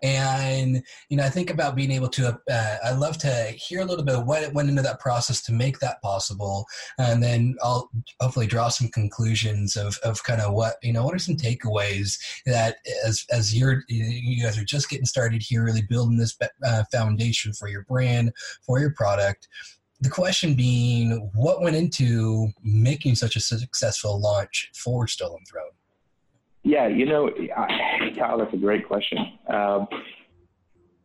And 0.04 0.84
you 1.10 1.18
know, 1.18 1.24
I 1.24 1.30
think 1.30 1.50
about 1.50 1.76
being 1.76 1.92
able 1.92 2.10
to. 2.10 2.40
Uh, 2.50 2.78
I 2.84 2.92
love 2.92 3.18
to 3.20 3.54
hear 3.58 3.82
a 3.82 3.86
little 3.86 4.06
bit 4.06 4.16
of 4.16 4.26
what 4.26 4.54
went 4.54 4.70
into 4.70 4.82
that 4.84 5.00
process 5.00 5.42
to 5.44 5.52
make 5.52 5.80
that 5.80 6.02
possible, 6.02 6.66
and 7.00 7.22
then 7.22 7.56
I'll 7.64 7.90
hopefully 8.20 8.48
draw 8.48 8.70
some 8.70 8.90
conclusions 8.90 9.76
of, 9.76 9.98
of 10.04 10.24
kind 10.24 10.42
of 10.42 10.54
what 10.54 10.76
you 10.84 10.94
know. 10.94 11.04
What 11.04 11.16
are 11.16 11.20
some 11.20 11.36
takeaways 11.36 12.18
that 12.46 12.78
as 13.06 13.26
as 13.32 13.58
you're 13.58 13.84
you 13.88 14.44
guys 14.44 14.58
are 14.58 14.66
just 14.66 14.90
getting 14.90 15.06
started 15.06 15.42
here, 15.42 15.64
really 15.64 15.84
building 15.84 16.18
this 16.18 16.38
uh, 16.66 16.84
foundation 16.92 17.54
for 17.54 17.68
your 17.68 17.84
brand, 17.84 18.32
for 18.66 18.80
your 18.80 18.92
product. 18.92 19.48
The 20.00 20.10
question 20.10 20.54
being, 20.54 21.32
what 21.34 21.64
went 21.64 21.76
into 21.76 22.50
making 22.62 23.16
such 23.16 23.36
a 23.36 23.40
successful 23.40 24.22
launch 24.22 24.70
for 24.76 25.08
Stolen 25.08 25.44
Throne? 25.52 25.72
Yeah, 26.68 26.88
you 26.88 27.06
know, 27.06 27.32
I, 27.56 28.12
Kyle, 28.18 28.38
that's 28.38 28.54
a 28.54 28.58
great 28.58 28.86
question. 28.90 29.20
Um, 29.48 29.88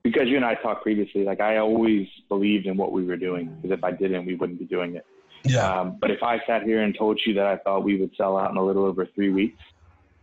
because 0.03 0.27
you 0.27 0.35
and 0.35 0.44
I 0.44 0.57
talked 0.57 0.83
previously, 0.83 1.22
like 1.22 1.40
I 1.40 1.59
always 1.59 2.09
believed 2.29 2.66
in 2.66 2.77
what 2.77 2.90
we 2.90 3.05
were 3.05 3.16
doing. 3.16 3.57
Because 3.62 3.79
if 3.79 3.85
I 3.85 3.92
didn't, 3.92 4.27
we 4.27 4.35
wouldn't 4.35 4.59
be 4.59 4.64
doing 4.64 4.96
it. 4.96 5.07
Yeah. 5.44 5.61
Um, 5.64 5.98
but 6.01 6.11
if 6.11 6.20
I 6.20 6.40
sat 6.48 6.64
here 6.64 6.83
and 6.83 6.98
told 6.98 7.20
you 7.25 7.35
that 7.35 7.46
I 7.46 7.59
thought 7.59 7.85
we 7.85 8.01
would 8.01 8.11
sell 8.16 8.37
out 8.37 8.51
in 8.51 8.57
a 8.57 8.64
little 8.64 8.85
over 8.85 9.07
three 9.07 9.31
weeks, 9.31 9.62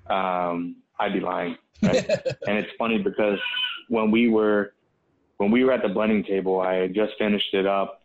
um, 0.09 0.75
I'd 0.99 1.13
be 1.13 1.21
lying. 1.21 1.55
Right? 1.81 2.09
and 2.47 2.57
it's 2.57 2.71
funny 2.77 2.97
because 2.97 3.39
when 3.87 4.11
we 4.11 4.27
were 4.27 4.73
when 5.37 5.51
we 5.51 5.63
were 5.63 5.71
at 5.71 5.83
the 5.83 5.89
blending 5.89 6.25
table, 6.25 6.59
I 6.59 6.73
had 6.73 6.93
just 6.93 7.13
finished 7.17 7.53
it 7.53 7.65
up. 7.65 8.01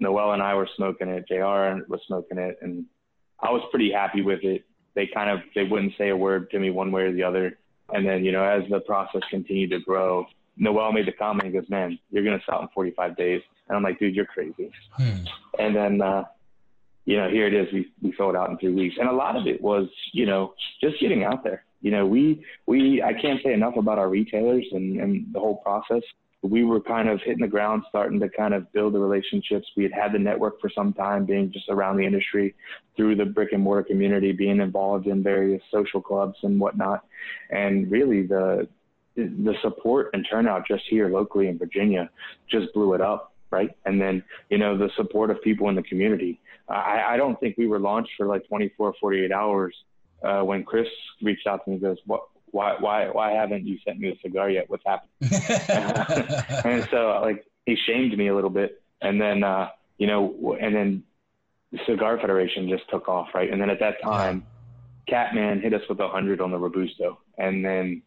Noel 0.00 0.32
and 0.32 0.42
I 0.42 0.54
were 0.54 0.68
smoking 0.74 1.08
it. 1.08 1.28
Jr. 1.28 1.84
was 1.86 2.00
smoking 2.06 2.38
it, 2.38 2.58
and 2.62 2.86
I 3.40 3.50
was 3.50 3.60
pretty 3.70 3.92
happy 3.92 4.22
with 4.22 4.42
it 4.42 4.64
they 4.98 5.06
kind 5.06 5.30
of 5.30 5.38
they 5.54 5.62
wouldn't 5.62 5.92
say 5.96 6.08
a 6.08 6.16
word 6.16 6.50
to 6.50 6.58
me 6.58 6.70
one 6.70 6.90
way 6.90 7.02
or 7.02 7.12
the 7.12 7.22
other. 7.22 7.56
And 7.94 8.04
then 8.04 8.24
you 8.24 8.32
know 8.32 8.42
as 8.42 8.68
the 8.68 8.80
process 8.80 9.22
continued 9.30 9.70
to 9.70 9.78
grow, 9.78 10.26
Noel 10.56 10.92
made 10.92 11.06
the 11.06 11.12
comment. 11.12 11.46
He 11.46 11.52
goes, 11.52 11.70
"Man, 11.70 11.96
you're 12.10 12.24
gonna 12.24 12.42
sell 12.44 12.60
in 12.60 12.68
45 12.74 13.16
days," 13.16 13.40
and 13.68 13.76
I'm 13.76 13.84
like, 13.84 14.00
"Dude, 14.00 14.16
you're 14.16 14.26
crazy." 14.26 14.72
Hmm. 14.96 15.24
And 15.60 15.76
then, 15.76 16.02
uh, 16.02 16.24
you 17.04 17.16
know, 17.16 17.30
here 17.30 17.46
it 17.46 17.54
is. 17.54 17.72
We 17.72 17.92
we 18.02 18.12
sold 18.16 18.34
out 18.34 18.50
in 18.50 18.58
three 18.58 18.74
weeks, 18.74 18.96
and 18.98 19.08
a 19.08 19.12
lot 19.12 19.36
of 19.36 19.46
it 19.46 19.62
was, 19.62 19.88
you 20.12 20.26
know, 20.26 20.54
just 20.80 20.98
getting 21.00 21.22
out 21.22 21.44
there. 21.44 21.64
You 21.80 21.92
know, 21.92 22.04
we 22.04 22.44
we 22.66 23.00
I 23.00 23.12
can't 23.12 23.40
say 23.44 23.52
enough 23.52 23.76
about 23.76 23.98
our 23.98 24.08
retailers 24.08 24.66
and 24.72 25.00
and 25.00 25.32
the 25.32 25.38
whole 25.38 25.58
process 25.58 26.02
we 26.42 26.64
were 26.64 26.80
kind 26.80 27.08
of 27.08 27.20
hitting 27.24 27.40
the 27.40 27.48
ground, 27.48 27.82
starting 27.88 28.20
to 28.20 28.28
kind 28.28 28.54
of 28.54 28.70
build 28.72 28.94
the 28.94 28.98
relationships. 28.98 29.66
We 29.76 29.82
had 29.82 29.92
had 29.92 30.12
the 30.12 30.18
network 30.18 30.60
for 30.60 30.70
some 30.72 30.92
time, 30.92 31.24
being 31.24 31.50
just 31.50 31.68
around 31.68 31.96
the 31.96 32.06
industry 32.06 32.54
through 32.96 33.16
the 33.16 33.24
brick 33.24 33.52
and 33.52 33.62
mortar 33.62 33.82
community, 33.82 34.32
being 34.32 34.60
involved 34.60 35.08
in 35.08 35.22
various 35.22 35.62
social 35.72 36.00
clubs 36.00 36.36
and 36.42 36.60
whatnot. 36.60 37.04
And 37.50 37.90
really, 37.90 38.26
the 38.26 38.68
the 39.16 39.54
support 39.62 40.10
and 40.12 40.24
turnout 40.30 40.64
just 40.66 40.84
here 40.88 41.08
locally 41.08 41.48
in 41.48 41.58
Virginia 41.58 42.08
just 42.48 42.72
blew 42.72 42.94
it 42.94 43.00
up, 43.00 43.32
right? 43.50 43.70
And 43.84 44.00
then 44.00 44.22
you 44.48 44.58
know 44.58 44.78
the 44.78 44.90
support 44.96 45.30
of 45.30 45.42
people 45.42 45.68
in 45.68 45.74
the 45.74 45.82
community. 45.82 46.40
I, 46.68 47.02
I 47.08 47.16
don't 47.16 47.38
think 47.40 47.56
we 47.58 47.66
were 47.66 47.80
launched 47.80 48.12
for 48.16 48.26
like 48.26 48.46
24, 48.46 48.94
48 49.00 49.32
hours 49.32 49.74
uh, 50.22 50.42
when 50.42 50.62
Chris 50.62 50.86
reached 51.22 51.46
out 51.48 51.64
to 51.64 51.70
me 51.70 51.74
and 51.76 51.82
goes, 51.82 51.98
"What 52.06 52.22
why 52.52 52.76
why 52.78 53.08
why 53.08 53.32
haven't 53.32 53.66
you 53.66 53.78
sent 53.84 53.98
me 53.98 54.08
a 54.10 54.18
cigar 54.20 54.50
yet? 54.50 54.68
What's 54.68 54.84
happened? 54.84 55.10
and 56.64 56.88
so 56.90 57.20
like 57.22 57.44
he 57.66 57.76
shamed 57.86 58.16
me 58.16 58.28
a 58.28 58.34
little 58.34 58.50
bit, 58.50 58.82
and 59.00 59.20
then 59.20 59.44
uh, 59.44 59.68
you 59.98 60.06
know, 60.06 60.56
and 60.60 60.74
then 60.74 61.02
the 61.72 61.78
Cigar 61.86 62.18
Federation 62.18 62.68
just 62.68 62.88
took 62.88 63.08
off, 63.08 63.28
right? 63.34 63.50
And 63.50 63.60
then 63.60 63.70
at 63.70 63.80
that 63.80 64.02
time, 64.02 64.46
Catman 65.06 65.60
hit 65.60 65.74
us 65.74 65.82
with 65.88 66.00
a 66.00 66.08
hundred 66.08 66.40
on 66.40 66.50
the 66.50 66.58
Robusto, 66.58 67.18
and 67.36 67.64
then 67.64 68.02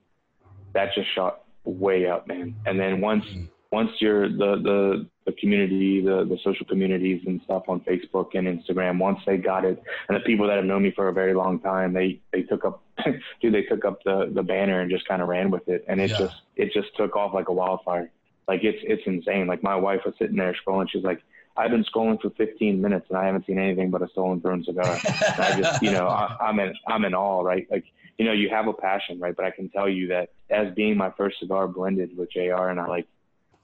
that 0.74 0.94
just 0.96 1.14
shot 1.14 1.44
way 1.64 2.08
up, 2.08 2.28
man. 2.28 2.56
And 2.66 2.80
then 2.80 3.02
once 3.02 3.26
mm 3.26 3.48
once 3.72 3.90
you're 4.00 4.28
the 4.30 4.62
the 4.62 5.08
the 5.26 5.32
community, 5.34 6.02
the 6.02 6.26
the 6.26 6.38
social 6.44 6.66
communities 6.66 7.22
and 7.26 7.42
stuff 7.46 7.64
on 7.70 7.80
Facebook 7.82 8.36
and 8.36 8.48
Instagram, 8.48 9.00
once 9.00 9.20
they 9.26 9.38
got 9.38 9.64
it, 9.66 9.82
and 10.10 10.16
the 10.16 10.22
people 10.22 10.48
that 10.48 10.58
have 10.58 10.66
known 10.66 10.84
me 10.84 10.92
for 10.92 11.08
a 11.08 11.14
very 11.14 11.34
long 11.34 11.60
time, 11.60 11.94
they 11.94 12.20
they 12.34 12.42
took 12.44 12.66
up, 12.66 12.84
dude, 13.42 13.54
they 13.54 13.64
took 13.64 13.86
up 13.86 14.04
the 14.04 14.32
the 14.34 14.44
banner 14.44 14.82
and 14.82 14.90
just 14.90 15.08
kind 15.08 15.22
of 15.22 15.28
ran 15.28 15.52
with 15.52 15.68
it, 15.68 15.86
and 15.88 16.00
it 16.00 16.12
yeah. 16.12 16.18
just 16.18 16.42
it 16.56 16.74
just 16.74 16.96
took 16.96 17.16
off 17.16 17.34
like 17.34 17.50
a 17.50 17.54
wildfire. 17.54 18.12
Like 18.48 18.64
it's 18.64 18.80
it's 18.84 19.04
insane. 19.06 19.48
Like 19.48 19.64
my 19.64 19.76
wife 19.76 20.02
was 20.06 20.16
sitting 20.20 20.38
there 20.38 20.56
scrolling, 20.66 20.90
she's 20.90 21.04
like. 21.04 21.22
I've 21.58 21.70
been 21.70 21.84
scrolling 21.84 22.20
for 22.22 22.30
15 22.30 22.82
minutes 22.82 23.08
and 23.10 23.18
I 23.18 23.26
haven't 23.26 23.46
seen 23.46 23.60
anything 23.60 23.92
but 23.92 24.02
a 24.02 24.08
Stolen 24.08 24.40
Throne 24.40 24.64
cigar. 24.64 24.86
and 24.86 25.42
I 25.44 25.60
just, 25.60 25.82
you 25.82 25.92
know, 25.92 26.08
I, 26.08 26.38
I'm 26.40 26.58
in, 26.62 26.74
I'm 26.88 27.04
in 27.04 27.14
awe, 27.14 27.42
right? 27.42 27.68
Like, 27.70 27.84
you 28.18 28.24
know, 28.24 28.32
you 28.32 28.48
have 28.50 28.68
a 28.68 28.74
passion, 28.74 29.20
right? 29.20 29.36
But 29.36 29.44
I 29.44 29.52
can 29.52 29.68
tell 29.68 29.90
you 29.90 30.08
that 30.08 30.30
as 30.50 30.74
being 30.76 30.96
my 30.96 31.12
first 31.18 31.40
cigar 31.40 31.68
blended 31.68 32.16
with 32.18 32.32
JR 32.32 32.70
and 32.70 32.80
I 32.80 32.88
like, 32.88 33.06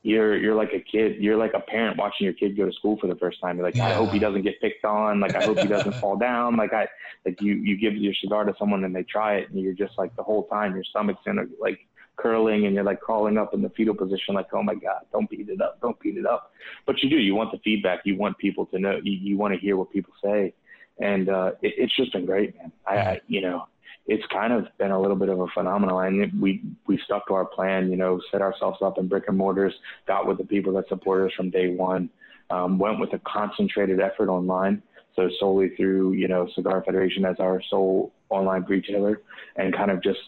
you're 0.08 0.38
you're 0.38 0.56
like 0.56 0.72
a 0.74 0.80
kid. 0.80 1.18
You're 1.20 1.36
like 1.36 1.54
a 1.54 1.60
parent 1.60 1.98
watching 1.98 2.24
your 2.24 2.34
kid 2.34 2.56
go 2.56 2.66
to 2.66 2.72
school 2.72 2.98
for 2.98 3.08
the 3.08 3.16
first 3.16 3.42
time. 3.42 3.58
You're 3.58 3.66
like, 3.66 3.76
yeah. 3.76 3.88
I 3.88 3.94
hope 3.94 4.12
he 4.12 4.20
doesn't 4.20 4.44
get 4.44 4.60
picked 4.62 4.86
on. 4.86 5.20
Like 5.20 5.36
I 5.36 5.44
hope 5.44 5.60
he 5.60 5.68
doesn't 5.68 5.96
fall 6.02 6.16
down. 6.16 6.56
Like 6.56 6.72
I 6.74 6.88
like 7.26 7.42
you 7.42 7.56
you 7.56 7.78
give 7.78 7.94
your 7.96 8.14
cigar 8.14 8.46
to 8.46 8.56
someone 8.58 8.86
and 8.86 8.96
they 8.96 9.04
try 9.04 9.36
it 9.36 9.50
and 9.50 9.60
you're 9.60 9.74
just 9.74 9.98
like 9.98 10.16
the 10.16 10.24
whole 10.24 10.48
time 10.48 10.76
your 10.76 10.86
stomach's 10.86 11.20
in 11.26 11.40
a, 11.40 11.44
like 11.60 11.80
curling 12.16 12.66
and 12.66 12.74
you're 12.74 12.86
like 12.86 13.02
crawling 13.02 13.38
up 13.38 13.54
in 13.54 13.62
the 13.62 13.70
fetal 13.72 13.94
position 13.94 14.34
like 14.34 14.48
oh 14.52 14.64
my 14.64 14.74
god 14.74 15.02
don't 15.12 15.30
beat 15.30 15.48
it 15.50 15.62
up 15.62 15.80
don't 15.82 16.00
beat 16.00 16.18
it 16.18 16.26
up 16.26 16.52
but 16.88 16.96
you 17.04 17.12
do 17.12 17.18
you 17.18 17.36
want 17.36 17.52
the 17.52 17.60
feedback 17.60 18.00
you 18.06 18.18
want 18.18 18.36
people 18.40 18.66
to 18.66 18.80
know 18.80 19.00
you, 19.04 19.12
you 19.12 19.38
want 19.38 19.54
to 19.54 19.60
hear 19.60 19.78
what 19.78 19.92
people 19.92 20.12
say 20.24 20.52
and 21.00 21.30
uh 21.30 21.52
it, 21.62 21.76
it's 21.78 21.96
just 21.96 22.12
been 22.14 22.26
great 22.26 22.58
man 22.58 22.72
I, 22.88 22.98
I 22.98 23.22
you 23.28 23.42
know 23.42 23.68
it's 24.08 24.26
kind 24.28 24.54
of 24.54 24.66
been 24.78 24.92
a 24.92 25.00
little 25.00 25.18
bit 25.18 25.30
of 25.30 25.40
a 25.40 25.48
phenomenon. 25.48 26.22
And 26.22 26.42
we 26.42 26.62
we 26.88 27.00
stuck 27.06 27.28
to 27.28 27.34
our 27.34 27.46
plan, 27.46 27.92
you 27.92 27.98
know, 27.98 28.22
set 28.32 28.42
ourselves 28.42 28.80
up 28.82 28.98
in 28.98 29.08
brick 29.08 29.26
and 29.28 29.38
mortars, 29.38 29.74
got 30.08 30.26
with 30.26 30.38
the 30.38 30.46
people 30.46 30.74
that 30.74 30.88
support 30.88 31.30
us 31.30 31.36
from 31.36 31.50
day 31.50 31.68
one, 31.68 32.10
um, 32.50 32.80
went 32.80 33.00
with 33.00 33.14
a 33.14 33.20
concentrated 33.20 34.00
effort 34.00 34.30
online. 34.30 34.82
So 35.16 35.30
solely 35.40 35.70
through, 35.76 36.14
you 36.14 36.28
know, 36.28 36.48
Cigar 36.56 36.84
Federation 36.86 37.26
as 37.26 37.38
our 37.40 37.62
sole 37.70 38.14
online 38.30 38.64
retailer, 38.68 39.22
and 39.56 39.76
kind 39.76 39.92
of 39.92 40.02
just 40.04 40.20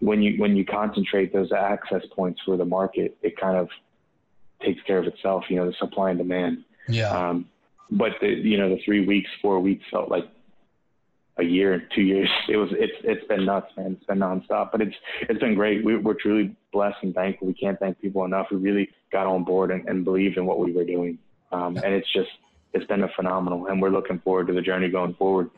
when 0.00 0.22
you 0.22 0.40
when 0.40 0.54
you 0.54 0.64
concentrate 0.64 1.32
those 1.32 1.50
access 1.50 2.02
points 2.14 2.40
for 2.44 2.56
the 2.56 2.64
market, 2.64 3.16
it 3.22 3.36
kind 3.36 3.56
of 3.56 3.68
takes 4.62 4.82
care 4.82 4.98
of 4.98 5.06
itself. 5.06 5.44
You 5.48 5.56
know, 5.56 5.66
the 5.66 5.74
supply 5.78 6.10
and 6.10 6.18
demand. 6.18 6.64
Yeah. 6.88 7.08
Um, 7.08 7.48
but 7.90 8.12
the 8.20 8.28
you 8.28 8.58
know 8.58 8.68
the 8.68 8.80
three 8.84 9.06
weeks, 9.06 9.30
four 9.40 9.60
weeks 9.60 9.84
felt 9.90 10.10
like 10.10 10.24
a 11.38 11.44
year, 11.44 11.88
two 11.94 12.02
years. 12.02 12.28
It 12.48 12.56
was 12.56 12.70
it's 12.72 12.94
it's 13.04 13.26
been 13.26 13.44
nuts, 13.44 13.70
man. 13.76 13.92
It's 13.92 14.04
been 14.04 14.18
nonstop, 14.18 14.72
but 14.72 14.80
it's 14.80 14.94
it's 15.22 15.38
been 15.38 15.54
great. 15.54 15.84
We, 15.84 15.96
we're 15.96 16.14
truly 16.14 16.56
blessed 16.72 16.96
and 17.02 17.14
thankful. 17.14 17.46
We 17.46 17.54
can't 17.54 17.78
thank 17.78 18.00
people 18.00 18.24
enough 18.24 18.46
who 18.50 18.58
really 18.58 18.88
got 19.12 19.26
on 19.26 19.44
board 19.44 19.70
and, 19.70 19.86
and 19.88 20.04
believed 20.04 20.38
in 20.38 20.46
what 20.46 20.58
we 20.58 20.72
were 20.72 20.84
doing. 20.84 21.18
Um, 21.52 21.76
and 21.76 21.94
it's 21.94 22.10
just 22.12 22.30
it's 22.72 22.86
been 22.86 23.02
a 23.02 23.08
phenomenal, 23.16 23.66
and 23.66 23.80
we're 23.80 23.90
looking 23.90 24.18
forward 24.20 24.46
to 24.48 24.52
the 24.52 24.62
journey 24.62 24.88
going 24.88 25.14
forward. 25.14 25.50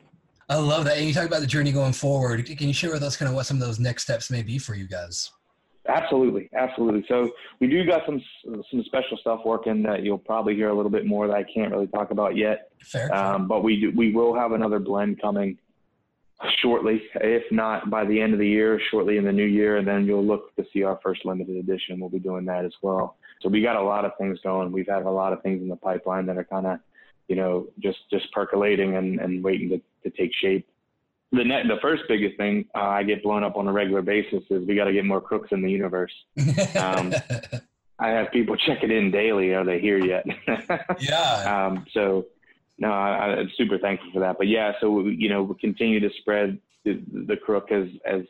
I 0.49 0.57
love 0.57 0.85
that. 0.87 0.97
And 0.97 1.07
you 1.07 1.15
talk 1.15 1.27
about 1.27 1.41
the 1.41 1.47
journey 1.47 1.71
going 1.71 1.93
forward. 1.93 2.45
Can 2.45 2.67
you 2.67 2.75
share 2.75 2.93
with 2.93 3.05
us 3.05 3.17
kind 3.17 3.29
of 3.29 3.37
what 3.37 3.47
some 3.47 3.57
of 3.57 3.67
those 3.67 3.79
next 3.79 4.03
steps 4.03 4.33
may 4.33 4.43
be 4.43 4.59
for 4.59 4.75
you 4.75 4.89
guys? 4.89 5.31
Absolutely, 5.89 6.51
absolutely. 6.55 7.05
So 7.09 7.31
we 7.61 7.69
do 7.69 7.87
got 7.87 8.03
some 8.05 8.23
some 8.71 8.83
special 8.85 9.17
stuff 9.17 9.41
working 9.45 9.83
that 9.85 10.03
you'll 10.03 10.19
probably 10.19 10.55
hear 10.55 10.69
a 10.69 10.75
little 10.75 10.91
bit 10.91 11.07
more 11.07 11.27
that 11.29 11.37
I 11.37 11.45
can't 11.45 11.71
really 11.71 11.87
talk 11.87 12.11
about 12.11 12.37
yet. 12.37 12.71
Fair. 12.83 13.15
Um, 13.15 13.49
but 13.49 13.63
we 13.63 13.81
do, 13.81 13.93
we 13.97 14.13
will 14.13 14.35
have 14.35 14.53
another 14.53 14.79
blend 14.79 15.21
coming 15.21 15.57
shortly, 16.63 17.03
if 17.17 17.45
not 17.51 17.91
by 17.91 18.05
the 18.05 18.21
end 18.21 18.33
of 18.33 18.39
the 18.39 18.49
year, 18.49 18.81
shortly 18.91 19.17
in 19.17 19.25
the 19.25 19.33
new 19.33 19.45
year, 19.45 19.77
and 19.77 19.87
then 19.87 20.07
you'll 20.07 20.25
look 20.25 20.55
to 20.57 20.65
see 20.73 20.83
our 20.83 20.99
first 21.03 21.25
limited 21.25 21.57
edition. 21.57 22.01
We'll 22.01 22.09
be 22.09 22.19
doing 22.19 22.45
that 22.47 22.65
as 22.65 22.73
well. 22.83 23.17
So 23.43 23.49
we 23.49 23.63
got 23.63 23.77
a 23.77 23.83
lot 23.83 24.05
of 24.05 24.13
things 24.19 24.39
going. 24.43 24.73
We've 24.73 24.89
had 24.89 25.03
a 25.03 25.11
lot 25.11 25.33
of 25.33 25.43
things 25.43 25.63
in 25.63 25.69
the 25.69 25.77
pipeline 25.77 26.27
that 26.27 26.39
are 26.39 26.45
kind 26.45 26.67
of, 26.67 26.79
you 27.29 27.37
know, 27.37 27.69
just 27.81 27.99
just 28.11 28.31
percolating 28.33 28.97
and, 28.97 29.21
and 29.21 29.43
waiting 29.45 29.69
to, 29.71 30.11
to 30.11 30.17
take 30.17 30.31
shape. 30.41 30.67
The 31.33 31.45
net, 31.45 31.67
the 31.69 31.79
first 31.81 32.03
biggest 32.09 32.37
thing 32.37 32.67
uh, 32.75 32.81
I 32.81 33.03
get 33.05 33.23
blown 33.23 33.45
up 33.45 33.57
on 33.57 33.69
a 33.69 33.73
regular 33.73 34.03
basis 34.03 34.43
is 34.51 34.67
we 34.67 34.75
got 34.75 34.85
to 34.85 34.93
get 34.93 35.05
more 35.05 35.21
crooks 35.21 35.51
in 35.53 35.63
the 35.63 35.71
universe. 35.71 36.13
Um, 36.77 37.15
I 38.01 38.09
have 38.09 38.33
people 38.33 38.57
checking 38.57 38.91
in 38.91 39.11
daily. 39.11 39.53
Are 39.53 39.65
they 39.65 39.79
here 39.79 39.99
yet? 39.99 40.25
yeah. 40.99 41.67
Um, 41.69 41.87
so 41.93 42.27
no, 42.81 42.91
I, 42.91 43.39
am 43.39 43.51
super 43.57 43.79
thankful 43.79 44.11
for 44.13 44.21
that. 44.21 44.39
But 44.39 44.49
yeah, 44.49 44.73
so 44.81 45.07
you 45.07 45.29
know, 45.29 45.43
we 45.43 45.55
continue 45.57 46.01
to 46.01 46.11
spread 46.19 46.59
the, 46.85 47.01
the 47.29 47.37
crook 47.37 47.71
as 47.71 47.89
as 48.05 48.23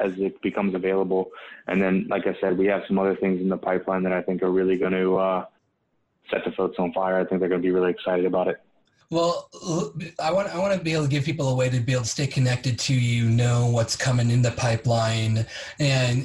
as 0.00 0.12
it 0.16 0.40
becomes 0.42 0.74
available, 0.74 1.30
and 1.66 1.80
then, 1.80 2.06
like 2.08 2.26
I 2.26 2.34
said, 2.40 2.56
we 2.56 2.66
have 2.66 2.82
some 2.88 2.98
other 2.98 3.16
things 3.16 3.40
in 3.40 3.48
the 3.48 3.56
pipeline 3.56 4.02
that 4.04 4.12
I 4.12 4.22
think 4.22 4.42
are 4.42 4.50
really 4.50 4.78
going 4.78 4.92
to 4.92 5.18
uh, 5.18 5.44
set 6.30 6.44
the 6.44 6.52
folks 6.52 6.76
on 6.78 6.92
fire. 6.92 7.18
I 7.18 7.24
think 7.24 7.40
they're 7.40 7.48
going 7.50 7.60
to 7.60 7.66
be 7.66 7.72
really 7.72 7.90
excited 7.90 8.24
about 8.24 8.48
it. 8.48 8.60
Well, 9.10 9.48
I 10.22 10.32
want 10.32 10.48
I 10.54 10.58
want 10.58 10.76
to 10.76 10.80
be 10.82 10.92
able 10.94 11.04
to 11.04 11.10
give 11.10 11.24
people 11.24 11.50
a 11.50 11.54
way 11.54 11.68
to 11.68 11.80
be 11.80 11.92
able 11.92 12.02
to 12.02 12.08
stay 12.08 12.26
connected 12.26 12.78
to 12.80 12.94
you, 12.94 13.28
know 13.28 13.66
what's 13.66 13.96
coming 13.96 14.30
in 14.30 14.40
the 14.40 14.52
pipeline, 14.52 15.46
and 15.78 16.24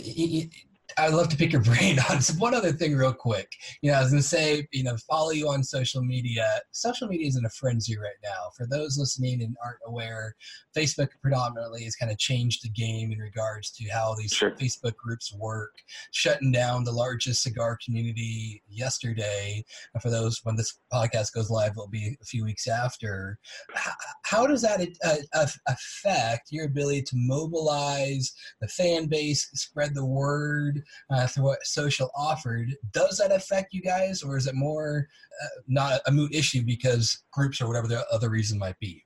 I'd 0.97 1.13
love 1.13 1.29
to 1.29 1.37
pick 1.37 1.51
your 1.51 1.61
brain 1.63 1.97
on 2.09 2.21
some, 2.21 2.39
one 2.39 2.53
other 2.53 2.71
thing 2.71 2.95
real 2.95 3.13
quick. 3.13 3.51
You 3.81 3.91
know, 3.91 3.97
I 3.97 4.01
was 4.01 4.11
going 4.11 4.21
to 4.21 4.27
say, 4.27 4.67
you 4.71 4.83
know, 4.83 4.95
follow 5.09 5.31
you 5.31 5.49
on 5.49 5.63
social 5.63 6.03
media. 6.03 6.61
Social 6.71 7.07
media 7.07 7.27
is 7.27 7.35
in 7.35 7.45
a 7.45 7.49
frenzy 7.49 7.97
right 7.97 8.11
now. 8.23 8.49
For 8.55 8.67
those 8.67 8.97
listening 8.97 9.41
and 9.41 9.55
aren't 9.63 9.79
aware, 9.85 10.35
Facebook 10.75 11.09
predominantly 11.21 11.83
has 11.83 11.95
kind 11.95 12.11
of 12.11 12.17
changed 12.17 12.63
the 12.63 12.69
game 12.69 13.11
in 13.11 13.19
regards 13.19 13.71
to 13.71 13.89
how 13.89 14.15
these 14.15 14.33
sure. 14.33 14.51
Facebook 14.51 14.95
groups 14.95 15.33
work, 15.33 15.73
shutting 16.11 16.51
down 16.51 16.83
the 16.83 16.91
largest 16.91 17.43
cigar 17.43 17.77
community 17.83 18.61
yesterday. 18.69 19.63
And 19.93 20.01
For 20.01 20.09
those, 20.09 20.39
when 20.43 20.55
this 20.55 20.79
podcast 20.91 21.33
goes 21.33 21.49
live, 21.49 21.71
it'll 21.71 21.87
be 21.87 22.17
a 22.21 22.25
few 22.25 22.43
weeks 22.43 22.67
after. 22.67 23.37
How, 23.73 23.91
how 24.23 24.47
does 24.47 24.61
that 24.61 24.81
uh, 25.03 25.47
affect 25.67 26.51
your 26.51 26.65
ability 26.65 27.03
to 27.03 27.15
mobilize 27.15 28.33
the 28.61 28.67
fan 28.67 29.07
base, 29.07 29.49
spread 29.53 29.95
the 29.95 30.05
word? 30.05 30.82
Uh, 31.09 31.27
through 31.27 31.45
what 31.45 31.63
social 31.63 32.11
offered. 32.15 32.75
Does 32.91 33.17
that 33.17 33.31
affect 33.31 33.73
you 33.73 33.81
guys, 33.81 34.23
or 34.23 34.37
is 34.37 34.47
it 34.47 34.55
more 34.55 35.07
uh, 35.43 35.47
not 35.67 36.01
a 36.07 36.11
moot 36.11 36.33
issue 36.33 36.63
because 36.63 37.23
groups 37.31 37.61
or 37.61 37.67
whatever 37.67 37.87
the 37.87 38.05
other 38.11 38.29
reason 38.29 38.57
might 38.59 38.79
be? 38.79 39.03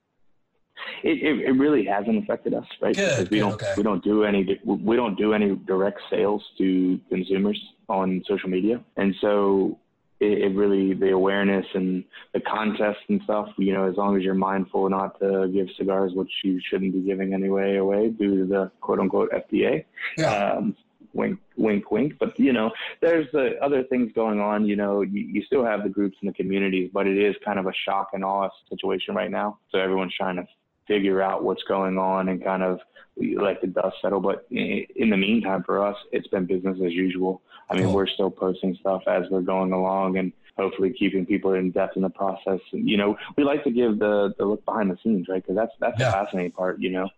It, 1.04 1.24
it, 1.24 1.48
it 1.48 1.52
really 1.52 1.86
hasn't 1.86 2.24
affected 2.24 2.54
us, 2.54 2.66
right? 2.82 2.96
Good, 2.96 3.10
because 3.10 3.30
we 3.30 3.38
good, 3.38 3.40
don't 3.40 3.54
okay. 3.54 3.74
we 3.78 3.84
don't 3.84 4.04
do 4.04 4.24
any 4.24 4.60
we 4.66 4.96
don't 4.96 5.16
do 5.16 5.34
any 5.34 5.56
direct 5.68 6.00
sales 6.10 6.44
to 6.58 7.00
consumers 7.10 7.60
on 7.90 8.24
social 8.28 8.50
media, 8.50 8.84
and 8.96 9.14
so 9.22 9.80
it, 10.20 10.40
it, 10.40 10.56
really 10.56 10.94
the 10.94 11.12
awareness 11.12 11.66
and 11.74 12.04
the 12.34 12.42
contests 12.42 13.04
and 13.10 13.22
stuff. 13.24 13.50
You 13.58 13.74
know, 13.74 13.88
as 13.90 13.96
long 13.96 14.18
as 14.18 14.24
you're 14.24 14.34
mindful 14.34 14.90
not 14.90 15.20
to 15.20 15.50
give 15.54 15.68
cigars, 15.78 16.14
which 16.14 16.32
you 16.44 16.60
shouldn't 16.70 16.94
be 16.94 17.02
giving 17.02 17.34
anyway 17.34 17.78
away 17.78 18.10
due 18.10 18.40
to 18.40 18.46
the 18.46 18.72
quote 18.82 19.00
unquote 19.00 19.32
FDA. 19.32 19.86
Yeah. 20.18 20.54
Um, 20.54 20.76
wink, 21.14 21.40
wink, 21.56 21.92
wink. 21.92 22.14
But 22.20 22.40
you 22.40 22.54
know, 22.54 22.72
there's 23.02 23.28
uh, 23.34 23.52
other 23.62 23.84
things 23.84 24.12
going 24.14 24.40
on. 24.40 24.66
You 24.66 24.76
know, 24.76 25.02
you, 25.02 25.22
you 25.22 25.44
still 25.44 25.66
have 25.66 25.84
the 25.84 25.90
groups 25.90 26.18
and 26.22 26.30
the 26.30 26.34
communities, 26.34 26.90
but 26.94 27.08
it 27.08 27.18
is 27.18 27.36
kind 27.44 27.60
of 27.60 27.66
a 27.66 27.74
shock 27.86 28.10
and 28.14 28.24
awe 28.24 28.50
situation 28.70 29.16
right 29.16 29.32
now. 29.32 29.60
So 29.72 29.80
everyone's 29.80 30.14
trying 30.16 30.38
to 30.38 30.48
figure 30.88 31.22
out 31.22 31.44
what's 31.44 31.64
going 31.64 31.98
on 31.98 32.30
and 32.30 32.44
kind 32.44 32.64
of 32.64 32.80
let 33.18 33.62
the 33.62 33.68
dust 33.68 33.98
settle. 34.02 34.22
But 34.22 34.46
in 34.50 35.10
the 35.10 35.18
meantime, 35.18 35.64
for 35.64 35.86
us, 35.86 35.98
it's 36.12 36.28
been 36.28 36.46
business 36.46 36.78
as 36.86 36.94
usual. 36.94 37.42
I 37.70 37.76
mean, 37.76 37.92
we're 37.92 38.08
still 38.08 38.32
posting 38.32 38.76
stuff 38.80 39.04
as 39.08 39.24
we're 39.30 39.42
going 39.42 39.74
along 39.74 40.18
and 40.18 40.32
hopefully 40.58 40.94
keeping 40.98 41.26
people 41.26 41.54
in 41.54 41.72
depth 41.72 41.98
in 41.98 42.04
the 42.04 42.10
process. 42.10 42.60
And, 42.72 42.88
you 42.90 42.98
know, 42.98 43.18
we 43.36 43.44
like 43.44 43.64
to 43.66 43.72
give 43.72 44.00
the, 44.00 44.34
the 44.38 44.46
look 44.46 44.64
behind 44.66 44.90
the 44.90 44.98
scenes, 45.04 45.28
right? 45.28 45.44
Because 45.44 45.56
that's, 45.56 45.74
that's 45.80 46.00
yeah. 46.00 46.08
the 46.08 46.12
fascinating 46.14 46.52
part, 46.52 46.80
you 46.80 46.90
know, 46.90 47.10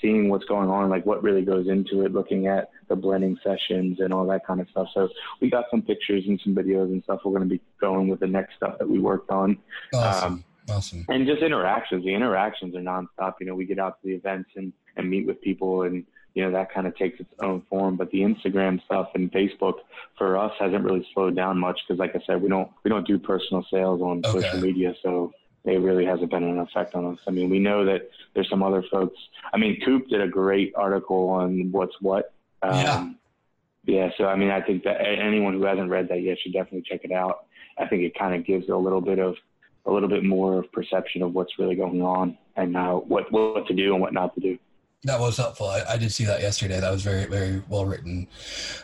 seeing 0.00 0.28
what's 0.28 0.44
going 0.44 0.68
on, 0.68 0.88
like 0.90 1.06
what 1.06 1.22
really 1.22 1.42
goes 1.42 1.68
into 1.68 2.04
it, 2.04 2.12
looking 2.12 2.46
at 2.46 2.70
the 2.88 2.96
blending 2.96 3.38
sessions 3.42 4.00
and 4.00 4.12
all 4.12 4.26
that 4.26 4.46
kind 4.46 4.60
of 4.60 4.68
stuff. 4.70 4.88
So 4.94 5.08
we 5.40 5.50
got 5.50 5.64
some 5.70 5.82
pictures 5.82 6.24
and 6.26 6.40
some 6.44 6.54
videos 6.54 6.86
and 6.92 7.02
stuff. 7.04 7.20
We're 7.24 7.32
going 7.32 7.48
to 7.48 7.54
be 7.54 7.60
going 7.80 8.08
with 8.08 8.20
the 8.20 8.26
next 8.26 8.56
stuff 8.56 8.78
that 8.78 8.88
we 8.88 8.98
worked 8.98 9.30
on. 9.30 9.58
Awesome. 9.94 10.32
Um, 10.32 10.44
awesome. 10.70 11.06
And 11.08 11.26
just 11.26 11.42
interactions. 11.42 12.04
The 12.04 12.14
interactions 12.14 12.74
are 12.76 12.80
nonstop. 12.80 13.34
You 13.40 13.46
know, 13.46 13.54
we 13.54 13.64
get 13.64 13.78
out 13.78 14.00
to 14.02 14.08
the 14.08 14.14
events 14.14 14.50
and, 14.56 14.72
and 14.96 15.08
meet 15.08 15.26
with 15.26 15.40
people 15.40 15.82
and, 15.82 16.04
you 16.34 16.44
know, 16.44 16.52
that 16.52 16.70
kind 16.70 16.86
of 16.86 16.94
takes 16.96 17.18
its 17.18 17.32
own 17.40 17.62
form. 17.70 17.96
But 17.96 18.10
the 18.10 18.18
Instagram 18.18 18.84
stuff 18.84 19.08
and 19.14 19.32
Facebook 19.32 19.76
for 20.18 20.36
us 20.36 20.52
hasn't 20.60 20.84
really 20.84 21.06
slowed 21.14 21.34
down 21.34 21.58
much 21.58 21.80
because, 21.88 21.98
like 21.98 22.14
I 22.14 22.20
said, 22.26 22.42
we 22.42 22.50
don't 22.50 22.70
we 22.84 22.90
don't 22.90 23.06
do 23.06 23.18
personal 23.18 23.64
sales 23.70 24.02
on 24.02 24.18
okay. 24.18 24.42
social 24.42 24.60
media, 24.60 24.94
so 25.02 25.32
it 25.66 25.78
really 25.78 26.04
hasn't 26.04 26.30
been 26.30 26.44
an 26.44 26.58
effect 26.58 26.94
on 26.94 27.14
us. 27.14 27.18
I 27.26 27.30
mean, 27.30 27.50
we 27.50 27.58
know 27.58 27.84
that 27.84 28.10
there's 28.34 28.48
some 28.48 28.62
other 28.62 28.82
folks. 28.90 29.18
I 29.52 29.56
mean, 29.56 29.80
Coop 29.84 30.08
did 30.08 30.20
a 30.20 30.28
great 30.28 30.72
article 30.76 31.28
on 31.30 31.70
what's 31.72 31.94
what. 32.00 32.32
Um, 32.62 32.74
yeah. 32.74 33.10
Yeah. 33.84 34.10
So 34.16 34.26
I 34.26 34.36
mean, 34.36 34.50
I 34.50 34.60
think 34.60 34.84
that 34.84 35.00
anyone 35.00 35.54
who 35.54 35.64
hasn't 35.64 35.90
read 35.90 36.08
that 36.08 36.22
yet 36.22 36.38
should 36.40 36.52
definitely 36.52 36.84
check 36.88 37.00
it 37.04 37.12
out. 37.12 37.46
I 37.78 37.86
think 37.86 38.02
it 38.02 38.18
kind 38.18 38.34
of 38.34 38.46
gives 38.46 38.68
a 38.68 38.76
little 38.76 39.00
bit 39.00 39.18
of 39.18 39.36
a 39.86 39.90
little 39.90 40.08
bit 40.08 40.24
more 40.24 40.58
of 40.58 40.72
perception 40.72 41.22
of 41.22 41.34
what's 41.34 41.58
really 41.58 41.76
going 41.76 42.02
on 42.02 42.36
and 42.56 42.76
uh, 42.76 42.94
what 42.94 43.30
what 43.30 43.66
to 43.66 43.74
do 43.74 43.92
and 43.92 44.00
what 44.00 44.12
not 44.12 44.34
to 44.34 44.40
do. 44.40 44.58
That 45.04 45.20
was 45.20 45.36
helpful. 45.36 45.68
I, 45.68 45.82
I, 45.90 45.96
did 45.98 46.10
see 46.10 46.24
that 46.24 46.40
yesterday. 46.40 46.80
That 46.80 46.90
was 46.90 47.02
very, 47.02 47.26
very 47.26 47.62
well 47.68 47.84
written. 47.84 48.26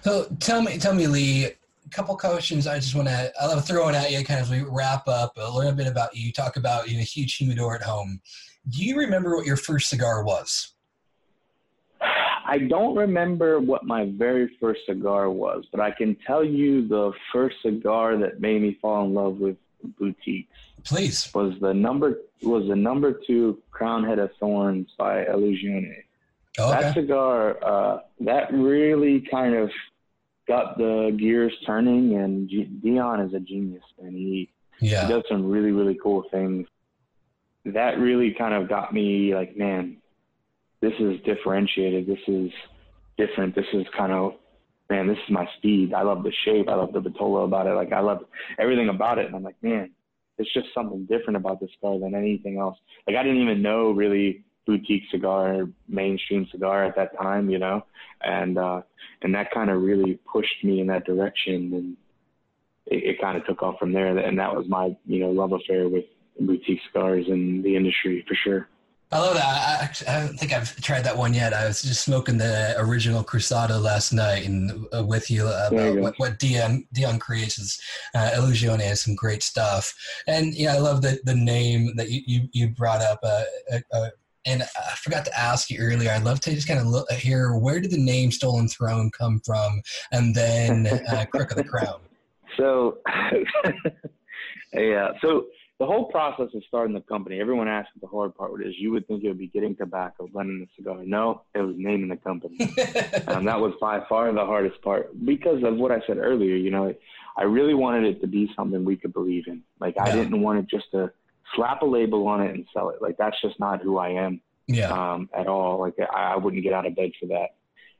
So 0.03 0.27
tell 0.39 0.63
me, 0.63 0.79
tell 0.79 0.95
me, 0.95 1.09
Lee, 1.09 1.49
a 1.85 1.89
couple 1.91 2.17
questions 2.17 2.67
I 2.67 2.79
just 2.79 2.95
want 2.95 3.09
to, 3.09 3.33
I'll 3.41 3.61
throw 3.61 3.89
it 3.89 3.95
at 3.95 4.11
you 4.11 4.25
kind 4.25 4.41
of 4.41 4.47
as 4.47 4.51
we 4.51 4.63
wrap 4.69 5.09
up 5.09 5.37
a 5.37 5.51
little 5.51 5.73
bit 5.73 5.87
about 5.87 6.15
you. 6.17 6.33
Talk 6.33 6.57
about 6.57 6.89
you 6.89 6.97
know, 6.97 7.01
a 7.01 7.05
huge 7.05 7.37
humidor 7.37 7.75
at 7.75 7.83
home. 7.83 8.21
Do 8.69 8.85
you 8.85 8.99
remember 8.99 9.37
what 9.37 9.47
your 9.47 9.57
first 9.57 9.89
cigar 9.89 10.25
was? 10.25 10.73
I 12.01 12.59
don't 12.59 12.97
remember 12.97 13.61
what 13.61 13.85
my 13.85 14.13
very 14.17 14.51
first 14.61 14.81
cigar 14.87 15.31
was, 15.31 15.65
but 15.71 15.81
I 15.81 15.91
can 15.91 16.17
tell 16.27 16.45
you 16.45 16.87
the 16.87 17.13
first 17.33 17.57
cigar 17.63 18.17
that 18.19 18.41
made 18.41 18.63
me 18.63 18.79
fall 18.81 19.05
in 19.05 19.15
love 19.15 19.37
with 19.39 19.57
boutiques. 19.99 20.53
Please. 20.85 21.33
Was 21.35 21.55
the 21.61 21.73
number 21.73 22.19
was 22.43 22.69
the 22.69 22.77
number 22.77 23.21
two 23.27 23.63
Crown 23.71 24.05
Head 24.05 24.19
of 24.19 24.31
Thorns 24.41 24.89
by 24.99 25.25
Illusione. 25.25 26.03
Oh, 26.59 26.73
okay. 26.73 26.83
That 26.83 26.95
cigar, 26.95 27.65
uh, 27.65 28.01
that 28.21 28.53
really 28.53 29.27
kind 29.31 29.55
of 29.55 29.71
got 30.47 30.79
the 30.79 31.17
gears 31.19 31.53
turning. 31.67 32.17
And 32.17 32.49
G- 32.49 32.65
Dion 32.83 33.21
is 33.21 33.35
a 33.35 33.41
genius, 33.41 33.85
and 33.99 34.15
he 34.15 34.51
yeah. 34.81 35.07
he 35.07 35.13
does 35.13 35.23
some 35.29 35.51
really 35.51 35.73
really 35.73 35.99
cool 36.03 36.25
things. 36.31 36.67
That 37.65 37.99
really 37.99 38.35
kind 38.37 38.55
of 38.55 38.69
got 38.69 38.93
me 38.93 39.35
like, 39.35 39.57
man, 39.57 39.99
this 40.81 40.95
is 40.99 41.21
differentiated. 41.25 42.07
This 42.07 42.19
is 42.27 42.51
different. 43.17 43.55
This 43.55 43.67
is 43.73 43.87
kind 43.97 44.13
of 44.13 44.35
man, 44.93 45.07
this 45.07 45.17
is 45.17 45.31
my 45.31 45.49
speed. 45.57 45.95
I 45.95 46.03
love 46.03 46.23
the 46.23 46.33
shape. 46.45 46.69
I 46.69 46.75
love 46.75 46.93
the 46.93 47.01
Vitola 47.01 47.45
about 47.45 47.67
it. 47.67 47.73
Like 47.75 47.93
I 47.93 48.01
love 48.01 48.25
everything 48.59 48.91
about 48.91 49.19
it. 49.19 49.27
And 49.27 49.35
I'm 49.35 49.43
like, 49.43 49.57
man, 49.63 49.91
it's 50.37 50.53
just 50.53 50.67
something 50.75 51.07
different 51.07 51.37
about 51.37 51.61
this 51.61 51.71
car 51.81 51.99
than 51.99 52.15
anything 52.15 52.59
else. 52.59 52.77
Like 53.07 53.17
I 53.17 53.23
didn't 53.23 53.41
even 53.41 53.63
know 53.63 53.91
really 53.93 54.45
boutique 54.67 55.05
cigar, 55.11 55.69
mainstream 55.89 56.47
cigar 56.51 56.85
at 56.85 56.97
that 56.97 57.17
time, 57.21 57.51
you 57.51 57.59
know, 57.59 57.85
and 58.23 58.59
uh, 58.59 58.83
and 59.23 59.35
that 59.35 59.51
kind 59.53 59.71
of 59.71 59.83
really 59.83 60.19
pushed 60.31 60.65
me 60.65 60.81
in 60.81 60.87
that 60.89 61.05
direction, 61.05 61.73
and 61.75 61.97
it, 62.87 63.05
it 63.05 63.21
kind 63.21 63.37
of 63.37 63.47
took 63.47 63.63
off 63.63 63.79
from 63.79 63.93
there. 63.93 64.17
And 64.17 64.39
that 64.39 64.55
was 64.55 64.67
my 64.69 64.97
you 65.07 65.21
know 65.21 65.31
love 65.31 65.53
affair 65.53 65.89
with 65.89 66.05
boutique 66.41 66.81
cigars 66.87 67.27
and 67.29 67.63
the 67.65 67.77
industry 67.77 68.25
for 68.29 68.35
sure. 68.35 68.69
I 69.13 69.19
love 69.19 69.35
that. 69.35 70.05
I, 70.09 70.17
I 70.17 70.21
don't 70.21 70.39
think 70.39 70.55
I've 70.55 70.75
tried 70.81 71.05
that 71.05 71.19
one 71.19 71.35
yet. 71.35 71.53
I 71.53 71.67
was 71.67 71.83
just 71.83 72.03
smoking 72.03 72.39
the 72.39 72.75
original 72.79 73.23
Cruzado 73.23 73.79
last 73.79 74.11
night 74.15 74.47
and 74.47 74.87
uh, 74.97 75.05
with 75.05 75.31
you 75.31 75.47
about 75.47 75.95
you 75.95 76.01
what, 76.01 76.15
what 76.17 76.39
Dion 76.39 76.87
Dion 76.95 77.19
creates 77.19 77.59
is 77.59 77.79
uh, 78.15 78.31
Illusione 78.35 78.81
has 78.81 79.03
some 79.03 79.15
great 79.15 79.43
stuff. 79.43 79.95
And 80.27 80.55
yeah, 80.55 80.75
I 80.75 80.79
love 80.79 81.03
the 81.03 81.21
the 81.25 81.35
name 81.35 81.95
that 81.97 82.09
you 82.09 82.23
you, 82.27 82.49
you 82.53 82.69
brought 82.69 83.03
up. 83.03 83.21
Uh, 83.23 83.45
uh, 83.71 83.81
uh 83.93 84.09
and 84.47 84.63
I 84.63 84.95
forgot 84.97 85.25
to 85.27 85.39
ask 85.39 85.71
you 85.71 85.79
earlier. 85.81 86.11
I'd 86.11 86.25
love 86.25 86.41
to 86.41 86.55
just 86.55 86.69
kind 86.69 86.81
of 86.81 86.87
look 86.87 87.11
hear 87.13 87.57
where 87.57 87.81
did 87.81 87.91
the 87.91 88.03
name 88.03 88.31
Stolen 88.31 88.69
Throne 88.69 89.11
come 89.17 89.41
from, 89.45 89.83
and 90.11 90.35
then 90.35 90.87
uh, 90.87 91.25
Crook 91.31 91.51
of 91.51 91.57
the 91.57 91.65
Crown. 91.65 92.01
So, 92.57 92.99
yeah. 94.73 95.09
So 95.21 95.47
the 95.79 95.87
whole 95.87 96.11
process 96.11 96.49
of 96.55 96.63
starting 96.69 96.95
the 96.95 97.01
company, 97.01 97.41
everyone 97.41 97.69
asks 97.69 97.91
the 98.01 98.07
hard 98.07 98.35
part 98.37 98.65
is. 98.65 98.75
You 98.79 98.93
would 98.93 99.07
think 99.09 99.25
it 99.25 99.29
would 99.29 99.39
be 99.39 99.49
getting 99.49 99.75
tobacco, 99.75 100.29
blending 100.33 100.61
the 100.61 100.69
cigar. 100.77 101.03
No, 101.05 101.43
it 101.55 101.61
was 101.61 101.75
naming 101.77 102.09
the 102.09 102.17
company. 102.17 102.59
um, 103.27 103.45
that 103.45 103.61
was 103.61 103.75
by 103.81 104.01
far 104.09 104.33
the 104.33 104.45
hardest 104.45 104.81
part 104.83 105.11
because 105.25 105.63
of 105.65 105.77
what 105.77 105.93
I 105.93 106.01
said 106.07 106.19
earlier. 106.19 106.57
You 106.57 106.71
know, 106.71 106.95
I 107.37 107.43
really 107.45 107.75
wanted 107.75 108.05
it 108.05 108.21
to 108.21 108.27
be 108.27 108.51
something 108.55 108.85
we 108.85 108.97
could 108.97 109.13
believe 109.13 109.45
in. 109.47 109.63
Like 109.81 109.95
yeah. 109.97 110.05
I 110.05 110.13
didn't 110.13 110.41
want 110.41 110.59
it 110.59 110.69
just 110.69 110.91
to 110.93 111.11
slap 111.55 111.83
a 111.83 111.87
label 111.87 112.27
on 112.27 112.41
it 112.41 112.55
and 112.55 112.67
sell 112.73 112.91
it. 112.91 113.03
Like 113.03 113.17
that's 113.17 113.41
just 113.41 113.59
not 113.61 113.83
who 113.83 113.99
I 113.99 114.11
am. 114.11 114.41
Yeah. 114.67 114.93
Um, 114.93 115.29
at 115.37 115.49
all. 115.49 115.81
Like 115.81 115.95
I, 115.99 116.35
I 116.35 116.37
wouldn't 116.37 116.63
get 116.63 116.73
out 116.73 116.87
of 116.87 116.95
bed 116.95 117.11
for 117.21 117.27
that. 117.27 117.49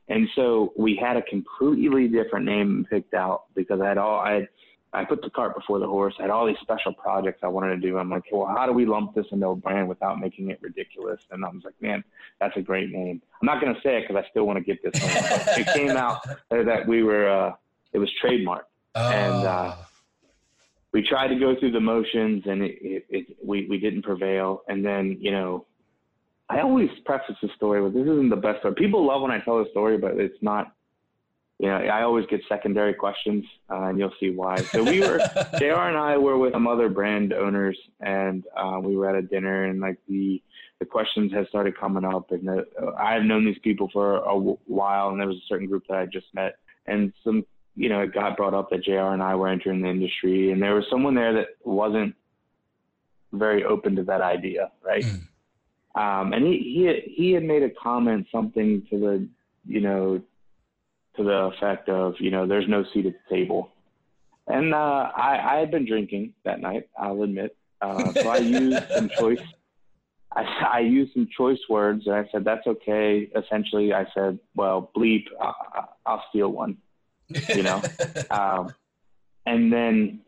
And 0.09 0.27
so 0.35 0.73
we 0.77 0.95
had 0.95 1.17
a 1.17 1.21
completely 1.21 2.07
different 2.07 2.45
name 2.45 2.85
picked 2.89 3.13
out 3.13 3.43
because 3.55 3.79
I 3.81 3.87
had 3.87 3.97
all 3.97 4.19
I 4.19 4.33
had 4.33 4.47
I 4.95 5.03
put 5.03 5.23
the 5.23 5.29
cart 5.31 5.55
before 5.55 5.79
the 5.79 5.87
horse. 5.87 6.13
I 6.19 6.23
had 6.23 6.31
all 6.31 6.45
these 6.45 6.59
special 6.61 6.93
projects 6.93 7.39
I 7.41 7.47
wanted 7.47 7.81
to 7.81 7.87
do. 7.87 7.97
I'm 7.97 8.11
like, 8.11 8.23
well, 8.31 8.45
how 8.45 8.67
do 8.67 8.73
we 8.73 8.85
lump 8.85 9.15
this 9.15 9.25
into 9.31 9.47
a 9.47 9.55
brand 9.55 9.89
without 9.89 10.19
making 10.19 10.51
it 10.51 10.59
ridiculous? 10.61 11.19
And 11.31 11.43
I 11.43 11.49
was 11.49 11.63
like, 11.63 11.73
man, 11.81 12.03
that's 12.39 12.55
a 12.57 12.61
great 12.61 12.91
name. 12.91 13.19
I'm 13.41 13.45
not 13.47 13.59
going 13.59 13.73
to 13.73 13.81
say 13.81 13.97
it 13.97 14.07
because 14.07 14.23
I 14.23 14.29
still 14.29 14.45
want 14.45 14.57
to 14.57 14.63
get 14.63 14.83
this. 14.83 14.91
it 15.57 15.67
came 15.73 15.97
out 15.97 16.21
that 16.51 16.87
we 16.87 17.01
were, 17.01 17.27
uh, 17.27 17.55
it 17.91 17.97
was 17.97 18.11
trademarked, 18.23 18.69
oh. 18.93 19.09
and 19.09 19.47
uh, 19.47 19.75
we 20.93 21.01
tried 21.07 21.29
to 21.29 21.35
go 21.35 21.55
through 21.59 21.71
the 21.71 21.79
motions, 21.79 22.43
and 22.45 22.61
it, 22.61 22.77
it, 22.81 23.05
it, 23.09 23.37
we 23.43 23.67
we 23.67 23.79
didn't 23.79 24.03
prevail. 24.03 24.61
And 24.67 24.85
then, 24.85 25.17
you 25.19 25.31
know, 25.31 25.65
I 26.49 26.61
always 26.61 26.89
preface 27.05 27.35
the 27.41 27.49
story 27.55 27.81
with 27.81 27.93
this 27.93 28.03
isn't 28.03 28.29
the 28.29 28.35
best 28.35 28.59
story. 28.59 28.75
People 28.75 29.05
love 29.05 29.21
when 29.21 29.31
I 29.31 29.39
tell 29.39 29.59
a 29.59 29.69
story, 29.71 29.97
but 29.97 30.17
it's 30.17 30.41
not 30.41 30.73
you 31.59 31.69
know, 31.69 31.75
I 31.75 32.01
always 32.01 32.25
get 32.25 32.41
secondary 32.49 32.93
questions, 32.93 33.45
uh, 33.71 33.83
and 33.83 33.97
you'll 33.97 34.13
see 34.19 34.31
why. 34.31 34.57
So 34.57 34.83
we 34.83 34.99
were, 34.99 35.19
JR 35.59 35.87
and 35.87 35.97
I 35.97 36.17
were 36.17 36.37
with 36.37 36.51
some 36.51 36.67
other 36.67 36.89
brand 36.89 37.31
owners, 37.31 37.77
and 37.99 38.43
uh, 38.57 38.79
we 38.83 38.97
were 38.97 39.07
at 39.07 39.15
a 39.15 39.21
dinner, 39.21 39.65
and 39.65 39.79
like 39.79 39.97
the 40.09 40.41
the 40.79 40.85
questions 40.85 41.31
had 41.31 41.47
started 41.47 41.77
coming 41.77 42.03
up, 42.03 42.31
and 42.31 42.45
the, 42.45 42.65
uh, 42.81 42.91
I 42.99 43.13
have 43.13 43.23
known 43.23 43.45
these 43.45 43.59
people 43.63 43.89
for 43.93 44.17
a 44.17 44.37
while, 44.37 45.09
and 45.09 45.19
there 45.19 45.27
was 45.27 45.37
a 45.37 45.47
certain 45.47 45.67
group 45.67 45.83
that 45.87 45.97
I 45.97 46.05
just 46.05 46.25
met, 46.33 46.57
and 46.87 47.13
some, 47.23 47.45
you 47.75 47.89
know, 47.89 48.01
it 48.01 48.13
got 48.13 48.37
brought 48.37 48.53
up 48.53 48.69
that 48.69 48.83
JR 48.83 49.13
and 49.13 49.23
I 49.23 49.35
were 49.35 49.47
entering 49.47 49.81
the 49.81 49.89
industry, 49.89 50.51
and 50.51 50.61
there 50.61 50.75
was 50.75 50.85
someone 50.89 51.15
there 51.15 51.33
that 51.33 51.47
wasn't 51.63 52.15
very 53.31 53.63
open 53.63 53.95
to 53.95 54.03
that 54.03 54.21
idea, 54.21 54.71
right? 54.83 55.03
Mm. 55.03 55.21
Um, 55.95 56.33
and 56.33 56.45
he 56.45 56.57
he 56.57 57.13
he 57.15 57.31
had 57.31 57.43
made 57.43 57.63
a 57.63 57.69
comment, 57.69 58.27
something 58.31 58.85
to 58.89 58.99
the, 58.99 59.27
you 59.65 59.81
know 59.81 60.21
to 61.15 61.23
the 61.23 61.51
effect 61.55 61.89
of, 61.89 62.15
you 62.19 62.31
know, 62.31 62.47
there's 62.47 62.67
no 62.67 62.83
seat 62.93 63.05
at 63.05 63.13
the 63.13 63.35
table. 63.35 63.69
And 64.47 64.73
uh, 64.73 65.11
I, 65.15 65.55
I 65.55 65.59
had 65.59 65.71
been 65.71 65.85
drinking 65.85 66.33
that 66.43 66.59
night, 66.59 66.89
I'll 66.97 67.21
admit. 67.23 67.55
Uh, 67.81 68.11
so 68.13 68.29
I 68.29 68.37
used 68.37 68.83
some 68.95 69.09
choice. 69.17 69.39
I, 70.35 70.43
I 70.73 70.79
used 70.79 71.13
some 71.13 71.27
choice 71.35 71.59
words, 71.69 72.07
and 72.07 72.15
I 72.15 72.27
said, 72.31 72.43
"That's 72.43 72.65
okay." 72.65 73.29
Essentially, 73.35 73.93
I 73.93 74.05
said, 74.15 74.39
"Well, 74.55 74.89
bleep, 74.95 75.25
I, 75.39 75.83
I'll 76.05 76.23
steal 76.29 76.49
one," 76.49 76.77
you 77.29 77.63
know. 77.63 77.81
um, 78.31 78.73
and 79.45 79.71
then 79.71 80.21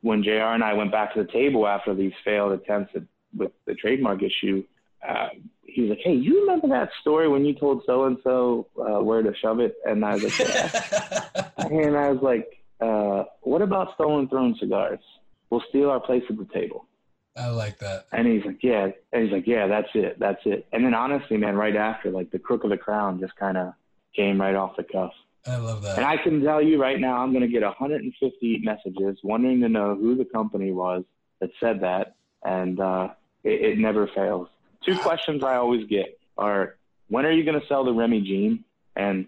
when 0.00 0.22
Jr. 0.22 0.30
and 0.30 0.64
I 0.64 0.72
went 0.72 0.92
back 0.92 1.14
to 1.14 1.22
the 1.22 1.32
table 1.32 1.66
after 1.66 1.94
these 1.94 2.12
failed 2.24 2.52
attempts 2.52 2.92
at, 2.94 3.02
with 3.36 3.52
the 3.66 3.74
trademark 3.74 4.22
issue, 4.22 4.64
uh, 5.06 5.28
he 5.62 5.82
was 5.82 5.90
like, 5.90 6.00
"Hey, 6.02 6.14
you 6.14 6.40
remember 6.40 6.68
that 6.68 6.90
story 7.00 7.28
when 7.28 7.44
you 7.44 7.54
told 7.54 7.82
so 7.86 8.04
and 8.04 8.16
so 8.24 8.66
where 8.74 9.22
to 9.22 9.34
shove 9.36 9.60
it?" 9.60 9.76
And 9.84 10.04
I 10.04 10.14
was 10.14 10.24
like, 10.24 10.38
yeah. 10.38 11.50
and 11.58 11.96
I 11.96 12.10
was 12.10 12.22
like, 12.22 12.58
uh, 12.80 13.24
"What 13.42 13.62
about 13.62 13.94
stolen 13.94 14.28
throne 14.28 14.56
cigars? 14.58 15.00
We'll 15.50 15.62
steal 15.68 15.90
our 15.90 16.00
place 16.00 16.24
at 16.28 16.38
the 16.38 16.46
table." 16.46 16.86
I 17.36 17.48
like 17.48 17.78
that. 17.80 18.06
And 18.12 18.26
he's 18.26 18.44
like, 18.44 18.62
"Yeah," 18.62 18.88
and 19.12 19.24
he's 19.24 19.32
like, 19.32 19.46
"Yeah, 19.46 19.66
that's 19.66 19.88
it, 19.94 20.18
that's 20.18 20.40
it." 20.46 20.66
And 20.72 20.84
then 20.84 20.94
honestly, 20.94 21.36
man, 21.36 21.56
right 21.56 21.76
after, 21.76 22.10
like 22.10 22.30
the 22.30 22.38
crook 22.38 22.64
of 22.64 22.70
the 22.70 22.78
crown 22.78 23.20
just 23.20 23.36
kind 23.36 23.58
of 23.58 23.74
came 24.14 24.40
right 24.40 24.54
off 24.54 24.76
the 24.76 24.84
cuff. 24.84 25.12
I 25.46 25.56
love 25.56 25.82
that. 25.82 25.96
And 25.96 26.06
I 26.06 26.16
can 26.16 26.42
tell 26.42 26.60
you 26.60 26.80
right 26.80 26.98
now, 26.98 27.18
I'm 27.18 27.30
going 27.30 27.42
to 27.42 27.48
get 27.48 27.62
150 27.62 28.58
messages 28.64 29.18
wanting 29.22 29.60
to 29.60 29.68
know 29.68 29.94
who 29.94 30.16
the 30.16 30.24
company 30.24 30.72
was 30.72 31.04
that 31.40 31.50
said 31.60 31.80
that, 31.80 32.16
and 32.44 32.80
uh, 32.80 33.08
it, 33.44 33.62
it 33.62 33.78
never 33.78 34.08
fails 34.08 34.48
two 34.86 34.96
questions 34.98 35.42
I 35.42 35.56
always 35.56 35.86
get 35.88 36.18
are 36.38 36.76
when 37.08 37.26
are 37.26 37.32
you 37.32 37.44
going 37.44 37.60
to 37.60 37.66
sell 37.66 37.84
the 37.84 37.92
Remy 37.92 38.22
Jean 38.22 38.64
and 38.94 39.26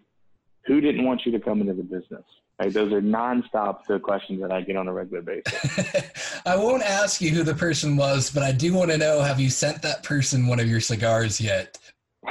who 0.66 0.80
didn't 0.80 1.04
want 1.04 1.26
you 1.26 1.32
to 1.32 1.40
come 1.40 1.60
into 1.60 1.74
the 1.74 1.82
business? 1.82 2.24
Right, 2.60 2.72
those 2.72 2.92
are 2.92 3.00
nonstop 3.00 3.84
the 3.84 4.00
questions 4.00 4.40
that 4.40 4.50
I 4.50 4.62
get 4.62 4.74
on 4.74 4.88
a 4.88 4.92
regular 4.92 5.22
basis. 5.22 6.40
I 6.46 6.56
won't 6.56 6.82
ask 6.82 7.20
you 7.20 7.30
who 7.30 7.44
the 7.44 7.54
person 7.54 7.96
was, 7.96 8.32
but 8.32 8.42
I 8.42 8.50
do 8.50 8.74
want 8.74 8.90
to 8.90 8.98
know: 8.98 9.20
Have 9.20 9.38
you 9.38 9.48
sent 9.48 9.80
that 9.82 10.02
person 10.02 10.48
one 10.48 10.58
of 10.58 10.66
your 10.66 10.80
cigars 10.80 11.40
yet? 11.40 11.78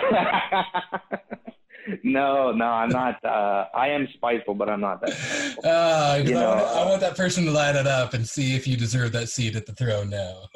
no, 2.11 2.51
no, 2.51 2.65
I'm 2.65 2.89
not. 2.89 3.23
Uh, 3.23 3.65
I 3.73 3.89
am 3.89 4.07
spiteful, 4.13 4.55
but 4.55 4.69
I'm 4.69 4.81
not 4.81 5.01
that. 5.01 5.11
Spiteful. 5.11 5.69
Uh, 5.69 6.21
you 6.25 6.33
know, 6.33 6.51
I, 6.51 6.61
want, 6.61 6.77
I 6.77 6.85
want 6.85 7.01
that 7.01 7.17
person 7.17 7.45
to 7.45 7.51
line 7.51 7.75
it 7.75 7.87
up 7.87 8.13
and 8.13 8.27
see 8.27 8.55
if 8.55 8.67
you 8.67 8.77
deserve 8.77 9.11
that 9.11 9.29
seat 9.29 9.55
at 9.55 9.65
the 9.65 9.73
throne 9.73 10.09
now. 10.09 10.43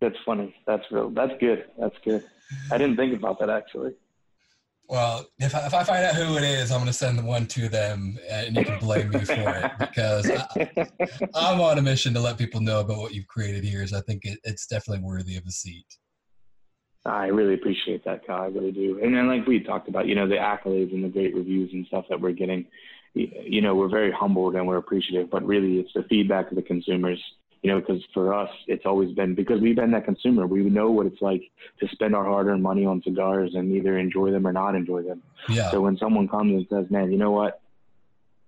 That's 0.00 0.16
funny. 0.24 0.54
That's 0.66 0.84
real. 0.90 1.10
That's 1.10 1.32
good. 1.40 1.64
That's 1.78 1.96
good. 2.04 2.24
I 2.70 2.78
didn't 2.78 2.96
think 2.96 3.14
about 3.14 3.40
that 3.40 3.50
actually. 3.50 3.92
Well, 4.88 5.26
if 5.38 5.54
I, 5.54 5.66
if 5.66 5.74
I 5.74 5.84
find 5.84 6.02
out 6.02 6.14
who 6.14 6.38
it 6.38 6.44
is, 6.44 6.70
I'm 6.70 6.78
going 6.78 6.86
to 6.86 6.94
send 6.94 7.18
the 7.18 7.22
one 7.22 7.46
to 7.48 7.68
them, 7.68 8.18
and 8.30 8.56
you 8.56 8.64
can 8.64 8.78
blame 8.78 9.10
me 9.10 9.20
for 9.20 9.34
it 9.34 9.70
because 9.78 10.30
I, 10.30 10.78
am 11.52 11.60
on 11.60 11.76
a 11.76 11.82
mission 11.82 12.14
to 12.14 12.20
let 12.20 12.38
people 12.38 12.62
know 12.62 12.80
about 12.80 12.96
what 12.96 13.12
you've 13.12 13.26
created 13.26 13.64
here. 13.64 13.86
So 13.86 13.98
I 13.98 14.00
think 14.00 14.24
it, 14.24 14.38
it's 14.44 14.66
definitely 14.66 15.04
worthy 15.04 15.36
of 15.36 15.44
a 15.46 15.50
seat. 15.50 15.84
I 17.08 17.26
really 17.26 17.54
appreciate 17.54 18.04
that, 18.04 18.26
Kyle. 18.26 18.42
I 18.42 18.46
really 18.46 18.72
do. 18.72 19.00
And 19.02 19.14
then, 19.14 19.28
like 19.28 19.46
we 19.46 19.60
talked 19.60 19.88
about, 19.88 20.06
you 20.06 20.14
know, 20.14 20.28
the 20.28 20.36
accolades 20.36 20.92
and 20.92 21.04
the 21.04 21.08
great 21.08 21.34
reviews 21.34 21.72
and 21.72 21.86
stuff 21.86 22.04
that 22.10 22.20
we're 22.20 22.32
getting. 22.32 22.66
You 23.14 23.62
know, 23.62 23.74
we're 23.74 23.88
very 23.88 24.12
humbled 24.12 24.54
and 24.54 24.66
we're 24.66 24.76
appreciative, 24.76 25.30
but 25.30 25.44
really, 25.44 25.80
it's 25.80 25.92
the 25.94 26.04
feedback 26.04 26.50
of 26.50 26.56
the 26.56 26.62
consumers 26.62 27.20
you 27.62 27.70
know, 27.70 27.80
because 27.80 28.02
for 28.14 28.34
us, 28.34 28.50
it's 28.66 28.86
always 28.86 29.12
been 29.14 29.34
because 29.34 29.60
we've 29.60 29.76
been 29.76 29.90
that 29.90 30.04
consumer. 30.04 30.46
We 30.46 30.62
know 30.62 30.90
what 30.90 31.06
it's 31.06 31.20
like 31.20 31.42
to 31.80 31.88
spend 31.88 32.14
our 32.14 32.24
hard 32.24 32.46
earned 32.46 32.62
money 32.62 32.86
on 32.86 33.02
cigars 33.02 33.52
and 33.54 33.72
either 33.72 33.98
enjoy 33.98 34.30
them 34.30 34.46
or 34.46 34.52
not 34.52 34.74
enjoy 34.74 35.02
them. 35.02 35.22
Yeah. 35.48 35.70
So 35.70 35.80
when 35.80 35.96
someone 35.96 36.28
comes 36.28 36.52
and 36.52 36.66
says, 36.70 36.90
man, 36.90 37.10
you 37.10 37.18
know 37.18 37.32
what? 37.32 37.60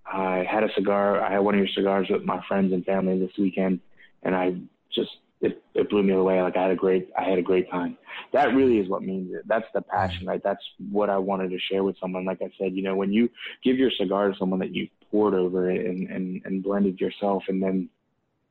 I 0.06 0.44
had 0.48 0.64
a 0.64 0.72
cigar, 0.74 1.20
I 1.20 1.32
had 1.32 1.40
one 1.40 1.54
of 1.54 1.58
your 1.58 1.68
cigars 1.68 2.08
with 2.08 2.24
my 2.24 2.40
friends 2.46 2.72
and 2.72 2.84
family 2.84 3.18
this 3.18 3.36
weekend, 3.38 3.80
and 4.22 4.34
I 4.34 4.54
just, 4.92 5.10
it, 5.40 5.62
it 5.74 5.88
blew 5.88 6.02
me 6.02 6.12
away. 6.12 6.40
Like 6.42 6.56
I 6.56 6.62
had 6.62 6.70
a 6.70 6.76
great, 6.76 7.10
I 7.18 7.24
had 7.24 7.38
a 7.38 7.42
great 7.42 7.70
time. 7.70 7.96
That 8.32 8.54
really 8.54 8.78
is 8.78 8.88
what 8.88 9.02
means 9.02 9.32
it. 9.34 9.42
That's 9.46 9.66
the 9.72 9.80
passion, 9.82 10.26
right? 10.26 10.42
That's 10.42 10.62
what 10.90 11.08
I 11.08 11.18
wanted 11.18 11.50
to 11.50 11.58
share 11.58 11.82
with 11.82 11.96
someone. 11.98 12.24
Like 12.24 12.42
I 12.42 12.50
said, 12.58 12.74
you 12.74 12.82
know, 12.82 12.94
when 12.94 13.12
you 13.12 13.28
give 13.64 13.76
your 13.76 13.90
cigar 13.90 14.28
to 14.28 14.34
someone 14.38 14.60
that 14.60 14.74
you 14.74 14.88
poured 15.10 15.34
over 15.34 15.70
it 15.70 15.86
and, 15.86 16.08
and, 16.10 16.42
and 16.44 16.62
blended 16.62 17.00
yourself 17.00 17.44
and 17.48 17.62
then 17.62 17.88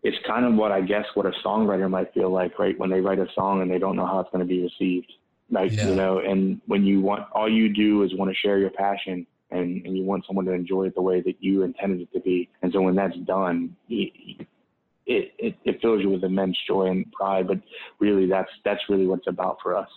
it's 0.01 0.17
kind 0.25 0.45
of 0.45 0.53
what 0.55 0.71
I 0.71 0.81
guess 0.81 1.05
what 1.13 1.25
a 1.25 1.31
songwriter 1.45 1.89
might 1.89 2.13
feel 2.13 2.29
like, 2.29 2.57
right? 2.57 2.77
When 2.79 2.89
they 2.89 3.01
write 3.01 3.19
a 3.19 3.27
song 3.35 3.61
and 3.61 3.69
they 3.69 3.79
don't 3.79 3.95
know 3.95 4.05
how 4.05 4.19
it's 4.19 4.29
going 4.31 4.45
to 4.45 4.47
be 4.47 4.61
received, 4.61 5.11
like 5.51 5.71
yeah. 5.71 5.87
you 5.87 5.95
know, 5.95 6.19
and 6.19 6.61
when 6.67 6.85
you 6.85 7.01
want 7.01 7.25
all 7.33 7.51
you 7.51 7.73
do 7.73 8.03
is 8.03 8.15
want 8.15 8.31
to 8.31 8.35
share 8.35 8.59
your 8.59 8.69
passion 8.69 9.27
and, 9.51 9.85
and 9.85 9.97
you 9.97 10.03
want 10.03 10.25
someone 10.25 10.45
to 10.45 10.53
enjoy 10.53 10.85
it 10.85 10.95
the 10.95 11.01
way 11.01 11.21
that 11.21 11.35
you 11.41 11.63
intended 11.63 12.01
it 12.01 12.13
to 12.13 12.19
be, 12.21 12.49
and 12.61 12.71
so 12.71 12.81
when 12.81 12.95
that's 12.95 13.17
done, 13.25 13.75
it, 15.09 15.31
it 15.39 15.55
it 15.65 15.81
fills 15.81 16.01
you 16.01 16.11
with 16.11 16.23
immense 16.23 16.57
joy 16.67 16.85
and 16.85 17.11
pride. 17.11 17.47
But 17.47 17.59
really, 17.99 18.27
that's 18.27 18.51
that's 18.63 18.81
really 18.89 19.07
what's 19.07 19.27
about 19.27 19.57
for 19.61 19.75
us. 19.75 19.89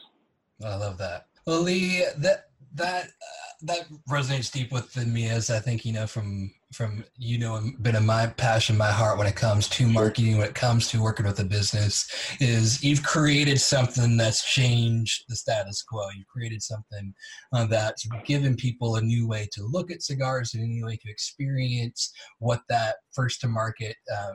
I 0.64 0.74
love 0.76 0.98
that. 0.98 1.26
Well, 1.46 1.60
Lee, 1.60 2.04
that 2.18 2.46
that 2.74 3.04
uh, 3.04 3.52
that 3.62 3.86
resonates 4.08 4.50
deep 4.50 4.72
within 4.72 5.12
me 5.12 5.28
as 5.28 5.50
I 5.50 5.58
think 5.58 5.84
you 5.84 5.92
know 5.92 6.06
from 6.06 6.50
from 6.72 7.04
you 7.18 7.38
know 7.38 7.60
been 7.82 7.94
in 7.94 8.06
my 8.06 8.28
passion, 8.28 8.78
my 8.78 8.90
heart 8.90 9.18
when 9.18 9.26
it 9.26 9.36
comes 9.36 9.68
to 9.70 9.86
marketing, 9.86 10.38
when 10.38 10.48
it 10.48 10.54
comes 10.54 10.88
to 10.88 11.02
working 11.02 11.26
with 11.26 11.38
a 11.40 11.44
business, 11.44 12.10
is 12.40 12.82
you've 12.82 13.02
created 13.02 13.60
something 13.60 14.16
that's 14.16 14.50
changed 14.50 15.24
the 15.28 15.36
status 15.36 15.82
quo. 15.82 16.08
You've 16.16 16.26
created 16.28 16.62
something 16.62 17.12
uh, 17.52 17.66
that's 17.66 18.08
given 18.24 18.56
people 18.56 18.96
a 18.96 19.02
new 19.02 19.28
way 19.28 19.46
to 19.52 19.62
look 19.62 19.90
at 19.90 20.02
cigars 20.02 20.54
and 20.54 20.62
a 20.62 20.66
new 20.66 20.86
way 20.86 20.96
to 20.96 21.10
experience 21.10 22.14
what 22.38 22.62
that 22.70 22.96
first 23.12 23.42
to 23.42 23.48
market 23.48 23.96
uh, 24.10 24.32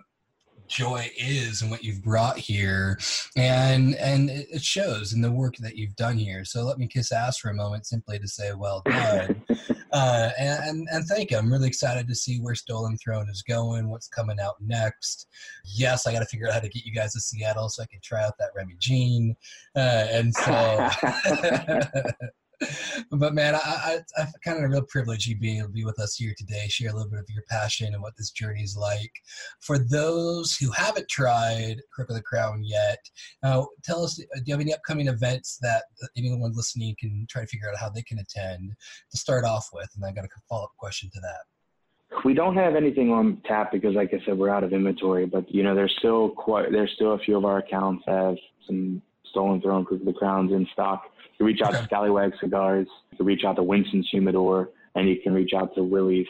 joy 0.68 1.10
is 1.18 1.62
and 1.62 1.72
what 1.72 1.84
you've 1.84 2.04
brought 2.04 2.38
here. 2.38 3.00
And 3.36 3.96
and 3.96 4.30
it 4.30 4.62
shows 4.62 5.14
in 5.14 5.22
the 5.22 5.32
work 5.32 5.58
that 5.58 5.76
you've 5.76 5.96
done 5.96 6.18
here. 6.18 6.46
So 6.46 6.64
let 6.64 6.78
me 6.78 6.88
kiss 6.88 7.12
ass 7.12 7.38
for 7.38 7.50
a 7.50 7.54
moment 7.54 7.86
simply 7.86 8.20
to 8.20 8.28
say 8.28 8.54
well 8.54 8.82
done. 8.86 9.44
Uh, 9.94 10.32
and 10.38 10.86
and 10.92 11.06
thank 11.06 11.32
you. 11.32 11.38
I'm 11.38 11.52
really 11.52 11.70
excited 11.70 12.10
to 12.10 12.14
see 12.14 12.40
where 12.42 12.56
stolen 12.56 12.98
throne 12.98 13.30
is 13.30 13.42
going 13.42 13.90
what's 13.90 14.10
coming 14.10 14.38
out 14.38 14.56
next. 14.60 15.28
Yes 15.64 16.06
i 16.06 16.12
got 16.12 16.20
to 16.20 16.26
figure 16.26 16.48
out 16.48 16.56
how 16.56 16.60
to 16.60 16.68
get 16.68 16.84
you 16.84 16.94
guys 16.94 17.14
to 17.14 17.22
seattle 17.22 17.70
so 17.70 17.84
i 17.84 17.86
can 17.86 18.02
try 18.04 18.22
out 18.22 18.38
that 18.38 18.50
remy 18.54 18.76
jean. 18.80 19.36
Uh, 19.78 20.08
and 20.12 20.34
so 20.36 20.90
but 23.12 23.34
man, 23.34 23.56
I, 23.56 23.60
I, 23.60 24.00
I 24.18 24.26
kind 24.44 24.58
of 24.58 24.64
a 24.64 24.68
real 24.68 24.82
privilege 24.84 25.28
you 25.28 25.38
being 25.38 25.60
able 25.60 25.68
to 25.68 25.74
be 25.74 25.86
with 25.86 26.00
us 26.00 26.16
here 26.16 26.34
today, 26.38 26.68
share 26.68 26.90
a 26.90 26.94
little 26.94 27.10
bit 27.10 27.20
of 27.20 27.30
your 27.30 27.44
passion 27.50 27.94
and 27.94 28.02
what 28.02 28.18
this 28.18 28.32
journey 28.32 28.64
is 28.64 28.76
like. 28.76 29.12
For 29.60 29.78
those 29.78 30.56
who 30.56 30.72
haven't 30.72 31.08
tried 31.10 31.82
Crooked 31.92 32.24
Crown 32.24 32.64
yet, 32.64 33.00
uh, 33.44 33.64
tell 33.84 34.04
us, 34.04 34.16
do 34.16 34.26
you 34.46 34.54
have 34.54 34.62
any 34.62 34.74
upcoming 34.74 35.08
events 35.08 35.58
that 35.62 35.84
anyone 36.18 36.52
listening 36.56 36.96
can 37.00 37.28
try 37.30 37.44
to 37.44 37.48
figure 37.48 37.70
out 37.70 37.78
how 37.78 37.90
they 37.90 38.02
can 38.02 38.20
attend 38.20 38.74
to 39.12 39.18
start 39.18 39.46
off 39.46 39.70
with? 39.74 39.90
And 39.96 40.06
I 40.06 40.12
got 40.12 40.26
a 40.26 40.30
follow 40.50 40.66
up 40.66 40.72
question 40.78 41.10
to 41.14 41.20
that. 41.22 42.24
We 42.24 42.34
don't 42.34 42.56
have 42.56 42.76
anything 42.76 43.12
on 43.12 43.42
tap 43.46 43.72
because, 43.72 43.94
like 43.94 44.14
I 44.14 44.26
said, 44.26 44.38
we're 44.38 44.50
out 44.50 44.64
of 44.64 44.74
inventory. 44.74 45.26
But 45.26 45.54
you 45.54 45.62
know, 45.62 45.76
there's 45.76 45.94
still 46.00 46.30
quite 46.30 46.72
there's 46.72 46.92
still 46.96 47.14
a 47.14 47.20
few 47.20 47.38
of 47.38 47.46
our 47.46 47.58
accounts 47.58 48.04
have 48.08 48.36
some 48.66 49.02
stolen 49.30 49.62
throne 49.62 49.86
Crooked 49.86 50.16
Crowns 50.16 50.52
in 50.52 50.66
stock 50.72 51.04
you 51.40 51.46
reach 51.46 51.62
out 51.62 51.74
okay. 51.74 51.82
to 51.82 51.86
Scallywag 51.86 52.34
Cigars. 52.40 52.88
You 53.12 53.18
can 53.18 53.26
reach 53.26 53.44
out 53.46 53.56
to 53.58 53.64
Winston's 53.64 54.08
Humidor, 54.12 54.70
and 54.96 55.08
you 55.08 55.18
can 55.22 55.34
reach 55.34 55.52
out 55.56 55.76
to 55.76 55.84
Willie's. 55.84 56.28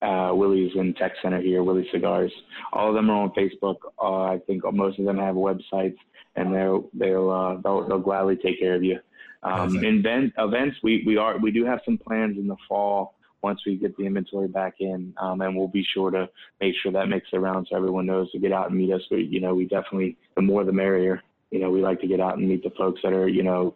Uh, 0.00 0.30
Willie's 0.32 0.70
in 0.76 0.94
Tech 0.94 1.12
Center 1.22 1.40
here, 1.40 1.62
Willie's 1.64 1.90
Cigars. 1.90 2.32
All 2.72 2.88
of 2.88 2.94
them 2.94 3.10
are 3.10 3.22
on 3.22 3.30
Facebook. 3.30 3.76
Uh, 4.00 4.34
I 4.34 4.38
think 4.46 4.62
most 4.72 4.98
of 4.98 5.06
them 5.06 5.18
have 5.18 5.34
websites, 5.34 5.96
and 6.36 6.54
they'll 6.54 6.88
they'll 6.94 7.30
uh, 7.30 7.56
they'll, 7.62 7.88
they'll 7.88 7.98
gladly 7.98 8.36
take 8.36 8.60
care 8.60 8.74
of 8.74 8.84
you. 8.84 8.98
Um, 9.42 9.76
event, 9.84 10.32
events, 10.36 10.76
we 10.82 11.02
we 11.06 11.16
are 11.16 11.38
we 11.38 11.50
do 11.50 11.64
have 11.64 11.80
some 11.84 11.98
plans 11.98 12.38
in 12.38 12.46
the 12.46 12.56
fall 12.68 13.14
once 13.42 13.60
we 13.64 13.76
get 13.76 13.96
the 13.96 14.04
inventory 14.04 14.48
back 14.48 14.74
in, 14.80 15.14
um, 15.16 15.40
and 15.40 15.56
we'll 15.56 15.68
be 15.68 15.86
sure 15.94 16.10
to 16.10 16.28
make 16.60 16.74
sure 16.82 16.92
that 16.92 17.08
makes 17.08 17.28
it 17.32 17.36
around 17.36 17.66
so 17.70 17.76
everyone 17.76 18.06
knows 18.06 18.30
to 18.32 18.38
get 18.38 18.52
out 18.52 18.70
and 18.70 18.78
meet 18.78 18.92
us. 18.92 19.02
We, 19.10 19.24
you 19.24 19.40
know, 19.40 19.54
we 19.54 19.64
definitely 19.64 20.16
the 20.36 20.42
more 20.42 20.64
the 20.64 20.72
merrier. 20.72 21.22
You 21.50 21.60
know, 21.60 21.70
we 21.70 21.80
like 21.80 22.00
to 22.00 22.06
get 22.06 22.20
out 22.20 22.36
and 22.36 22.48
meet 22.48 22.62
the 22.62 22.70
folks 22.70 23.00
that 23.02 23.12
are 23.12 23.28
you 23.28 23.42
know 23.42 23.74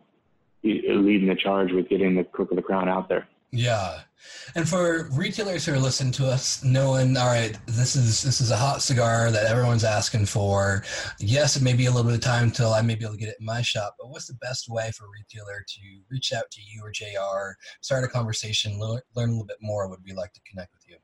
leading 0.63 1.29
the 1.29 1.35
charge 1.35 1.73
with 1.73 1.89
getting 1.89 2.15
the 2.15 2.25
Crooked 2.25 2.63
Crown 2.65 2.89
out 2.89 3.09
there. 3.09 3.27
Yeah. 3.53 4.01
And 4.55 4.67
for 4.67 5.09
retailers 5.13 5.67
who 5.67 5.75
are 5.75 5.79
listening 5.79 6.13
to 6.15 6.27
us, 6.27 6.65
knowing, 6.65 7.17
all 7.17 7.27
right, 7.27 7.59
this 7.67 7.97
is 7.97 8.23
this 8.23 8.41
is 8.41 8.51
a 8.51 8.57
hot 8.57 8.81
cigar 8.81 9.31
that 9.31 9.47
everyone's 9.47 9.85
asking 9.85 10.27
for. 10.27 10.85
Yes, 11.19 11.57
it 11.57 11.63
may 11.63 11.75
be 11.75 11.87
a 11.87 11.91
little 11.91 12.11
bit 12.11 12.15
of 12.15 12.21
time 12.21 12.45
until 12.45 12.73
I 12.73 12.81
may 12.81 12.95
be 12.95 13.05
able 13.05 13.15
to 13.15 13.21
get 13.21 13.29
it 13.29 13.37
in 13.41 13.47
my 13.47 13.61
shop, 13.61 13.97
but 13.99 14.09
what's 14.09 14.27
the 14.27 14.35
best 14.35 14.69
way 14.71 14.91
for 14.97 15.05
a 15.05 15.09
retailer 15.09 15.65
to 15.67 15.81
reach 16.11 16.33
out 16.33 16.51
to 16.51 16.61
you 16.63 16.83
or 16.83 16.93
JR, 16.93 17.57
start 17.83 18.05
a 18.05 18.09
conversation, 18.09 18.79
learn, 18.79 19.01
learn 19.15 19.29
a 19.29 19.33
little 19.33 19.47
bit 19.47 19.59
more? 19.61 19.89
Would 19.89 20.01
we 20.05 20.13
like 20.15 20.33
to 20.33 20.41
connect 20.49 20.73
with 20.73 20.89
you? 20.89 20.97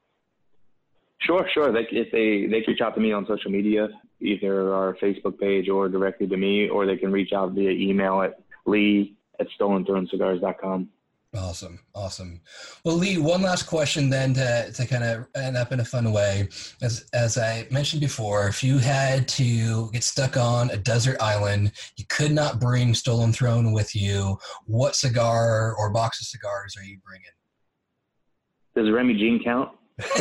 Sure, 1.21 1.47
sure. 1.53 1.73
They, 1.73 1.87
if 1.91 2.11
they 2.13 2.47
they 2.47 2.63
can 2.63 2.73
reach 2.73 2.81
out 2.81 2.95
to 2.95 3.01
me 3.01 3.13
on 3.13 3.27
social 3.27 3.51
media, 3.51 3.89
either 4.21 4.73
our 4.73 4.97
Facebook 5.03 5.39
page 5.39 5.69
or 5.69 5.89
directly 5.89 6.27
to 6.29 6.37
me, 6.37 6.69
or 6.69 6.87
they 6.87 6.97
can 6.97 7.13
reach 7.13 7.33
out 7.33 7.53
via 7.53 7.71
email 7.71 8.23
at 8.23 8.41
lee 8.65 9.18
at 9.41 9.49
stolenthronecigars.com. 9.59 10.91
Awesome. 11.37 11.79
Awesome. 11.95 12.41
Well, 12.85 12.97
Lee, 12.97 13.19
one 13.19 13.43
last 13.43 13.65
question 13.65 14.09
then 14.09 14.33
to, 14.35 14.73
to 14.73 14.87
kind 14.87 15.05
of 15.05 15.27
end 15.37 15.59
up 15.59 15.73
in 15.73 15.81
a 15.81 15.85
fun 15.85 16.11
way. 16.11 16.49
As, 16.81 17.07
as 17.13 17.37
I 17.37 17.69
mentioned 17.71 18.01
before, 18.01 18.49
if 18.49 18.65
you 18.65 18.79
had 18.79 19.29
to 19.29 19.91
get 19.91 20.05
stuck 20.05 20.39
on 20.39 20.71
a 20.71 20.79
desert 20.79 21.19
island, 21.21 21.73
you 21.97 22.07
could 22.09 22.33
not 22.33 22.61
bring 22.61 22.95
Stolen 22.95 23.33
Throne 23.33 23.73
with 23.73 23.95
you. 23.95 24.39
What 24.65 24.97
cigar 24.97 25.75
or 25.79 25.91
box 25.91 26.23
of 26.23 26.27
cigars 26.27 26.77
are 26.79 26.85
you 26.85 26.99
bringing? 27.05 27.27
Does 28.75 28.91
Remy 28.91 29.13
Jean 29.15 29.45
count? 29.45 29.73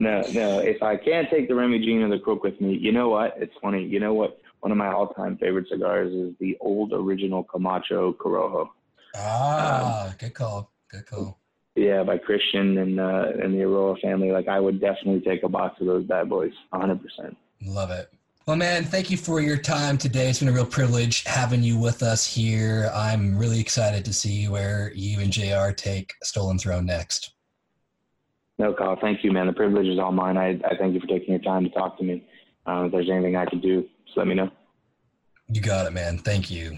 no, 0.00 0.22
no. 0.32 0.60
If 0.60 0.82
I 0.82 0.96
can't 0.96 1.28
take 1.28 1.48
the 1.48 1.54
Remy 1.54 1.80
Jean 1.80 2.00
or 2.02 2.08
the 2.08 2.18
Crook 2.18 2.42
with 2.42 2.58
me, 2.62 2.78
you 2.78 2.92
know 2.92 3.10
what? 3.10 3.34
It's 3.36 3.52
funny. 3.60 3.84
You 3.84 4.00
know 4.00 4.14
what? 4.14 4.39
One 4.60 4.72
of 4.72 4.78
my 4.78 4.88
all-time 4.88 5.38
favorite 5.38 5.66
cigars 5.70 6.12
is 6.12 6.34
the 6.38 6.56
old 6.60 6.92
original 6.92 7.44
Camacho 7.44 8.12
Corojo. 8.12 8.68
Ah, 9.16 10.08
um, 10.08 10.14
good 10.18 10.34
call. 10.34 10.70
Good 10.90 11.06
call. 11.06 11.38
Yeah, 11.76 12.02
by 12.02 12.18
Christian 12.18 12.78
and 12.78 13.00
uh, 13.00 13.26
and 13.42 13.54
the 13.54 13.58
Eiroa 13.58 14.00
family. 14.00 14.32
Like 14.32 14.48
I 14.48 14.60
would 14.60 14.80
definitely 14.80 15.20
take 15.20 15.42
a 15.42 15.48
box 15.48 15.80
of 15.80 15.86
those 15.86 16.04
bad 16.04 16.28
boys, 16.28 16.52
100. 16.70 17.00
percent 17.02 17.36
Love 17.62 17.90
it. 17.90 18.12
Well, 18.46 18.56
man, 18.56 18.84
thank 18.84 19.10
you 19.10 19.16
for 19.16 19.40
your 19.40 19.56
time 19.56 19.96
today. 19.96 20.28
It's 20.28 20.40
been 20.40 20.48
a 20.48 20.52
real 20.52 20.66
privilege 20.66 21.24
having 21.24 21.62
you 21.62 21.78
with 21.78 22.02
us 22.02 22.26
here. 22.26 22.90
I'm 22.94 23.36
really 23.36 23.60
excited 23.60 24.04
to 24.06 24.12
see 24.12 24.48
where 24.48 24.90
you 24.94 25.20
and 25.20 25.30
JR 25.30 25.70
take 25.70 26.14
Stolen 26.22 26.58
Throne 26.58 26.86
next. 26.86 27.32
No, 28.58 28.74
Kyle, 28.74 28.98
thank 29.00 29.22
you, 29.22 29.30
man. 29.30 29.46
The 29.46 29.52
privilege 29.52 29.86
is 29.86 29.98
all 29.98 30.12
mine. 30.12 30.36
I, 30.36 30.58
I 30.68 30.76
thank 30.78 30.94
you 30.94 31.00
for 31.00 31.06
taking 31.06 31.30
your 31.30 31.42
time 31.42 31.64
to 31.64 31.70
talk 31.70 31.96
to 31.98 32.04
me. 32.04 32.26
Uh, 32.66 32.84
if 32.86 32.92
there's 32.92 33.08
anything 33.08 33.36
I 33.36 33.46
can 33.46 33.60
do, 33.60 33.86
just 34.04 34.18
let 34.18 34.26
me 34.26 34.34
know. 34.34 34.50
You 35.52 35.60
got 35.60 35.86
it, 35.86 35.92
man. 35.92 36.18
Thank 36.18 36.50
you. 36.50 36.76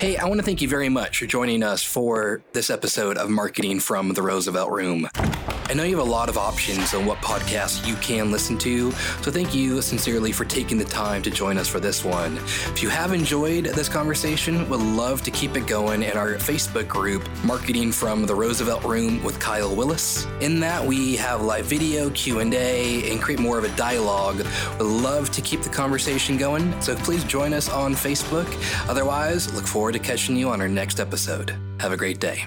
Hey, 0.00 0.16
I 0.16 0.24
want 0.26 0.40
to 0.40 0.44
thank 0.44 0.60
you 0.60 0.68
very 0.68 0.88
much 0.88 1.18
for 1.18 1.26
joining 1.26 1.62
us 1.62 1.82
for 1.84 2.42
this 2.52 2.68
episode 2.68 3.16
of 3.16 3.30
Marketing 3.30 3.78
from 3.78 4.14
the 4.14 4.22
Roosevelt 4.22 4.72
Room. 4.72 5.08
I 5.66 5.72
know 5.72 5.82
you 5.82 5.96
have 5.96 6.06
a 6.06 6.10
lot 6.10 6.28
of 6.28 6.36
options 6.36 6.92
on 6.92 7.06
what 7.06 7.18
podcasts 7.18 7.86
you 7.86 7.94
can 7.96 8.30
listen 8.30 8.58
to, 8.58 8.92
so 9.22 9.30
thank 9.30 9.54
you 9.54 9.80
sincerely 9.80 10.30
for 10.30 10.44
taking 10.44 10.76
the 10.76 10.84
time 10.84 11.22
to 11.22 11.30
join 11.30 11.56
us 11.56 11.66
for 11.68 11.80
this 11.80 12.04
one. 12.04 12.36
If 12.36 12.82
you 12.82 12.90
have 12.90 13.12
enjoyed 13.12 13.64
this 13.66 13.88
conversation, 13.88 14.68
would 14.68 14.80
love 14.80 15.22
to 15.22 15.30
keep 15.30 15.56
it 15.56 15.66
going 15.66 16.02
in 16.02 16.16
our 16.16 16.34
Facebook 16.34 16.86
group, 16.86 17.28
Marketing 17.44 17.92
from 17.92 18.26
the 18.26 18.34
Roosevelt 18.34 18.84
Room 18.84 19.22
with 19.24 19.40
Kyle 19.40 19.74
Willis. 19.74 20.26
In 20.40 20.60
that, 20.60 20.84
we 20.84 21.16
have 21.16 21.42
live 21.42 21.64
video, 21.64 22.10
Q&A, 22.10 23.10
and 23.10 23.20
create 23.20 23.40
more 23.40 23.58
of 23.58 23.64
a 23.64 23.74
dialogue. 23.76 24.44
Would 24.78 24.86
love 24.86 25.30
to 25.30 25.40
keep 25.40 25.62
the 25.62 25.70
conversation 25.70 26.36
going, 26.36 26.78
so 26.82 26.94
please 26.94 27.24
join 27.24 27.54
us 27.54 27.70
on 27.70 27.94
Facebook. 27.94 28.46
Otherwise, 28.88 29.52
look 29.54 29.66
forward 29.66 29.92
to 29.92 29.98
catching 29.98 30.36
you 30.36 30.50
on 30.50 30.60
our 30.60 30.68
next 30.68 31.00
episode. 31.00 31.56
Have 31.80 31.92
a 31.92 31.96
great 31.96 32.20
day. 32.20 32.44